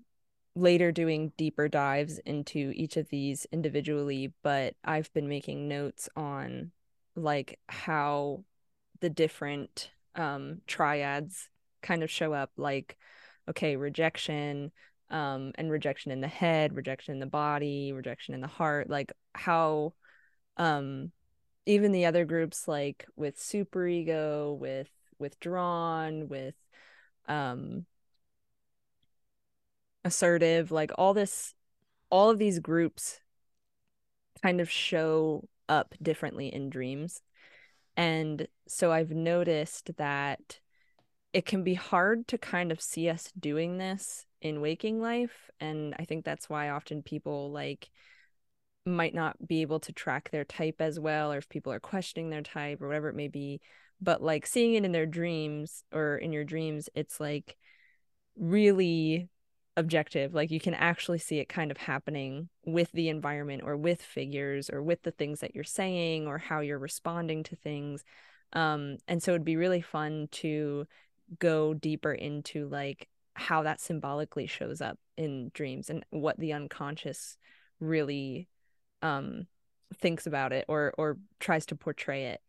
later 0.55 0.91
doing 0.91 1.31
deeper 1.37 1.67
dives 1.67 2.17
into 2.19 2.71
each 2.75 2.97
of 2.97 3.07
these 3.09 3.45
individually, 3.51 4.33
but 4.43 4.75
I've 4.83 5.13
been 5.13 5.27
making 5.29 5.67
notes 5.67 6.09
on 6.15 6.71
like 7.15 7.59
how 7.67 8.43
the 9.01 9.09
different 9.09 9.91
um 10.15 10.61
triads 10.67 11.49
kind 11.81 12.03
of 12.03 12.09
show 12.11 12.33
up 12.33 12.51
like 12.57 12.97
okay, 13.49 13.75
rejection 13.75 14.71
um 15.09 15.53
and 15.55 15.71
rejection 15.71 16.11
in 16.11 16.21
the 16.21 16.27
head, 16.27 16.75
rejection 16.75 17.13
in 17.13 17.19
the 17.19 17.25
body, 17.27 17.93
rejection 17.93 18.33
in 18.33 18.41
the 18.41 18.47
heart, 18.47 18.89
like 18.89 19.11
how 19.33 19.93
um 20.57 21.11
even 21.65 21.91
the 21.91 22.05
other 22.05 22.25
groups 22.25 22.67
like 22.67 23.05
with 23.15 23.37
superego, 23.37 24.57
with 24.57 24.89
withdrawn, 25.19 26.27
with 26.29 26.55
um 27.27 27.85
assertive, 30.07 30.71
like 30.71 30.91
all 30.97 31.13
this 31.13 31.53
all 32.09 32.29
of 32.29 32.39
these 32.39 32.59
groups 32.59 33.19
kind 34.41 34.61
of 34.61 34.69
show 34.69 35.47
up 35.69 35.93
differently 36.01 36.53
in 36.53 36.69
dreams. 36.69 37.21
And 37.95 38.47
so 38.67 38.91
I've 38.91 39.11
noticed 39.11 39.91
that 39.97 40.59
it 41.33 41.45
can 41.45 41.63
be 41.63 41.73
hard 41.73 42.27
to 42.29 42.37
kind 42.37 42.71
of 42.71 42.81
see 42.81 43.09
us 43.09 43.31
doing 43.37 43.77
this 43.77 44.25
in 44.41 44.61
waking 44.61 45.01
life. 45.01 45.49
And 45.59 45.95
I 45.99 46.05
think 46.05 46.23
that's 46.23 46.49
why 46.49 46.69
often 46.69 47.03
people 47.03 47.51
like 47.51 47.89
might 48.85 49.13
not 49.13 49.35
be 49.45 49.61
able 49.61 49.79
to 49.81 49.91
track 49.91 50.29
their 50.31 50.45
type 50.45 50.77
as 50.79 50.99
well, 50.99 51.33
or 51.33 51.37
if 51.37 51.49
people 51.49 51.73
are 51.73 51.79
questioning 51.79 52.29
their 52.29 52.41
type 52.41 52.81
or 52.81 52.87
whatever 52.87 53.09
it 53.09 53.15
may 53.15 53.27
be. 53.27 53.59
But 53.99 54.21
like 54.21 54.45
seeing 54.45 54.75
it 54.75 54.85
in 54.85 54.91
their 54.91 55.05
dreams 55.07 55.83
or 55.91 56.17
in 56.17 56.31
your 56.31 56.45
dreams, 56.45 56.87
it's 56.95 57.19
like 57.19 57.57
really 58.37 59.27
objective. 59.77 60.33
Like 60.33 60.51
you 60.51 60.59
can 60.59 60.73
actually 60.73 61.19
see 61.19 61.39
it 61.39 61.47
kind 61.47 61.71
of 61.71 61.77
happening 61.77 62.49
with 62.65 62.91
the 62.91 63.07
environment 63.07 63.61
or 63.63 63.77
with 63.77 64.01
figures 64.01 64.69
or 64.69 64.81
with 64.81 65.03
the 65.03 65.11
things 65.11 65.39
that 65.39 65.55
you're 65.55 65.63
saying 65.63 66.27
or 66.27 66.39
how 66.39 66.59
you're 66.59 66.79
responding 66.79 67.43
to 67.43 67.55
things. 67.55 68.03
Um, 68.53 68.97
and 69.07 69.21
so 69.21 69.31
it'd 69.31 69.45
be 69.45 69.55
really 69.55 69.81
fun 69.81 70.27
to 70.31 70.87
go 71.39 71.73
deeper 71.73 72.11
into 72.11 72.67
like 72.67 73.07
how 73.35 73.63
that 73.63 73.79
symbolically 73.79 74.47
shows 74.47 74.81
up 74.81 74.97
in 75.15 75.51
dreams 75.53 75.89
and 75.89 76.03
what 76.09 76.39
the 76.39 76.53
unconscious 76.53 77.37
really 77.79 78.47
um 79.03 79.45
thinks 79.95 80.25
about 80.25 80.51
it 80.51 80.65
or 80.67 80.93
or 80.97 81.17
tries 81.39 81.65
to 81.65 81.75
portray 81.75 82.25
it 82.25 82.41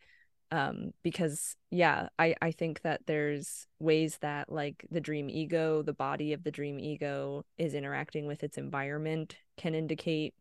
um 0.50 0.92
because 1.02 1.56
yeah 1.70 2.08
i 2.18 2.34
i 2.40 2.50
think 2.50 2.80
that 2.82 3.00
there's 3.06 3.66
ways 3.78 4.18
that 4.22 4.50
like 4.50 4.86
the 4.90 5.00
dream 5.00 5.28
ego 5.28 5.82
the 5.82 5.92
body 5.92 6.32
of 6.32 6.42
the 6.42 6.50
dream 6.50 6.80
ego 6.80 7.44
is 7.58 7.74
interacting 7.74 8.26
with 8.26 8.42
its 8.42 8.56
environment 8.56 9.36
can 9.56 9.74
indicate 9.74 10.34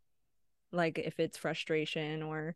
like 0.72 0.98
if 0.98 1.20
it's 1.20 1.38
frustration 1.38 2.24
or 2.24 2.56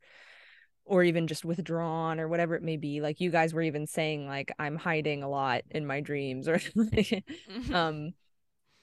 or 0.85 1.03
even 1.03 1.27
just 1.27 1.45
withdrawn 1.45 2.19
or 2.19 2.27
whatever 2.27 2.55
it 2.55 2.63
may 2.63 2.77
be. 2.77 3.01
Like 3.01 3.21
you 3.21 3.29
guys 3.29 3.53
were 3.53 3.61
even 3.61 3.87
saying 3.87 4.27
like 4.27 4.51
i'm 4.59 4.75
hiding 4.75 5.23
a 5.23 5.29
lot 5.29 5.61
in 5.69 5.85
my 5.85 6.01
dreams 6.01 6.47
or 6.47 6.59
like, 6.75 7.23
um 7.71 8.13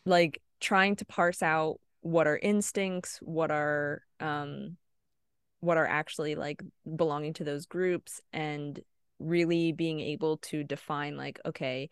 like 0.06 0.40
trying 0.60 0.96
to 0.96 1.04
parse 1.04 1.42
out 1.42 1.80
what 2.00 2.26
are 2.26 2.38
instincts 2.38 3.18
what 3.20 3.50
are 3.50 4.02
um 4.20 4.76
what 5.60 5.76
are 5.76 5.86
actually 5.86 6.34
like 6.34 6.62
belonging 6.96 7.32
to 7.34 7.44
those 7.44 7.66
groups 7.66 8.20
and 8.32 8.80
really 9.18 9.72
being 9.72 10.00
able 10.00 10.36
to 10.38 10.62
define 10.62 11.16
like 11.16 11.40
okay 11.44 11.90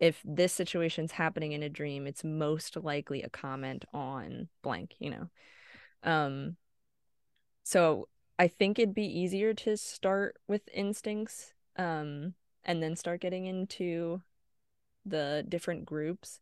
if 0.00 0.20
this 0.24 0.52
situation's 0.52 1.12
happening 1.12 1.52
in 1.52 1.62
a 1.62 1.68
dream 1.68 2.06
it's 2.06 2.24
most 2.24 2.76
likely 2.76 3.22
a 3.22 3.30
comment 3.30 3.84
on 3.92 4.48
blank 4.62 4.94
you 4.98 5.10
know? 5.10 5.28
Um 6.02 6.56
so 7.62 8.08
i 8.38 8.48
think 8.48 8.78
it'd 8.78 8.94
be 8.94 9.06
easier 9.06 9.54
to 9.54 9.76
start 9.76 10.36
with 10.48 10.62
instincts 10.74 11.52
um 11.76 12.34
and 12.64 12.82
then 12.82 12.96
start 12.96 13.20
getting 13.20 13.46
into 13.46 14.20
the 15.06 15.44
different 15.48 15.84
groups 15.84 16.40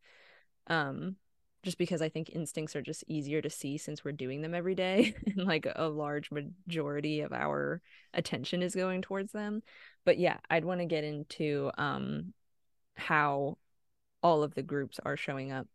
um 0.67 1.17
just 1.63 1.79
because 1.79 2.03
I 2.03 2.09
think 2.09 2.31
instincts 2.31 2.75
are 2.77 2.83
just 2.83 3.05
easier 3.09 3.41
to 3.43 3.51
see 3.51 3.79
since 3.79 4.05
we're 4.05 4.13
doing 4.13 4.43
them 4.43 4.55
every 4.55 4.75
day 4.75 5.15
and 5.27 5.47
like 5.47 5.67
a 5.77 5.89
large 5.89 6.31
majority 6.31 7.21
of 7.21 7.33
our 7.33 7.81
attention 8.15 8.63
is 8.63 8.75
going 8.75 9.03
towards 9.03 9.33
them. 9.33 9.63
But 10.05 10.19
yeah, 10.19 10.39
I'd 10.51 10.65
want 10.65 10.81
to 10.81 10.87
get 10.87 11.05
into 11.05 11.71
um 11.79 12.35
how 12.97 13.59
all 14.23 14.43
of 14.43 14.55
the 14.55 14.63
groups 14.63 15.01
are 15.05 15.17
showing 15.17 15.53
up. 15.53 15.69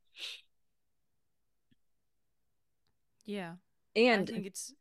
Yeah, 3.26 3.56
I 4.14 4.24
And 4.26 4.32
think 4.32 4.46
it's 4.46 4.74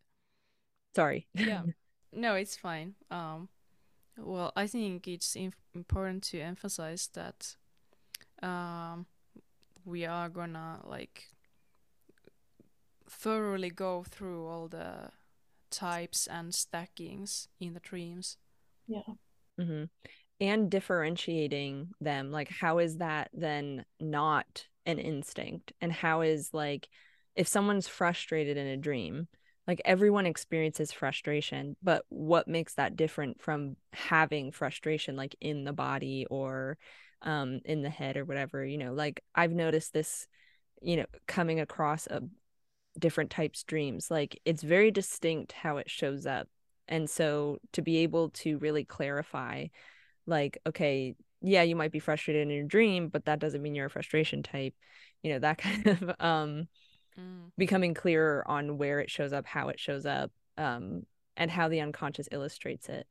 sorry. 0.95 1.27
yeah. 1.35 1.65
No, 2.13 2.35
it's 2.35 2.57
fine. 2.57 2.95
Um, 3.11 3.49
well, 4.19 4.53
I 4.57 4.67
think 4.67 5.09
it's 5.09 5.37
im 5.37 5.53
important 5.75 6.23
to 6.25 6.41
emphasize 6.41 7.09
that 7.15 7.57
um 8.43 9.07
we 9.87 10.05
are 10.05 10.29
gonna 10.29 10.81
like 10.85 11.29
thoroughly 13.09 13.71
go 13.71 14.05
through 14.05 14.47
all 14.47 14.69
the 14.69 15.11
types 15.71 16.27
and 16.27 16.55
stackings 16.55 17.49
in 17.61 17.75
the 17.75 17.81
dreams. 17.81 18.37
Yeah. 18.89 19.03
hmm 19.59 19.85
And 20.41 20.71
differentiating 20.71 21.91
them, 22.01 22.31
like 22.31 22.49
how 22.51 22.79
is 22.79 22.99
that 22.99 23.31
then 23.33 23.85
not 24.01 24.67
an 24.87 24.99
instinct? 24.99 25.73
And 25.81 25.93
how 25.93 26.23
is 26.23 26.51
like 26.53 26.89
if 27.35 27.49
someone's 27.49 27.89
frustrated 27.89 28.57
in 28.57 28.67
a 28.67 28.77
dream, 28.77 29.29
like 29.67 29.83
everyone 29.85 30.27
experiences 30.27 30.93
frustration, 30.93 31.77
but 31.83 32.05
what 32.09 32.49
makes 32.49 32.75
that 32.75 32.97
different 32.97 33.43
from 33.43 33.77
having 33.93 34.53
frustration 34.53 35.17
like 35.17 35.35
in 35.41 35.65
the 35.65 35.73
body 35.73 36.27
or 36.31 36.79
um 37.23 37.61
in 37.65 37.83
the 37.83 37.91
head 37.91 38.17
or 38.17 38.25
whatever, 38.25 38.65
you 38.65 38.79
know, 38.79 38.93
like 38.93 39.23
I've 39.35 39.53
noticed 39.53 39.93
this, 39.93 40.27
you 40.83 40.97
know, 40.97 41.07
coming 41.27 41.61
across 41.61 42.07
a 42.09 42.23
different 42.99 43.31
types 43.31 43.63
dreams, 43.65 44.11
like 44.11 44.41
it's 44.45 44.63
very 44.63 44.91
distinct 44.91 45.53
how 45.53 45.77
it 45.79 45.91
shows 45.91 46.27
up. 46.27 46.49
And 46.89 47.11
so 47.11 47.59
to 47.73 47.83
be 47.83 47.99
able 47.99 48.31
to 48.31 48.59
really 48.59 48.85
clarify 48.85 49.67
like 50.27 50.59
okay 50.67 51.15
yeah 51.43 51.63
you 51.63 51.77
might 51.77 51.93
be 51.93 51.99
frustrated 52.01 52.43
in 52.43 52.51
your 52.55 52.65
dream 52.65 53.09
but 53.09 53.25
that 53.27 53.39
doesn't 53.41 53.63
mean 53.63 53.75
you're 53.75 53.87
a 53.87 53.91
frustration 53.91 54.43
type 54.43 54.75
you 55.23 55.33
know 55.33 55.39
that 55.41 55.59
kind 55.59 55.87
of 55.87 56.13
um 56.21 56.69
Mm. 57.19 57.51
becoming 57.57 57.95
clearer 57.95 58.45
on 58.47 58.79
where 58.79 59.01
it 59.01 59.11
shows 59.11 59.33
up 59.33 59.47
how 59.47 59.69
it 59.69 59.81
shows 59.81 60.07
up 60.07 60.31
um 60.59 61.03
and 61.37 61.51
how 61.51 61.69
the 61.69 61.81
unconscious 61.81 62.29
illustrates 62.31 62.89
it 62.89 63.07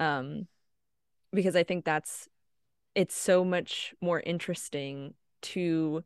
um 0.00 0.46
because 1.32 1.56
i 1.56 1.62
think 1.62 1.84
that's 1.84 2.28
it's 2.94 3.16
so 3.16 3.44
much 3.44 3.94
more 4.00 4.20
interesting 4.20 5.14
to 5.42 6.04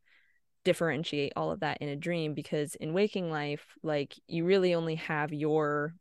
differentiate 0.65 1.33
all 1.37 1.51
of 1.51 1.61
that 1.61 1.79
in 1.81 1.89
a 1.89 1.97
dream 1.97 2.35
because 2.35 2.75
in 2.77 2.93
waking 2.93 3.31
life 3.31 3.77
like 3.83 4.15
you 4.27 4.45
really 4.45 4.75
only 4.75 4.97
have 4.97 5.33
your 5.33 5.95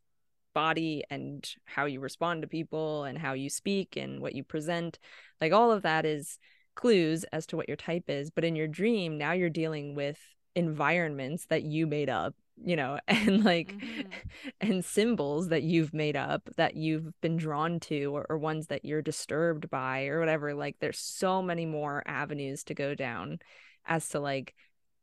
body 0.53 1.03
and 1.09 1.55
how 1.65 1.85
you 1.85 1.99
respond 1.99 2.41
to 2.41 2.47
people 2.47 3.03
and 3.03 3.17
how 3.17 3.33
you 3.33 3.49
speak 3.49 3.95
and 3.95 4.19
what 4.21 4.33
you 4.33 4.43
present. 4.43 4.97
Like 5.39 5.53
all 5.53 5.71
of 5.71 5.83
that 5.83 6.05
is 6.05 6.39
clues 6.75 7.23
as 7.25 7.45
to 7.47 7.55
what 7.55 7.67
your 7.67 7.77
type 7.77 8.05
is. 8.07 8.31
But 8.31 8.43
in 8.43 8.55
your 8.55 8.67
dream 8.67 9.17
now 9.17 9.33
you're 9.33 9.49
dealing 9.49 9.93
with 9.93 10.19
environments 10.55 11.45
that 11.45 11.63
you 11.63 11.85
made 11.85 12.09
up 12.09 12.33
you 12.63 12.75
know 12.75 12.99
and 13.07 13.43
like 13.43 13.75
Mhm. 13.81 14.03
and 14.61 14.85
symbols 14.85 15.49
that 15.49 15.63
you've 15.63 15.93
made 15.93 16.15
up 16.15 16.49
that 16.57 16.75
you've 16.75 17.19
been 17.21 17.37
drawn 17.37 17.79
to 17.81 18.05
or, 18.15 18.25
or 18.29 18.37
ones 18.37 18.67
that 18.67 18.85
you're 18.85 19.01
disturbed 19.01 19.69
by 19.69 20.05
or 20.07 20.19
whatever 20.19 20.53
like 20.53 20.75
there's 20.79 20.99
so 20.99 21.41
many 21.41 21.65
more 21.65 22.03
avenues 22.05 22.63
to 22.65 22.73
go 22.73 22.95
down 22.95 23.39
as 23.85 24.07
to 24.09 24.19
like 24.19 24.53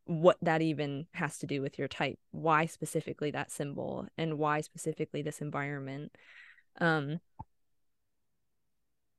what 0.07 0.36
that 0.42 0.62
even 0.62 1.07
has 1.14 1.38
to 1.38 1.46
do 1.46 1.62
with 1.62 1.78
your 1.78 1.88
type 1.88 2.18
why 2.32 2.66
specifically 2.66 3.30
that 3.30 3.50
symbol 3.50 4.07
and 4.18 4.38
why 4.38 4.61
specifically 4.61 5.22
this 5.22 5.40
environment 5.40 6.12
um 6.80 7.20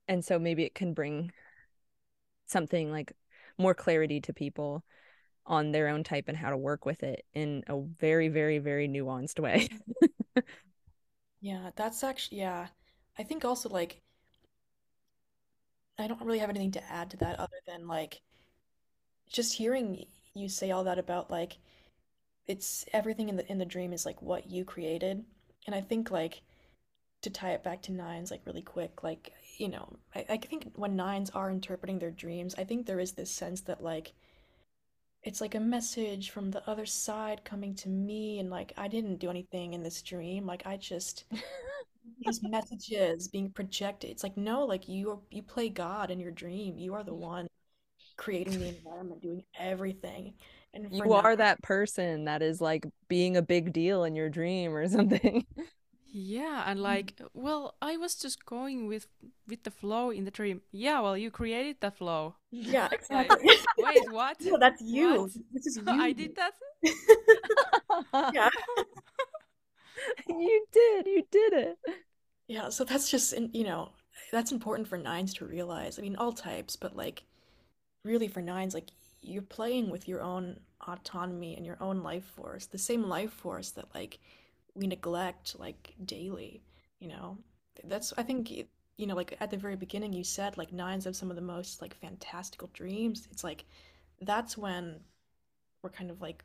and 0.08 0.24
so 0.24 0.38
maybe 0.40 0.64
it 0.64 0.76
can 0.76 0.94
bring 0.94 1.32
something 2.46 2.92
like 2.92 3.12
more 3.58 3.74
clarity 3.74 4.20
to 4.22 4.34
people 4.34 4.84
on 5.48 5.72
their 5.72 5.88
own 5.90 6.04
type 6.04 6.26
and 6.28 6.38
how 6.38 6.50
to 6.50 6.58
work 6.58 6.86
with 6.86 7.04
it 7.04 7.26
in 7.34 7.64
a 7.68 7.80
very 7.80 8.28
very 8.30 8.60
very 8.60 8.88
nuanced 8.88 9.40
way 9.40 9.70
Yeah, 11.40 11.72
that's 11.78 12.04
actually, 12.04 12.40
yeah. 12.40 12.68
I 13.18 13.24
think 13.24 13.46
also 13.46 13.70
like 13.70 14.02
I 15.98 16.08
don't 16.08 16.22
really 16.22 16.40
have 16.40 16.50
anything 16.50 16.72
to 16.72 16.90
add 16.90 17.12
to 17.12 17.18
that 17.18 17.38
other 17.38 17.60
than 17.68 17.86
like 17.86 18.22
just 19.32 19.54
hearing 19.54 20.06
you 20.34 20.50
say 20.50 20.72
all 20.72 20.84
that 20.84 21.00
about 21.00 21.30
like 21.32 21.58
it's 22.48 22.86
everything 22.94 23.30
in 23.30 23.38
the 23.38 23.52
in 23.52 23.58
the 23.60 23.66
dream 23.66 23.94
is 23.94 24.06
like 24.06 24.22
what 24.22 24.50
you 24.52 24.66
created. 24.66 25.26
And 25.68 25.76
I 25.76 25.82
think 25.82 26.12
like 26.12 26.42
to 27.24 27.30
tie 27.30 27.52
it 27.54 27.64
back 27.64 27.82
to 27.84 27.94
nines 27.94 28.32
like 28.32 28.46
really 28.46 28.62
quick, 28.64 29.04
like 29.04 29.34
you 29.58 29.70
know, 29.70 29.98
I, 30.16 30.26
I 30.30 30.38
think 30.38 30.74
when 30.76 30.96
nines 30.96 31.30
are 31.32 31.52
interpreting 31.52 32.00
their 32.00 32.12
dreams, 32.12 32.56
I 32.58 32.64
think 32.66 32.86
there 32.86 33.00
is 33.00 33.14
this 33.14 33.32
sense 33.32 33.62
that 33.64 33.84
like 33.84 34.14
it's 35.26 35.42
like 35.42 35.56
a 35.56 35.60
message 35.60 36.30
from 36.30 36.52
the 36.52 36.68
other 36.70 36.86
side 36.86 37.44
coming 37.44 37.74
to 37.74 37.90
me 37.90 38.40
and 38.40 38.52
like 38.52 38.74
I 38.78 38.88
didn't 38.88 39.18
do 39.18 39.30
anything 39.30 39.74
in 39.74 39.82
this 39.82 40.04
dream. 40.04 40.46
Like 40.46 40.66
I 40.66 40.78
just 40.78 41.26
these 42.20 42.42
messages 42.44 43.28
being 43.28 43.50
projected. 43.50 44.12
It's 44.12 44.24
like 44.24 44.38
no, 44.38 44.66
like 44.66 44.88
you 44.88 45.12
are, 45.12 45.20
you 45.32 45.42
play 45.42 45.70
God 45.70 46.12
in 46.12 46.20
your 46.20 46.32
dream. 46.32 46.78
You 46.78 46.94
are 46.94 47.04
the 47.04 47.14
one 47.14 47.48
creating 48.18 48.60
the 48.60 48.70
environment, 48.70 49.22
doing 49.22 49.44
everything. 49.60 50.36
And 50.74 50.94
you 50.94 51.12
are 51.14 51.36
that 51.36 51.62
person 51.64 52.26
that 52.26 52.42
is 52.42 52.62
like 52.62 52.86
being 53.08 53.36
a 53.36 53.42
big 53.42 53.74
deal 53.74 54.04
in 54.04 54.16
your 54.16 54.30
dream 54.30 54.76
or 54.76 54.88
something. 54.88 55.46
Yeah, 56.18 56.64
and 56.66 56.80
hmm. 56.80 56.84
like, 56.84 57.20
well, 57.34 57.76
I 57.82 57.98
was 57.98 58.16
just 58.16 58.46
going 58.46 58.88
with 58.88 59.06
with 59.50 59.64
the 59.64 59.70
flow 59.70 60.12
in 60.12 60.24
the 60.24 60.32
dream. 60.32 60.62
Yeah, 60.72 61.02
well, 61.02 61.18
you 61.18 61.30
created 61.30 61.82
the 61.82 61.92
flow. 61.92 62.36
Yeah, 62.52 62.88
exactly. 62.94 63.52
Wait, 63.78 64.10
what? 64.12 64.38
No, 64.40 64.58
that's 64.58 64.82
you. 64.82 65.24
What? 65.24 65.32
This 65.52 65.66
is 65.66 65.76
you. 65.86 66.02
I 66.02 66.14
did 66.14 66.38
that. 66.38 66.54
yeah. 68.34 68.50
you 70.30 70.66
did. 70.72 71.06
You 71.06 71.24
did 71.30 71.54
it. 71.54 71.78
Yeah, 72.48 72.70
so 72.70 72.86
that's 72.86 73.12
just 73.12 73.34
you 73.52 73.66
know, 73.66 73.90
that's 74.32 74.54
important 74.54 74.88
for 74.88 74.98
nines 74.98 75.34
to 75.34 75.46
realize. 75.46 76.00
I 76.00 76.02
mean, 76.02 76.16
all 76.16 76.32
types, 76.32 76.78
but 76.78 76.96
like 76.96 77.24
really 78.06 78.30
for 78.30 78.42
nines 78.42 78.74
like 78.74 78.88
you're 79.22 79.42
playing 79.42 79.90
with 79.90 80.08
your 80.08 80.22
own 80.22 80.62
autonomy 80.88 81.58
and 81.58 81.66
your 81.66 81.78
own 81.82 82.04
life 82.04 82.24
force, 82.24 82.68
the 82.68 82.78
same 82.78 83.04
life 83.04 83.34
force 83.34 83.72
that 83.72 83.94
like 83.94 84.20
we 84.76 84.88
neglect 84.88 85.58
like 85.58 85.96
daily, 86.04 86.62
you 87.00 87.08
know. 87.08 87.38
That's 87.84 88.14
I 88.18 88.24
think 88.24 88.52
you 88.52 89.08
know 89.08 89.16
like 89.16 89.36
at 89.40 89.52
the 89.52 89.58
very 89.58 89.76
beginning 89.76 90.14
you 90.14 90.24
said 90.24 90.58
like 90.58 90.72
nines 90.72 91.06
have 91.06 91.16
some 91.16 91.30
of 91.30 91.36
the 91.36 91.42
most 91.42 91.82
like 91.82 91.96
fantastical 91.96 92.70
dreams. 92.74 93.28
It's 93.32 93.44
like 93.44 93.66
that's 94.22 94.58
when 94.58 95.00
we're 95.82 95.90
kind 95.90 96.12
of 96.12 96.22
like 96.22 96.44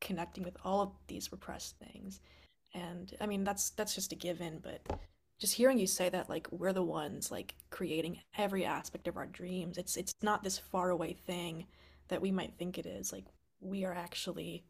connecting 0.00 0.44
with 0.44 0.56
all 0.64 0.80
of 0.80 0.92
these 1.08 1.32
repressed 1.32 1.76
things. 1.78 2.20
And 2.74 3.14
I 3.20 3.26
mean 3.26 3.44
that's 3.44 3.70
that's 3.70 3.94
just 3.94 4.12
a 4.12 4.16
given, 4.16 4.60
but 4.62 5.00
just 5.38 5.54
hearing 5.54 5.78
you 5.78 5.86
say 5.86 6.08
that 6.08 6.28
like 6.28 6.48
we're 6.50 6.72
the 6.72 6.82
ones 6.82 7.30
like 7.30 7.54
creating 7.70 8.20
every 8.36 8.64
aspect 8.64 9.08
of 9.08 9.16
our 9.16 9.26
dreams. 9.26 9.78
It's 9.78 9.96
it's 9.96 10.12
not 10.22 10.42
this 10.42 10.58
far 10.58 10.90
away 10.90 11.12
thing 11.12 11.66
that 12.08 12.22
we 12.22 12.32
might 12.32 12.54
think 12.58 12.78
it 12.78 12.86
is. 12.86 13.12
Like 13.12 13.24
we 13.60 13.84
are 13.84 13.94
actually 13.94 14.64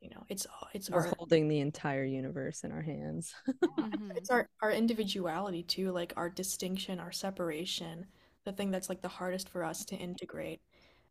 you 0.00 0.10
know 0.10 0.24
it's 0.28 0.46
it's 0.72 0.90
we're 0.90 1.06
our, 1.06 1.12
holding 1.18 1.48
the 1.48 1.60
entire 1.60 2.04
universe 2.04 2.64
in 2.64 2.72
our 2.72 2.82
hands. 2.82 3.34
Mm-hmm. 3.78 4.12
it's 4.16 4.30
our 4.30 4.48
our 4.62 4.70
individuality 4.70 5.62
too 5.62 5.90
like 5.92 6.12
our 6.16 6.28
distinction 6.28 6.98
our 6.98 7.12
separation 7.12 8.06
the 8.44 8.52
thing 8.52 8.70
that's 8.70 8.88
like 8.88 9.02
the 9.02 9.08
hardest 9.08 9.48
for 9.48 9.64
us 9.64 9.84
to 9.86 9.96
integrate. 9.96 10.60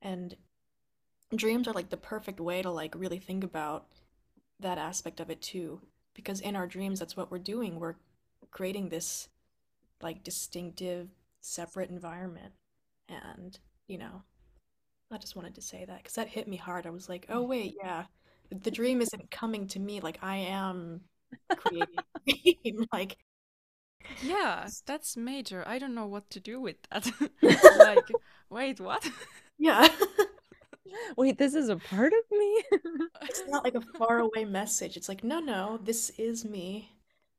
And 0.02 0.36
dreams 1.36 1.68
are 1.68 1.74
like 1.74 1.90
the 1.90 1.98
perfect 1.98 2.40
way 2.40 2.62
to 2.62 2.72
like 2.72 2.96
really 2.96 3.20
think 3.20 3.44
about 3.44 3.88
that 4.60 4.78
aspect 4.78 5.20
of 5.20 5.30
it 5.30 5.42
too 5.42 5.82
because 6.14 6.42
in 6.42 6.56
our 6.56 6.68
dreams 6.68 7.00
that's 7.00 7.16
what 7.16 7.32
we're 7.32 7.40
doing. 7.40 7.80
We're 7.80 7.96
creating 8.52 8.90
this 8.90 9.30
like 10.02 10.24
distinctive 10.24 11.10
separate 11.42 11.90
environment. 11.90 12.54
And 13.08 13.58
you 13.88 13.98
know 13.98 14.24
i 15.12 15.18
just 15.18 15.36
wanted 15.36 15.56
to 15.56 15.62
say 15.62 15.84
that 15.86 15.98
because 15.98 16.14
that 16.14 16.28
hit 16.28 16.48
me 16.48 16.58
hard. 16.58 16.86
I 16.86 16.92
was 16.92 17.10
like 17.10 17.26
oh 17.30 17.42
wait 17.42 17.76
yeah 17.82 18.06
the 18.52 18.72
dream 18.72 19.02
isn't 19.02 19.32
coming 19.32 19.68
to 19.68 19.80
me 19.80 20.00
like 20.00 20.20
I 20.22 20.38
am 20.38 21.02
creating 21.50 22.88
like 22.94 23.18
yeah 24.22 24.68
that's 24.86 25.18
major. 25.18 25.64
I 25.68 25.80
don't 25.80 25.96
know 25.96 26.08
what 26.08 26.30
to 26.32 26.40
do 26.40 26.60
with 26.62 26.78
that. 26.92 27.12
Like 27.78 28.08
wait 28.50 28.80
what? 28.80 29.08
Yeah. 29.58 29.88
Wait 31.18 31.38
this 31.38 31.54
is 31.54 31.70
a 31.70 31.78
part 31.78 32.14
of 32.14 32.38
me? 32.38 32.64
It's 33.24 33.44
not 33.48 33.64
like 33.64 33.76
a 33.76 33.82
far 33.98 34.20
away 34.20 34.46
message. 34.46 34.98
It's 34.98 35.10
like 35.10 35.24
no 35.24 35.40
no 35.40 35.80
this 35.84 36.10
is 36.12 36.46
me. 36.46 36.92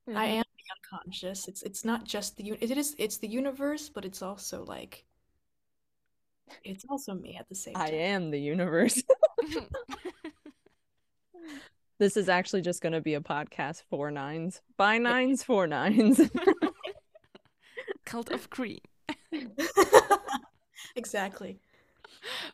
Mm-hmm. 0.08 0.18
I 0.18 0.24
am 0.26 0.44
the 0.56 0.96
unconscious. 0.98 1.48
It's 1.48 1.62
it's 1.62 1.84
not 1.84 2.04
just 2.04 2.36
the 2.36 2.56
it 2.60 2.70
is 2.76 2.94
it's 2.98 3.18
the 3.18 3.28
universe 3.28 3.88
but 3.88 4.04
it's 4.04 4.22
also 4.22 4.64
like 4.64 5.04
it's 6.64 6.84
also 6.88 7.14
me 7.14 7.36
at 7.38 7.48
the 7.48 7.54
same 7.54 7.74
time. 7.74 7.86
I 7.86 7.90
am 7.90 8.30
the 8.30 8.40
universe 8.40 9.02
This 12.00 12.16
is 12.16 12.30
actually 12.30 12.62
just 12.62 12.80
going 12.80 12.94
to 12.94 13.02
be 13.02 13.12
a 13.12 13.20
podcast 13.20 13.82
for 13.90 14.10
nines. 14.10 14.62
By 14.78 14.96
nines, 14.96 15.42
for 15.42 15.66
nines. 15.66 16.18
Cult 18.06 18.30
of 18.30 18.48
Cream. 18.48 18.80
exactly. 20.96 21.60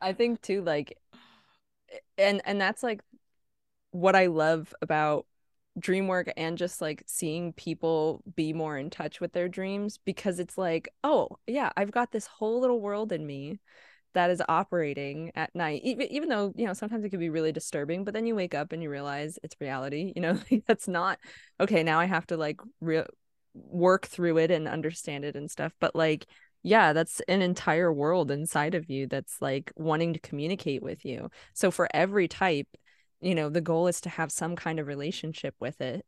I 0.03 0.15
think 0.15 0.43
too 0.43 0.63
like 0.63 0.99
and 2.19 2.43
and 2.45 2.61
that's 2.61 2.83
like 2.83 3.03
what 3.93 4.17
I 4.17 4.27
love 4.27 4.75
about 4.83 5.27
dream 5.79 6.09
work 6.09 6.33
and 6.37 6.59
just 6.59 6.81
like 6.81 7.05
seeing 7.07 7.53
people 7.53 8.25
be 8.35 8.53
more 8.53 8.77
in 8.77 8.91
touch 8.91 9.21
with 9.21 9.33
their 9.33 9.49
dreams 9.49 10.01
because 10.05 10.41
it's 10.41 10.59
like, 10.59 10.89
oh, 11.05 11.29
yeah, 11.47 11.71
I've 11.77 11.93
got 11.93 12.11
this 12.11 12.27
whole 12.27 12.61
little 12.61 12.81
world 12.81 13.13
in 13.13 13.25
me 13.25 13.61
that 14.17 14.31
is 14.31 14.43
operating 14.49 15.31
at 15.35 15.55
night 15.55 15.81
even, 15.85 16.07
even 16.11 16.29
though 16.29 16.53
you 16.57 16.67
know 16.67 16.73
sometimes 16.73 17.05
it 17.05 17.11
can 17.11 17.21
be 17.21 17.31
really 17.31 17.53
disturbing 17.53 18.05
but 18.05 18.13
then 18.13 18.27
you 18.27 18.35
wake 18.35 18.55
up 18.55 18.73
and 18.73 18.83
you 18.83 18.91
realize 18.91 19.39
it's 19.43 19.57
reality 19.61 20.13
you 20.17 20.23
know 20.23 20.39
that's 20.67 20.89
not 20.89 21.19
okay 21.61 21.83
now 21.83 22.01
i 22.01 22.05
have 22.05 22.27
to 22.27 22.37
like 22.37 22.61
re- 22.81 23.07
work 23.55 24.07
through 24.07 24.37
it 24.37 24.51
and 24.51 24.69
understand 24.69 25.25
it 25.25 25.37
and 25.37 25.51
stuff 25.51 25.73
but 25.81 25.95
like 25.95 26.27
yeah 26.67 26.93
that's 26.93 27.21
an 27.29 27.43
entire 27.43 27.93
world 27.93 28.31
inside 28.31 28.75
of 28.75 28.91
you 28.91 29.07
that's 29.07 29.41
like 29.41 29.73
wanting 29.77 30.13
to 30.13 30.19
communicate 30.19 30.83
with 30.83 31.05
you. 31.05 31.31
So 31.55 31.71
for 31.71 31.89
every 31.95 32.27
type 32.27 32.67
you 33.21 33.35
know 33.37 33.49
the 33.49 33.61
goal 33.61 33.87
is 33.87 34.01
to 34.03 34.09
have 34.09 34.33
some 34.33 34.57
kind 34.57 34.81
of 34.81 34.89
relationship 34.89 35.55
with 35.61 35.81
it 35.81 36.05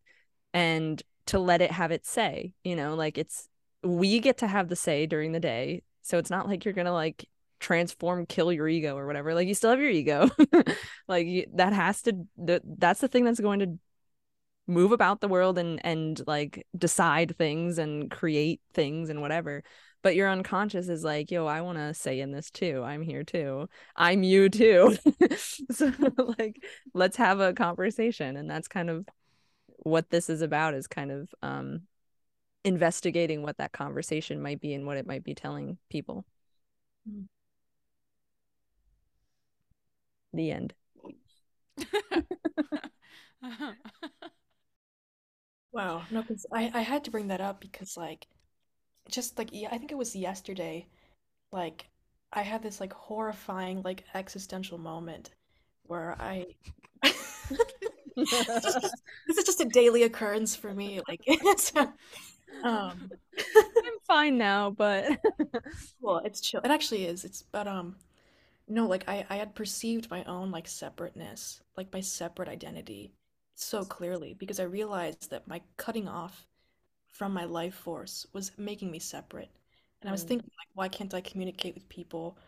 and 0.52 1.00
to 1.26 1.38
let 1.38 1.62
it 1.62 1.70
have 1.70 1.92
its 1.92 2.10
say 2.10 2.52
you 2.64 2.74
know 2.74 2.96
like 2.96 3.16
it's 3.18 3.48
we 3.84 4.18
get 4.18 4.38
to 4.38 4.48
have 4.48 4.68
the 4.68 4.76
say 4.76 5.06
during 5.06 5.30
the 5.32 5.40
day 5.40 5.82
so 6.02 6.18
it's 6.18 6.30
not 6.30 6.48
like 6.48 6.64
you're 6.64 6.74
gonna 6.74 6.92
like 6.92 7.28
transform 7.60 8.26
kill 8.26 8.52
your 8.52 8.68
ego 8.68 8.96
or 8.96 9.06
whatever 9.06 9.34
like 9.34 9.48
you 9.48 9.54
still 9.54 9.70
have 9.70 9.80
your 9.80 9.90
ego. 9.90 10.28
Like 11.08 11.48
that 11.54 11.72
has 11.72 12.02
to 12.02 12.26
that, 12.36 12.60
that's 12.64 13.00
the 13.00 13.08
thing 13.08 13.24
that's 13.24 13.40
going 13.40 13.60
to 13.60 13.78
move 14.66 14.92
about 14.92 15.20
the 15.20 15.28
world 15.28 15.56
and 15.58 15.80
and 15.84 16.20
like 16.26 16.66
decide 16.76 17.36
things 17.38 17.78
and 17.78 18.10
create 18.10 18.60
things 18.74 19.08
and 19.08 19.22
whatever. 19.22 19.64
But 20.02 20.14
your 20.14 20.28
unconscious 20.28 20.88
is 20.88 21.02
like 21.02 21.30
yo 21.30 21.46
i 21.46 21.62
want 21.62 21.78
to 21.78 21.94
say 21.94 22.20
in 22.20 22.30
this 22.30 22.50
too. 22.50 22.82
I'm 22.84 23.02
here 23.02 23.24
too. 23.24 23.68
I'm 23.96 24.22
you 24.22 24.48
too. 24.48 24.96
So 25.70 25.92
like 26.38 26.62
let's 26.94 27.16
have 27.16 27.40
a 27.40 27.54
conversation. 27.54 28.36
And 28.36 28.50
that's 28.50 28.68
kind 28.68 28.90
of 28.90 29.06
what 29.78 30.10
this 30.10 30.28
is 30.28 30.42
about 30.42 30.74
is 30.74 30.86
kind 30.86 31.10
of 31.10 31.34
um 31.42 31.82
investigating 32.64 33.42
what 33.42 33.56
that 33.58 33.72
conversation 33.72 34.42
might 34.42 34.60
be 34.60 34.74
and 34.74 34.86
what 34.86 34.98
it 34.98 35.06
might 35.06 35.24
be 35.24 35.34
telling 35.34 35.78
people. 35.88 36.24
Mm-hmm. 37.08 37.24
The 40.32 40.50
end. 40.52 40.74
wow. 45.72 46.02
No, 46.10 46.22
because 46.22 46.46
I, 46.52 46.70
I 46.74 46.80
had 46.80 47.04
to 47.04 47.10
bring 47.10 47.28
that 47.28 47.40
up 47.40 47.60
because, 47.60 47.96
like, 47.96 48.26
just 49.10 49.38
like, 49.38 49.50
yeah, 49.52 49.68
I 49.72 49.78
think 49.78 49.92
it 49.92 49.98
was 49.98 50.16
yesterday, 50.16 50.86
like, 51.52 51.88
I 52.32 52.42
had 52.42 52.62
this, 52.62 52.80
like, 52.80 52.92
horrifying, 52.92 53.82
like, 53.82 54.04
existential 54.14 54.78
moment 54.78 55.30
where 55.84 56.16
I. 56.20 56.46
this, 58.16 58.32
is 59.38 59.44
just, 59.44 59.60
a 59.60 59.66
daily 59.66 60.04
occurrence 60.04 60.56
for 60.56 60.74
me. 60.74 61.00
Like, 61.08 61.22
so, 61.58 61.92
um, 62.64 63.10
I'm 63.38 63.98
fine 64.06 64.38
now, 64.38 64.70
but. 64.70 65.18
well, 66.00 66.18
it's 66.24 66.40
chill. 66.40 66.60
It 66.64 66.70
actually 66.70 67.06
is. 67.06 67.24
It's, 67.24 67.42
but, 67.42 67.68
um, 67.68 67.96
no, 68.68 68.86
like 68.86 69.08
I, 69.08 69.26
I 69.28 69.36
had 69.36 69.54
perceived 69.54 70.10
my 70.10 70.24
own 70.24 70.50
like 70.50 70.68
separateness, 70.68 71.60
like 71.76 71.92
my 71.92 72.00
separate 72.00 72.48
identity 72.48 73.12
so 73.54 73.84
clearly 73.84 74.34
because 74.34 74.60
I 74.60 74.64
realized 74.64 75.30
that 75.30 75.48
my 75.48 75.60
cutting 75.76 76.08
off 76.08 76.46
from 77.08 77.32
my 77.32 77.44
life 77.44 77.74
force 77.74 78.26
was 78.32 78.52
making 78.56 78.90
me 78.90 78.98
separate. 78.98 79.50
And 80.00 80.08
I 80.08 80.12
was 80.12 80.24
mm. 80.24 80.28
thinking 80.28 80.50
like 80.58 80.68
why 80.74 80.88
can't 80.88 81.14
I 81.14 81.20
communicate 81.20 81.74
with 81.74 81.88
people? 81.88 82.38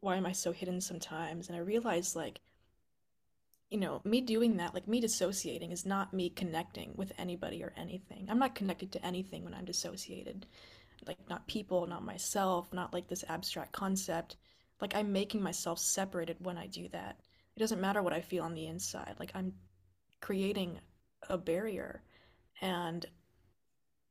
Why 0.00 0.16
am 0.16 0.26
I 0.26 0.32
so 0.32 0.52
hidden 0.52 0.80
sometimes? 0.80 1.48
And 1.48 1.56
I 1.56 1.60
realized 1.60 2.14
like 2.16 2.40
you 3.70 3.80
know, 3.80 4.00
me 4.04 4.20
doing 4.20 4.56
that, 4.58 4.72
like 4.72 4.86
me 4.86 5.00
dissociating, 5.00 5.72
is 5.72 5.84
not 5.84 6.14
me 6.14 6.30
connecting 6.30 6.92
with 6.94 7.12
anybody 7.18 7.60
or 7.62 7.72
anything. 7.76 8.26
I'm 8.30 8.38
not 8.38 8.54
connected 8.54 8.92
to 8.92 9.04
anything 9.04 9.42
when 9.42 9.52
I'm 9.52 9.64
dissociated. 9.64 10.46
Like, 11.08 11.18
not 11.28 11.48
people, 11.48 11.84
not 11.86 12.04
myself, 12.04 12.72
not 12.72 12.94
like 12.94 13.08
this 13.08 13.24
abstract 13.28 13.72
concept. 13.72 14.36
Like, 14.84 14.94
I'm 14.94 15.14
making 15.14 15.42
myself 15.42 15.78
separated 15.78 16.36
when 16.40 16.58
I 16.58 16.66
do 16.66 16.88
that. 16.88 17.18
It 17.56 17.58
doesn't 17.58 17.80
matter 17.80 18.02
what 18.02 18.12
I 18.12 18.20
feel 18.20 18.44
on 18.44 18.52
the 18.52 18.66
inside. 18.66 19.16
Like, 19.18 19.30
I'm 19.34 19.54
creating 20.20 20.78
a 21.30 21.38
barrier. 21.38 22.02
And 22.60 23.06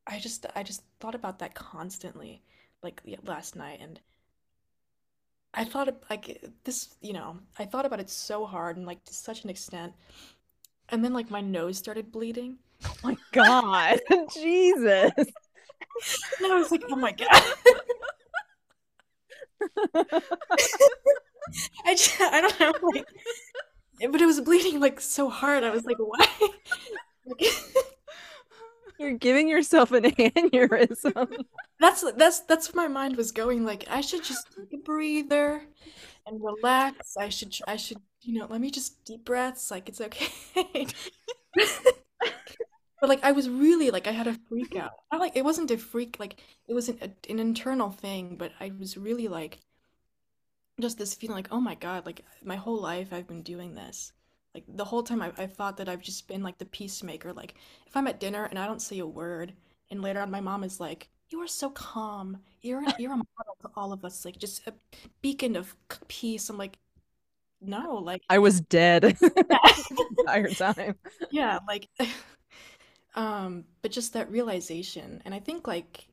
I 0.04 0.18
just, 0.18 0.46
I 0.56 0.64
just 0.64 0.82
thought 0.98 1.14
about 1.14 1.38
that 1.38 1.54
constantly, 1.54 2.42
like 2.82 3.00
last 3.22 3.54
night. 3.54 3.78
And 3.80 4.00
I 5.54 5.62
thought 5.62 5.86
of, 5.86 5.94
like 6.10 6.42
this, 6.64 6.96
you 7.00 7.12
know, 7.12 7.38
I 7.56 7.66
thought 7.66 7.86
about 7.86 8.00
it 8.00 8.10
so 8.10 8.44
hard 8.44 8.76
and 8.76 8.84
like 8.84 9.04
to 9.04 9.14
such 9.14 9.44
an 9.44 9.50
extent. 9.50 9.92
And 10.88 11.04
then 11.04 11.12
like 11.12 11.30
my 11.30 11.40
nose 11.40 11.78
started 11.78 12.10
bleeding. 12.10 12.56
Oh 12.84 12.96
my 13.04 13.16
god. 13.30 14.00
Jesus. 14.34 15.12
And 16.42 16.52
I 16.52 16.58
was 16.58 16.72
like, 16.72 16.82
oh 16.90 16.96
my 16.96 17.12
god. 17.12 17.42
I 21.86 21.94
just, 21.94 22.20
I 22.20 22.40
don't 22.40 22.60
know, 22.60 22.72
like, 22.94 23.06
but 24.10 24.20
it 24.20 24.26
was 24.26 24.40
bleeding 24.40 24.80
like 24.80 25.00
so 25.00 25.28
hard. 25.28 25.64
I 25.64 25.70
was 25.70 25.84
like, 25.84 25.96
why? 25.98 26.26
Like, 27.26 27.52
You're 28.98 29.14
giving 29.14 29.48
yourself 29.48 29.92
an 29.92 30.04
aneurysm. 30.04 31.44
that's 31.80 32.04
that's 32.12 32.40
that's 32.40 32.72
where 32.72 32.88
my 32.88 32.92
mind 32.92 33.16
was 33.16 33.32
going. 33.32 33.64
Like, 33.64 33.84
I 33.90 34.00
should 34.00 34.22
just 34.22 34.46
take 34.56 34.72
a 34.72 34.82
breather 34.82 35.62
and 36.26 36.40
relax. 36.42 37.16
I 37.16 37.28
should 37.28 37.54
I 37.66 37.76
should 37.76 37.98
you 38.22 38.38
know 38.40 38.46
let 38.48 38.60
me 38.60 38.70
just 38.70 39.04
deep 39.04 39.24
breaths. 39.24 39.70
Like 39.70 39.88
it's 39.88 40.00
okay. 40.00 40.28
But 43.04 43.10
like 43.10 43.22
I 43.22 43.32
was 43.32 43.50
really 43.50 43.90
like 43.90 44.06
I 44.06 44.12
had 44.12 44.26
a 44.26 44.38
freak 44.48 44.76
out. 44.76 44.92
Not 45.12 45.20
like 45.20 45.36
it 45.36 45.44
wasn't 45.44 45.70
a 45.70 45.76
freak. 45.76 46.16
Like 46.18 46.40
it 46.66 46.72
was 46.72 46.88
an, 46.88 46.98
a, 47.02 47.10
an 47.30 47.38
internal 47.38 47.90
thing. 47.90 48.36
But 48.38 48.52
I 48.58 48.72
was 48.78 48.96
really 48.96 49.28
like 49.28 49.58
just 50.80 50.96
this 50.96 51.14
feeling 51.14 51.36
like 51.36 51.48
oh 51.50 51.60
my 51.60 51.74
god. 51.74 52.06
Like 52.06 52.24
my 52.42 52.56
whole 52.56 52.80
life 52.80 53.12
I've 53.12 53.28
been 53.28 53.42
doing 53.42 53.74
this. 53.74 54.12
Like 54.54 54.64
the 54.66 54.86
whole 54.86 55.02
time 55.02 55.20
I, 55.20 55.32
I 55.36 55.46
thought 55.46 55.76
that 55.76 55.88
I've 55.90 56.00
just 56.00 56.26
been 56.28 56.42
like 56.42 56.56
the 56.56 56.64
peacemaker. 56.64 57.34
Like 57.34 57.56
if 57.86 57.94
I'm 57.94 58.06
at 58.06 58.20
dinner 58.20 58.46
and 58.46 58.58
I 58.58 58.66
don't 58.66 58.80
say 58.80 59.00
a 59.00 59.06
word, 59.06 59.52
and 59.90 60.00
later 60.00 60.20
on 60.20 60.30
my 60.30 60.40
mom 60.40 60.64
is 60.64 60.80
like, 60.80 61.10
"You 61.28 61.42
are 61.42 61.46
so 61.46 61.68
calm. 61.68 62.38
You're 62.62 62.84
a, 62.84 62.94
you're 62.98 63.12
a 63.12 63.16
model 63.16 63.56
to 63.64 63.70
all 63.76 63.92
of 63.92 64.02
us. 64.06 64.24
Like 64.24 64.38
just 64.38 64.66
a 64.66 64.72
beacon 65.20 65.56
of 65.56 65.76
peace." 66.08 66.48
I'm 66.48 66.56
like, 66.56 66.78
no, 67.60 67.96
like 67.96 68.22
I 68.28 68.38
was 68.38 68.60
dead 68.60 69.02
the 69.20 70.14
entire 70.18 70.48
time. 70.48 70.96
yeah, 71.30 71.58
like 71.66 71.88
um, 73.14 73.64
but 73.82 73.92
just 73.92 74.12
that 74.14 74.30
realization, 74.30 75.22
and 75.24 75.34
I 75.34 75.38
think 75.40 75.66
like 75.66 76.08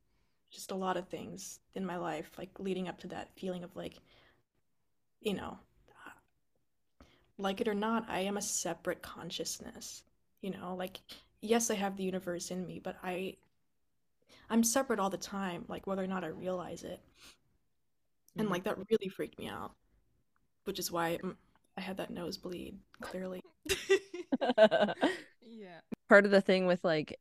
just 0.51 0.71
a 0.71 0.75
lot 0.75 0.97
of 0.97 1.07
things 1.07 1.59
in 1.75 1.85
my 1.85 1.97
life, 1.97 2.31
like 2.37 2.49
leading 2.59 2.87
up 2.87 2.99
to 2.99 3.07
that 3.09 3.29
feeling 3.35 3.63
of 3.63 3.75
like, 3.75 3.99
you 5.21 5.33
know, 5.33 5.57
like 7.37 7.59
it 7.61 7.67
or 7.67 7.73
not, 7.73 8.05
I 8.09 8.21
am 8.21 8.37
a 8.37 8.41
separate 8.41 9.01
consciousness. 9.01 10.03
You 10.41 10.51
know, 10.51 10.75
like 10.75 11.01
yes, 11.41 11.69
I 11.69 11.75
have 11.75 11.97
the 11.97 12.03
universe 12.03 12.51
in 12.51 12.65
me, 12.65 12.79
but 12.79 12.95
I 13.03 13.35
I'm 14.51 14.63
separate 14.63 14.99
all 14.99 15.09
the 15.09 15.17
time, 15.17 15.65
like 15.67 15.87
whether 15.87 16.03
or 16.03 16.07
not 16.07 16.23
I 16.23 16.27
realize 16.27 16.83
it. 16.83 16.99
And 18.37 18.49
Mhm. 18.49 18.51
like 18.51 18.63
that 18.63 18.77
really 18.89 19.09
freaked 19.09 19.39
me 19.39 19.47
out, 19.47 19.73
which 20.65 20.79
is 20.79 20.91
why 20.91 21.19
mm, 21.23 21.35
I 21.77 21.81
had 21.81 21.97
that 21.97 22.11
nosebleed, 22.11 22.79
clearly. 23.01 23.41
yeah. 25.51 25.79
Part 26.09 26.25
of 26.25 26.31
the 26.31 26.41
thing 26.41 26.65
with 26.65 26.83
like 26.83 27.19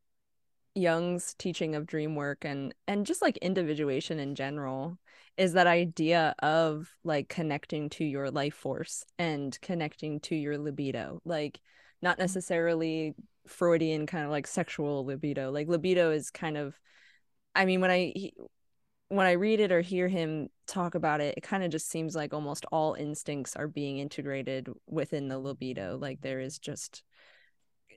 Jung's 0.74 1.34
teaching 1.38 1.74
of 1.74 1.86
dream 1.86 2.14
work 2.14 2.44
and 2.44 2.74
and 2.86 3.06
just 3.06 3.22
like 3.22 3.36
individuation 3.38 4.18
in 4.18 4.34
general 4.34 4.98
is 5.36 5.54
that 5.54 5.66
idea 5.66 6.34
of 6.42 6.88
like 7.02 7.28
connecting 7.28 7.88
to 7.90 8.04
your 8.04 8.30
life 8.30 8.54
force 8.54 9.04
and 9.18 9.58
connecting 9.60 10.20
to 10.20 10.36
your 10.36 10.58
libido. 10.58 11.20
Like 11.24 11.60
not 12.02 12.14
mm-hmm. 12.14 12.22
necessarily 12.22 13.14
freudian 13.46 14.06
kind 14.06 14.24
of 14.24 14.30
like 14.30 14.46
sexual 14.46 15.04
libido. 15.04 15.50
Like 15.50 15.68
libido 15.68 16.12
is 16.12 16.30
kind 16.30 16.56
of 16.56 16.78
i 17.54 17.64
mean 17.64 17.80
when 17.80 17.90
i 17.90 18.12
he, 18.14 18.32
when 19.08 19.26
i 19.26 19.32
read 19.32 19.58
it 19.58 19.72
or 19.72 19.80
hear 19.80 20.06
him 20.06 20.48
talk 20.68 20.94
about 20.94 21.20
it 21.20 21.34
it 21.36 21.40
kind 21.40 21.64
of 21.64 21.70
just 21.72 21.90
seems 21.90 22.14
like 22.14 22.32
almost 22.32 22.64
all 22.70 22.94
instincts 22.94 23.56
are 23.56 23.66
being 23.66 23.98
integrated 23.98 24.68
within 24.86 25.26
the 25.28 25.38
libido. 25.38 25.98
Like 26.00 26.20
there 26.20 26.38
is 26.40 26.58
just 26.60 27.02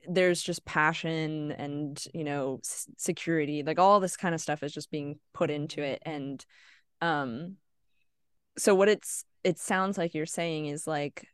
there's 0.08 0.42
just 0.42 0.64
passion 0.64 1.52
and 1.52 2.04
you 2.14 2.24
know 2.24 2.60
s- 2.62 2.86
security 2.96 3.62
like 3.62 3.78
all 3.78 4.00
this 4.00 4.16
kind 4.16 4.34
of 4.34 4.40
stuff 4.40 4.62
is 4.62 4.72
just 4.72 4.90
being 4.90 5.18
put 5.32 5.50
into 5.50 5.82
it 5.82 6.02
and 6.04 6.44
um 7.00 7.56
so 8.56 8.74
what 8.74 8.88
it's 8.88 9.24
it 9.42 9.58
sounds 9.58 9.98
like 9.98 10.14
you're 10.14 10.26
saying 10.26 10.66
is 10.66 10.86
like 10.86 11.26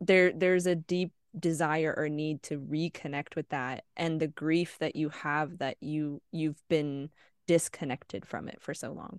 there 0.00 0.32
there's 0.32 0.66
a 0.66 0.74
deep 0.74 1.12
desire 1.38 1.94
or 1.96 2.08
need 2.08 2.42
to 2.42 2.58
reconnect 2.58 3.36
with 3.36 3.48
that 3.48 3.84
and 3.96 4.20
the 4.20 4.26
grief 4.28 4.76
that 4.80 4.96
you 4.96 5.08
have 5.08 5.58
that 5.58 5.76
you 5.80 6.20
you've 6.30 6.62
been 6.68 7.08
disconnected 7.46 8.26
from 8.26 8.48
it 8.48 8.60
for 8.60 8.74
so 8.74 8.92
long 8.92 9.18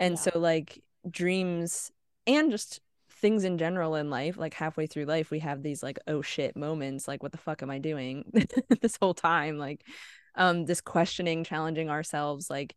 and 0.00 0.16
Yeah. 0.16 0.22
so 0.32 0.38
like 0.38 0.82
dreams 1.10 1.90
and 2.26 2.50
just 2.50 2.80
things 3.22 3.44
in 3.44 3.56
general 3.56 3.94
in 3.94 4.10
life 4.10 4.36
like 4.36 4.52
halfway 4.52 4.86
through 4.86 5.04
life 5.04 5.30
we 5.30 5.38
have 5.38 5.62
these 5.62 5.82
like 5.82 5.98
oh 6.08 6.20
shit 6.20 6.56
moments 6.56 7.06
like 7.06 7.22
what 7.22 7.30
the 7.32 7.38
fuck 7.38 7.62
am 7.62 7.70
i 7.70 7.78
doing? 7.78 8.30
this 8.82 8.98
whole 9.00 9.14
time 9.14 9.56
like 9.58 9.86
um 10.34 10.66
this 10.66 10.80
questioning 10.80 11.44
challenging 11.44 11.88
ourselves 11.88 12.50
like 12.50 12.74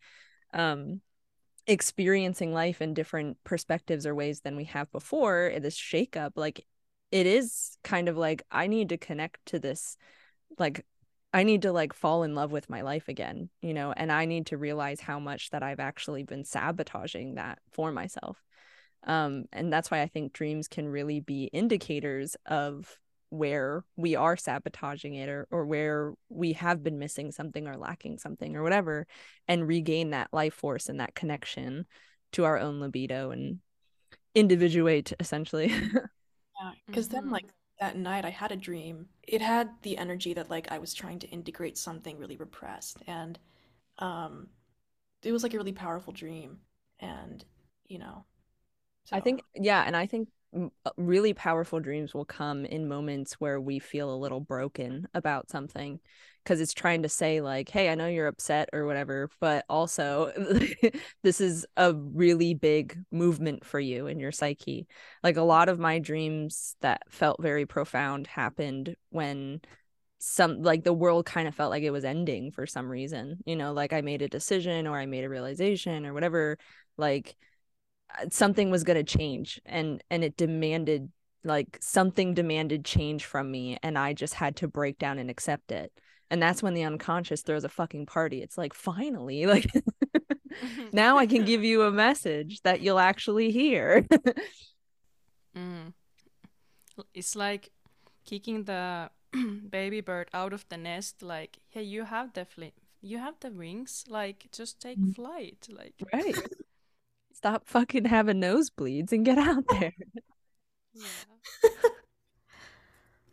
um 0.53 1.01
experiencing 1.67 2.53
life 2.53 2.79
in 2.79 2.93
different 2.93 3.37
perspectives 3.43 4.05
or 4.05 4.13
ways 4.13 4.41
than 4.41 4.55
we 4.55 4.65
have 4.65 4.89
before 4.91 5.51
this 5.59 5.75
shakeup 5.75 6.33
like 6.35 6.63
it 7.11 7.25
is 7.25 7.77
kind 7.83 8.07
of 8.07 8.15
like 8.15 8.43
i 8.51 8.67
need 8.67 8.89
to 8.89 8.97
connect 8.97 9.43
to 9.47 9.57
this 9.57 9.97
like 10.59 10.85
i 11.33 11.41
need 11.41 11.63
to 11.63 11.71
like 11.71 11.91
fall 11.91 12.21
in 12.21 12.35
love 12.35 12.51
with 12.51 12.69
my 12.69 12.81
life 12.81 13.07
again 13.07 13.49
you 13.63 13.73
know 13.73 13.91
and 13.97 14.11
i 14.11 14.25
need 14.25 14.45
to 14.45 14.57
realize 14.57 14.99
how 14.99 15.19
much 15.19 15.49
that 15.49 15.63
i've 15.63 15.79
actually 15.79 16.21
been 16.21 16.45
sabotaging 16.45 17.33
that 17.33 17.57
for 17.71 17.91
myself 17.91 18.43
um 19.05 19.45
and 19.53 19.71
that's 19.71 19.91
why 19.91 20.01
i 20.01 20.07
think 20.07 20.33
dreams 20.33 20.67
can 20.67 20.87
really 20.87 21.19
be 21.19 21.45
indicators 21.45 22.35
of 22.45 22.97
where 23.29 23.83
we 23.97 24.15
are 24.15 24.37
sabotaging 24.37 25.15
it 25.15 25.29
or 25.29 25.47
or 25.51 25.65
where 25.65 26.13
we 26.29 26.53
have 26.53 26.83
been 26.83 26.99
missing 26.99 27.31
something 27.31 27.67
or 27.67 27.77
lacking 27.77 28.17
something 28.17 28.55
or 28.55 28.63
whatever 28.63 29.07
and 29.47 29.67
regain 29.67 30.11
that 30.11 30.29
life 30.33 30.53
force 30.53 30.89
and 30.89 30.99
that 30.99 31.15
connection 31.15 31.85
to 32.31 32.43
our 32.45 32.57
own 32.59 32.79
libido 32.79 33.31
and 33.31 33.59
individuate 34.35 35.13
essentially 35.19 35.73
Yeah, 36.59 36.71
because 36.85 37.09
then 37.09 37.23
Mhm. 37.25 37.31
like 37.31 37.45
that 37.79 37.97
night 37.97 38.25
I 38.25 38.29
had 38.29 38.51
a 38.51 38.55
dream. 38.55 39.07
It 39.23 39.41
had 39.41 39.69
the 39.81 39.97
energy 39.97 40.33
that 40.33 40.49
like 40.49 40.71
I 40.71 40.79
was 40.79 40.93
trying 40.93 41.19
to 41.19 41.27
integrate 41.29 41.77
something 41.77 42.17
really 42.17 42.37
repressed 42.37 42.97
and 43.07 43.37
um 43.99 44.49
it 45.23 45.31
was 45.33 45.43
like 45.43 45.53
a 45.53 45.57
really 45.57 45.73
powerful 45.73 46.13
dream 46.13 46.59
and 46.99 47.45
you 47.87 47.99
know 47.99 48.25
I 49.11 49.19
think, 49.19 49.41
yeah, 49.53 49.83
and 49.85 49.95
I 49.95 50.05
think 50.05 50.29
uh, 50.55 50.91
really 50.97 51.33
powerful 51.33 51.79
dreams 51.79 52.13
will 52.13 52.25
come 52.25 52.65
in 52.65 52.87
moments 52.87 53.33
where 53.33 53.59
we 53.59 53.79
feel 53.79 54.13
a 54.13 54.15
little 54.17 54.39
broken 54.39 55.07
about 55.13 55.49
something 55.49 55.99
because 56.43 56.61
it's 56.61 56.73
trying 56.73 57.03
to 57.03 57.09
say, 57.09 57.41
like, 57.41 57.69
hey, 57.69 57.89
I 57.89 57.95
know 57.95 58.07
you're 58.07 58.27
upset 58.27 58.69
or 58.71 58.85
whatever, 58.85 59.29
but 59.39 59.65
also 59.69 60.31
this 61.23 61.41
is 61.41 61.65
a 61.75 61.93
really 61.93 62.53
big 62.53 62.97
movement 63.11 63.65
for 63.65 63.79
you 63.79 64.07
in 64.07 64.19
your 64.19 64.31
psyche. 64.31 64.87
Like, 65.23 65.37
a 65.37 65.41
lot 65.41 65.69
of 65.69 65.79
my 65.79 65.99
dreams 65.99 66.75
that 66.81 67.01
felt 67.09 67.41
very 67.41 67.65
profound 67.65 68.27
happened 68.27 68.95
when 69.09 69.61
some 70.19 70.61
like 70.63 70.83
the 70.83 70.93
world 70.93 71.25
kind 71.25 71.47
of 71.47 71.53
felt 71.53 71.69
like 71.69 71.83
it 71.83 71.91
was 71.91 72.05
ending 72.05 72.51
for 72.51 72.65
some 72.65 72.89
reason, 72.89 73.37
you 73.45 73.55
know, 73.55 73.73
like 73.73 73.93
I 73.93 74.01
made 74.01 74.21
a 74.21 74.27
decision 74.29 74.87
or 74.87 74.97
I 74.97 75.05
made 75.05 75.23
a 75.23 75.29
realization 75.29 76.05
or 76.05 76.13
whatever. 76.13 76.57
Like, 76.97 77.35
something 78.29 78.71
was 78.71 78.83
going 78.83 78.97
to 79.03 79.17
change 79.17 79.61
and 79.65 80.03
and 80.09 80.23
it 80.23 80.37
demanded 80.37 81.11
like 81.43 81.77
something 81.81 82.33
demanded 82.33 82.83
change 82.85 83.25
from 83.25 83.51
me 83.51 83.77
and 83.83 83.97
i 83.97 84.13
just 84.13 84.33
had 84.35 84.55
to 84.55 84.67
break 84.67 84.97
down 84.97 85.19
and 85.19 85.29
accept 85.29 85.71
it 85.71 85.91
and 86.31 86.41
that's 86.41 86.63
when 86.63 86.73
the 86.73 86.83
unconscious 86.83 87.41
throws 87.43 87.63
a 87.63 87.69
fucking 87.69 88.05
party 88.05 88.41
it's 88.41 88.57
like 88.57 88.73
finally 88.73 89.45
like 89.55 89.71
now 90.91 91.17
i 91.17 91.25
can 91.25 91.45
give 91.45 91.63
you 91.69 91.83
a 91.83 91.91
message 91.91 92.61
that 92.63 92.81
you'll 92.81 92.99
actually 92.99 93.51
hear 93.51 94.05
Mm. 95.57 95.93
It's 97.13 97.35
like 97.35 97.71
kicking 98.25 98.63
the 98.65 99.09
baby 99.69 100.01
bird 100.01 100.29
out 100.33 100.53
of 100.53 100.67
the 100.69 100.77
nest. 100.77 101.21
Like, 101.21 101.59
hey, 101.69 101.83
you 101.83 102.03
have 102.05 102.33
the 102.33 102.45
fli- 102.45 102.73
you 103.01 103.19
have 103.19 103.35
the 103.39 103.51
wings. 103.51 104.03
Like, 104.09 104.47
just 104.51 104.81
take 104.81 104.99
Mm. 104.99 105.15
flight. 105.15 105.67
Like, 105.69 105.93
right 106.13 106.35
stop 107.45 107.67
fucking 107.67 108.05
having 108.05 108.41
nosebleeds 108.41 109.11
and 109.11 109.23
get 109.23 109.37
out 109.37 109.63
there 109.69 109.93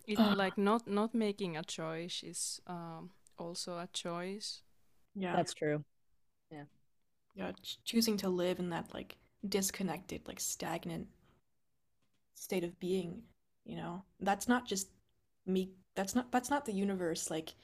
yeah. 0.06 0.32
it 0.32 0.36
like 0.36 0.58
not 0.58 0.86
not 0.86 1.14
making 1.14 1.56
a 1.56 1.62
choice 1.62 2.22
is 2.22 2.60
um, 2.66 3.10
also 3.38 3.78
a 3.78 3.88
choice. 3.92 4.62
Yeah. 5.14 5.36
That's 5.36 5.54
true. 5.54 5.84
yeah, 7.34 7.52
ch- 7.62 7.78
choosing 7.84 8.18
to 8.18 8.28
live 8.28 8.58
in 8.58 8.70
that 8.70 8.92
like 8.92 9.16
disconnected, 9.48 10.22
like 10.26 10.40
stagnant 10.40 11.06
state 12.34 12.64
of 12.64 12.78
being, 12.78 13.22
you 13.64 13.76
know. 13.76 14.02
That's 14.20 14.48
not 14.48 14.66
just 14.66 14.88
me, 15.46 15.70
that's 15.94 16.14
not 16.14 16.30
that's 16.30 16.50
not 16.50 16.66
the 16.66 16.72
universe 16.72 17.30
like, 17.30 17.54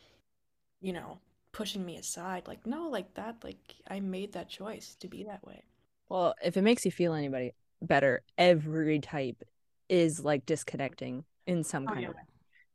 you 0.81 0.93
know, 0.93 1.19
pushing 1.53 1.85
me 1.85 1.99
aside. 1.99 2.49
Like 2.49 2.67
no, 2.67 2.89
like 2.89 3.13
that 3.15 3.45
like 3.45 3.75
I 3.91 4.01
made 4.01 4.33
that 4.33 4.49
choice 4.49 4.97
to 5.01 5.09
be 5.09 5.25
that 5.25 5.45
way. 5.47 5.65
Well, 6.09 6.35
if 6.43 6.57
it 6.57 6.63
makes 6.63 6.85
you 6.85 6.91
feel 6.91 7.13
anybody 7.15 7.53
better, 7.83 8.23
every 8.37 9.01
type 9.01 9.43
is 9.89 10.25
like 10.25 10.47
disconnecting 10.47 11.25
in 11.47 11.65
some 11.65 11.87
Oh, 11.87 11.93
kind 11.93 12.03
yeah. 12.03 12.09
of 12.09 12.15
way. 12.15 12.23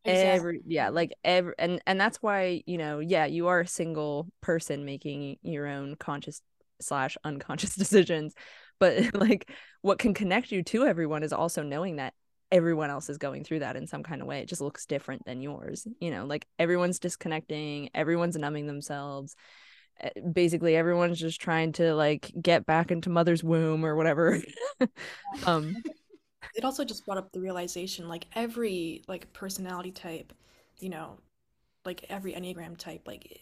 Exactly. 0.05 0.37
Every 0.37 0.61
yeah, 0.65 0.89
like 0.89 1.13
every 1.23 1.53
and 1.57 1.81
and 1.87 1.99
that's 1.99 2.21
why, 2.21 2.61
you 2.65 2.77
know, 2.77 2.99
yeah, 2.99 3.25
you 3.25 3.47
are 3.47 3.61
a 3.61 3.67
single 3.67 4.27
person 4.41 4.83
making 4.85 5.37
your 5.43 5.65
own 5.67 5.95
conscious 5.95 6.41
slash 6.81 7.17
unconscious 7.23 7.75
decisions. 7.77 8.33
But 8.79 9.13
like 9.15 9.49
what 9.81 9.99
can 9.99 10.13
connect 10.13 10.51
you 10.51 10.61
to 10.63 10.85
everyone 10.85 11.23
is 11.23 11.31
also 11.33 11.63
knowing 11.63 11.97
that 11.97 12.13
everyone 12.51 12.89
else 12.89 13.09
is 13.09 13.17
going 13.17 13.43
through 13.43 13.59
that 13.59 13.75
in 13.77 13.87
some 13.87 14.03
kind 14.03 14.21
of 14.21 14.27
way. 14.27 14.39
It 14.41 14.49
just 14.49 14.61
looks 14.61 14.85
different 14.85 15.25
than 15.25 15.41
yours. 15.41 15.87
You 16.01 16.11
know, 16.11 16.25
like 16.25 16.45
everyone's 16.59 16.99
disconnecting, 16.99 17.89
everyone's 17.95 18.35
numbing 18.35 18.67
themselves. 18.67 19.35
Eh, 19.99 20.09
Basically, 20.31 20.75
everyone's 20.75 21.19
just 21.19 21.41
trying 21.41 21.71
to 21.73 21.93
like 21.95 22.31
get 22.41 22.65
back 22.65 22.91
into 22.91 23.09
mother's 23.09 23.43
womb 23.43 23.85
or 23.85 23.95
whatever. 23.95 24.41
um 25.45 25.75
it 26.55 26.63
also 26.63 26.83
just 26.83 27.05
brought 27.05 27.17
up 27.17 27.31
the 27.31 27.39
realization 27.39 28.07
like 28.07 28.27
every 28.35 29.01
like 29.07 29.31
personality 29.33 29.91
type 29.91 30.33
you 30.79 30.89
know 30.89 31.17
like 31.85 32.05
every 32.09 32.33
enneagram 32.33 32.77
type 32.77 33.01
like 33.07 33.39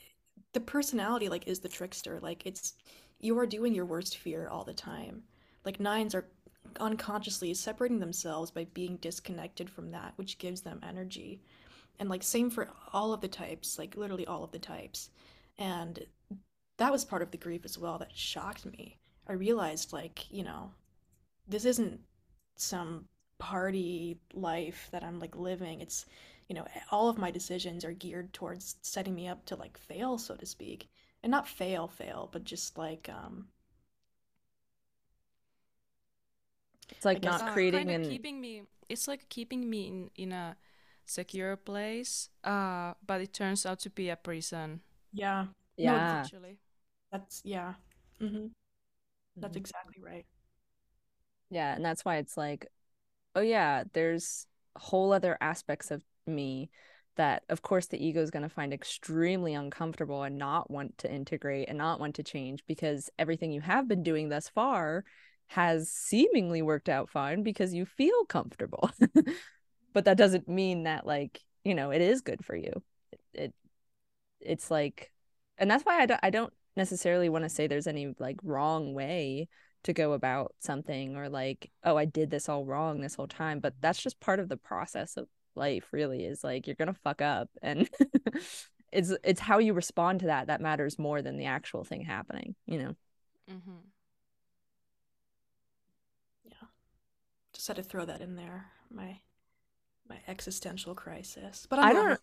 the 0.54 0.60
personality 0.60 1.30
like 1.30 1.48
is 1.48 1.60
the 1.60 1.70
trickster. 1.70 2.20
Like 2.22 2.46
it's 2.46 2.74
you 3.20 3.38
are 3.40 3.46
doing 3.46 3.74
your 3.74 3.86
worst 3.86 4.18
fear 4.18 4.48
all 4.48 4.64
the 4.64 4.74
time. 4.74 5.24
Like 5.66 5.80
nines 5.80 6.16
are 6.16 6.26
unconsciously 6.80 7.54
separating 7.54 8.00
themselves 8.00 8.52
by 8.52 8.66
being 8.74 8.98
disconnected 8.98 9.70
from 9.70 9.92
that 9.92 10.14
which 10.16 10.38
gives 10.38 10.62
them 10.62 10.80
energy. 10.88 11.42
And 12.00 12.10
like 12.10 12.24
same 12.24 12.50
for 12.50 12.70
all 12.94 13.14
of 13.14 13.22
the 13.22 13.28
types 13.28 13.78
like 13.80 13.96
literally 13.96 14.28
all 14.28 14.44
of 14.44 14.52
the 14.52 14.60
types. 14.60 15.10
And 15.58 16.00
that 16.78 16.92
was 16.92 17.06
part 17.06 17.22
of 17.22 17.32
the 17.32 17.38
grief 17.38 17.64
as 17.66 17.78
well 17.78 17.98
that 17.98 18.16
shocked 18.16 18.66
me 18.66 18.98
i 19.28 19.34
realized 19.34 19.94
like 19.94 20.30
you 20.32 20.44
know 20.44 20.72
this 21.48 21.66
isn't 21.66 22.00
some 22.58 23.08
party 23.40 24.20
life 24.34 24.90
that 24.92 25.04
I'm 25.04 25.20
like 25.20 25.36
living. 25.36 25.82
It's, 25.82 26.06
you 26.50 26.56
know, 26.56 26.66
all 26.92 27.10
of 27.10 27.18
my 27.20 27.32
decisions 27.32 27.86
are 27.86 27.94
geared 27.94 28.34
towards 28.34 28.78
setting 28.84 29.16
me 29.16 29.28
up 29.28 29.46
to 29.48 29.56
like 29.58 29.78
fail, 29.78 30.18
so 30.18 30.36
to 30.36 30.46
speak. 30.46 30.90
And 31.24 31.32
not 31.32 31.48
fail, 31.48 31.88
fail, 31.88 32.30
but 32.32 32.44
just 32.46 32.78
like 32.78 33.10
um 33.10 33.48
it's 36.90 37.06
like 37.06 37.24
not 37.24 37.46
Uh, 37.46 37.48
creating 37.48 37.90
kinda 37.90 37.94
an 37.94 38.02
keeping 38.02 38.40
me. 38.42 38.64
It's 38.90 39.08
like 39.08 39.30
keeping 39.30 39.70
me 39.70 39.88
in 39.88 40.10
in 40.16 40.32
a 40.32 40.58
secure 41.06 41.56
place. 41.56 42.30
Uh, 42.44 42.94
but 43.06 43.22
it 43.22 43.34
turns 43.34 43.66
out 43.66 43.80
to 43.82 43.90
be 43.90 44.10
a 44.10 44.16
prison. 44.16 44.82
yeah, 45.14 45.46
yeah. 45.78 46.22
Actually. 46.22 46.58
that's 47.12 47.42
yeah. 47.44 47.74
hmm 48.20 48.48
That's 49.42 49.56
Mhm. 49.56 49.60
exactly 49.60 50.02
right. 50.04 50.26
Yeah, 51.50 51.76
and 51.76 51.84
that's 51.84 52.06
why 52.06 52.18
it's 52.18 52.38
like, 52.38 52.68
oh 53.36 53.42
yeah, 53.42 53.84
there's 53.94 54.48
whole 54.78 55.14
other 55.14 55.38
aspects 55.42 55.92
of 55.92 56.04
me 56.28 56.70
that 57.18 57.44
of 57.50 57.62
course 57.62 57.88
the 57.88 58.04
ego 58.06 58.22
is 58.22 58.32
going 58.32 58.44
to 58.44 58.50
find 58.50 58.74
extremely 58.74 59.54
uncomfortable 59.54 60.24
and 60.24 60.38
not 60.38 60.72
want 60.72 60.98
to 61.00 61.12
integrate 61.12 61.70
and 61.70 61.78
not 61.78 62.00
want 62.00 62.16
to 62.16 62.24
change 62.24 62.64
because 62.68 63.10
everything 63.20 63.52
you 63.52 63.62
have 63.62 63.88
been 63.88 64.04
doing 64.04 64.30
thus 64.30 64.50
far 64.50 65.04
has 65.48 65.92
seemingly 65.92 66.62
worked 66.62 66.90
out 66.90 67.10
fine 67.10 67.44
because 67.44 67.74
you 67.74 67.86
feel 67.86 68.26
comfortable. 68.26 68.90
but 69.94 70.06
that 70.06 70.18
doesn't 70.18 70.48
mean 70.48 70.84
that 70.84 71.06
like, 71.06 71.42
you 71.66 71.76
know, 71.76 71.92
it 71.92 72.02
is 72.02 72.22
good 72.22 72.46
for 72.46 72.56
you. 72.56 72.84
It, 73.12 73.22
it 73.34 73.54
it's 74.42 74.72
like 74.72 75.11
and 75.62 75.72
that's 75.72 75.86
why 75.86 76.02
I 76.02 76.06
don't, 76.06 76.20
I 76.24 76.30
don't 76.30 76.54
necessarily 76.76 77.30
want 77.30 77.46
to 77.46 77.50
say 77.50 77.68
there's 77.68 77.88
any 77.88 78.14
like 78.20 78.38
wrong 78.44 78.94
way 78.94 79.48
to 79.84 79.94
go 79.94 80.14
about 80.14 80.54
something 80.60 81.16
or 81.16 81.28
like 81.28 81.72
oh 81.84 81.98
i 81.98 82.06
did 82.06 82.30
this 82.30 82.48
all 82.48 82.66
wrong 82.66 83.02
this 83.02 83.16
whole 83.16 83.28
time 83.28 83.60
but 83.60 83.74
that's 83.82 84.02
just 84.02 84.20
part 84.20 84.40
of 84.40 84.48
the 84.48 84.56
process 84.58 85.18
of 85.18 85.28
life 85.56 85.88
really 85.92 86.24
is 86.24 86.44
like 86.44 86.68
you're 86.68 86.76
gonna 86.76 86.94
fuck 86.94 87.22
up 87.22 87.50
and 87.64 87.90
it's 88.92 89.12
it's 89.24 89.40
how 89.42 89.58
you 89.58 89.74
respond 89.74 90.20
to 90.20 90.28
that 90.28 90.48
that 90.48 90.62
matters 90.62 91.00
more 91.00 91.22
than 91.24 91.38
the 91.38 91.46
actual 91.46 91.84
thing 91.84 92.04
happening 92.04 92.56
you 92.68 92.78
know 92.78 92.96
Mm-hmm. 93.52 93.72
Yeah. 96.46 96.68
Just 97.54 97.68
had 97.68 97.76
to 97.78 97.84
throw 97.84 98.06
that 98.06 98.22
in 98.22 98.36
there. 98.36 98.68
My 98.90 99.20
my 100.08 100.18
existential 100.28 100.94
crisis. 100.96 101.68
But 101.70 101.80
I'm 101.80 101.86
i 101.86 101.94
don't 101.94 102.12
it. 102.12 102.20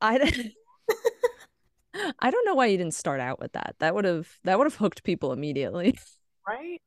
i 0.00 0.18
don't 0.18 0.36
i 2.20 2.30
don't 2.30 2.44
know 2.44 2.54
why 2.54 2.66
you 2.66 2.76
didn't 2.76 2.94
start 2.94 3.20
out 3.20 3.40
with 3.40 3.52
that 3.52 3.74
that 3.78 3.94
would 3.94 4.04
have 4.04 4.38
that 4.44 4.58
would 4.58 4.66
have 4.66 4.76
hooked 4.76 5.02
people 5.04 5.32
immediately 5.32 5.98
Right? 6.46 6.80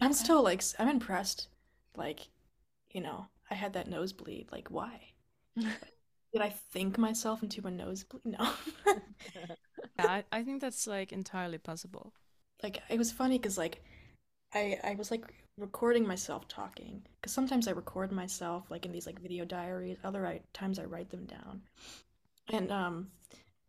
I'm 0.00 0.12
still 0.12 0.42
like 0.42 0.62
I'm 0.78 0.88
impressed. 0.88 1.48
Like, 1.96 2.28
you 2.90 3.00
know, 3.00 3.28
I 3.50 3.54
had 3.54 3.74
that 3.74 3.88
nosebleed. 3.88 4.48
Like, 4.52 4.70
why? 4.70 5.00
Did 6.32 6.42
I 6.42 6.50
think 6.50 6.98
myself 6.98 7.42
into 7.42 7.66
a 7.66 7.70
nosebleed? 7.70 8.24
No. 8.38 8.52
Yeah, 9.98 10.10
I, 10.10 10.24
I 10.32 10.42
think 10.42 10.60
that's 10.60 10.86
like 10.86 11.12
entirely 11.12 11.58
possible. 11.58 12.12
Like, 12.62 12.82
it 12.88 12.98
was 12.98 13.12
funny 13.12 13.38
because 13.38 13.56
like 13.58 13.82
I 14.54 14.78
I 14.84 14.94
was 14.96 15.10
like 15.10 15.24
recording 15.58 16.06
myself 16.06 16.48
talking 16.48 17.02
because 17.20 17.32
sometimes 17.32 17.68
I 17.68 17.72
record 17.72 18.12
myself 18.12 18.70
like 18.70 18.86
in 18.86 18.92
these 18.92 19.06
like 19.06 19.20
video 19.20 19.44
diaries. 19.44 19.98
Other 20.04 20.26
I, 20.26 20.40
times 20.52 20.78
I 20.78 20.84
write 20.84 21.10
them 21.10 21.26
down, 21.26 21.62
and 22.48 22.72
um, 22.72 23.10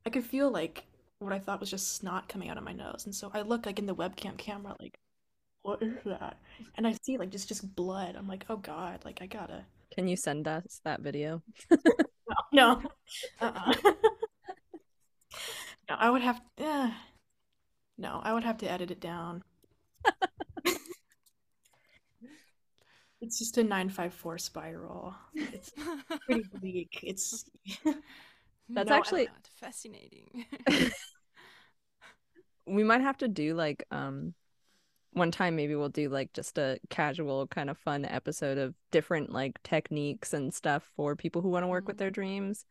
I 0.05 0.09
could 0.09 0.23
feel 0.25 0.51
like 0.51 0.85
what 1.19 1.33
I 1.33 1.39
thought 1.39 1.59
was 1.59 1.69
just 1.69 1.95
snot 1.95 2.29
coming 2.29 2.49
out 2.49 2.57
of 2.57 2.63
my 2.63 2.73
nose, 2.73 3.05
and 3.05 3.15
so 3.15 3.31
I 3.33 3.41
look 3.41 3.65
like 3.65 3.79
in 3.79 3.85
the 3.85 3.95
webcam 3.95 4.37
camera 4.37 4.75
like. 4.79 4.99
What 5.63 5.83
is 5.83 5.95
that? 6.05 6.39
And 6.75 6.87
I 6.87 6.93
see 7.03 7.17
like 7.17 7.31
just 7.31 7.47
just 7.49 7.75
blood. 7.75 8.15
I'm 8.15 8.27
like, 8.27 8.45
oh 8.49 8.57
God, 8.57 9.03
like 9.05 9.21
I 9.21 9.27
gotta 9.27 9.65
can 9.95 10.07
you 10.07 10.17
send 10.17 10.47
us 10.47 10.81
that 10.85 11.01
video 11.01 11.41
No. 12.53 12.81
Uh-uh. 13.41 13.73
no, 15.89 15.95
I 15.97 16.09
would 16.09 16.21
have 16.21 16.41
uh, 16.59 16.91
no, 17.97 18.21
I 18.23 18.33
would 18.33 18.43
have 18.43 18.57
to 18.59 18.71
edit 18.71 18.91
it 18.91 18.99
down. 18.99 19.43
It's 23.21 23.39
just 23.39 23.57
a 23.57 23.63
954 23.63 24.37
spiral. 24.37 25.15
It's 25.33 25.71
pretty 26.25 26.43
bleak. 26.53 26.99
It's 27.01 27.45
That's 28.69 28.89
No, 28.89 28.95
actually- 28.95 29.29
fascinating. 29.59 30.45
we 32.67 32.83
might 32.83 33.01
have 33.01 33.17
to 33.17 33.27
do 33.27 33.53
like 33.53 33.83
um 33.91 34.33
one 35.11 35.31
time 35.31 35.55
maybe 35.55 35.75
we'll 35.75 35.87
do 35.87 36.09
like 36.09 36.33
just 36.33 36.57
a 36.57 36.77
casual 36.89 37.47
kind 37.47 37.69
of 37.69 37.77
fun 37.77 38.03
episode 38.05 38.57
of 38.57 38.73
different 38.91 39.31
like 39.31 39.61
techniques 39.63 40.33
and 40.33 40.53
stuff 40.53 40.83
for 40.95 41.15
people 41.15 41.41
who 41.41 41.49
want 41.49 41.63
to 41.63 41.67
work 41.67 41.87
with 41.87 41.97
their 41.97 42.11
dreams. 42.11 42.65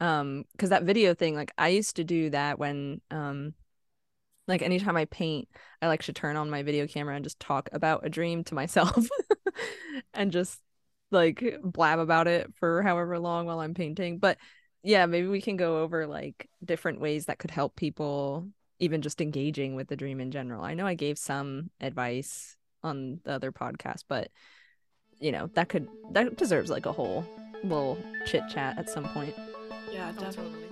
Um 0.00 0.44
because 0.52 0.70
that 0.70 0.82
video 0.84 1.14
thing 1.14 1.34
like 1.34 1.52
i 1.56 1.68
used 1.68 1.96
to 1.96 2.04
do 2.04 2.30
that 2.30 2.58
when 2.58 3.00
um 3.10 3.54
like 4.46 4.62
anytime 4.62 4.96
i 4.96 5.04
paint 5.06 5.48
i 5.82 5.88
like 5.88 6.02
to 6.04 6.12
turn 6.12 6.36
on 6.36 6.50
my 6.50 6.62
video 6.62 6.86
camera 6.86 7.14
and 7.14 7.24
just 7.24 7.40
talk 7.40 7.68
about 7.72 8.06
a 8.06 8.08
dream 8.08 8.44
to 8.44 8.54
myself 8.54 9.08
and 10.14 10.30
just 10.30 10.60
like 11.10 11.42
blab 11.62 11.98
about 11.98 12.28
it 12.28 12.52
for 12.56 12.82
however 12.82 13.18
long 13.18 13.46
while 13.46 13.60
i'm 13.60 13.74
painting. 13.74 14.18
But 14.18 14.36
yeah 14.82 15.06
maybe 15.06 15.26
we 15.26 15.40
can 15.40 15.56
go 15.56 15.82
over 15.82 16.06
like 16.06 16.48
different 16.64 17.00
ways 17.00 17.26
that 17.26 17.38
could 17.38 17.50
help 17.50 17.76
people 17.76 18.46
even 18.78 19.02
just 19.02 19.20
engaging 19.20 19.74
with 19.74 19.88
the 19.88 19.96
dream 19.96 20.20
in 20.20 20.30
general 20.30 20.62
i 20.64 20.74
know 20.74 20.86
i 20.86 20.94
gave 20.94 21.18
some 21.18 21.70
advice 21.80 22.56
on 22.82 23.20
the 23.24 23.32
other 23.32 23.50
podcast 23.52 24.04
but 24.08 24.30
you 25.18 25.32
know 25.32 25.48
that 25.54 25.68
could 25.68 25.88
that 26.12 26.36
deserves 26.36 26.70
like 26.70 26.86
a 26.86 26.92
whole 26.92 27.24
little 27.64 27.98
chit 28.26 28.42
chat 28.48 28.78
at 28.78 28.88
some 28.88 29.04
point 29.08 29.34
yeah, 29.90 30.12
Oh, 30.16 30.20
definitely. 30.20 30.52
totally. 30.52 30.67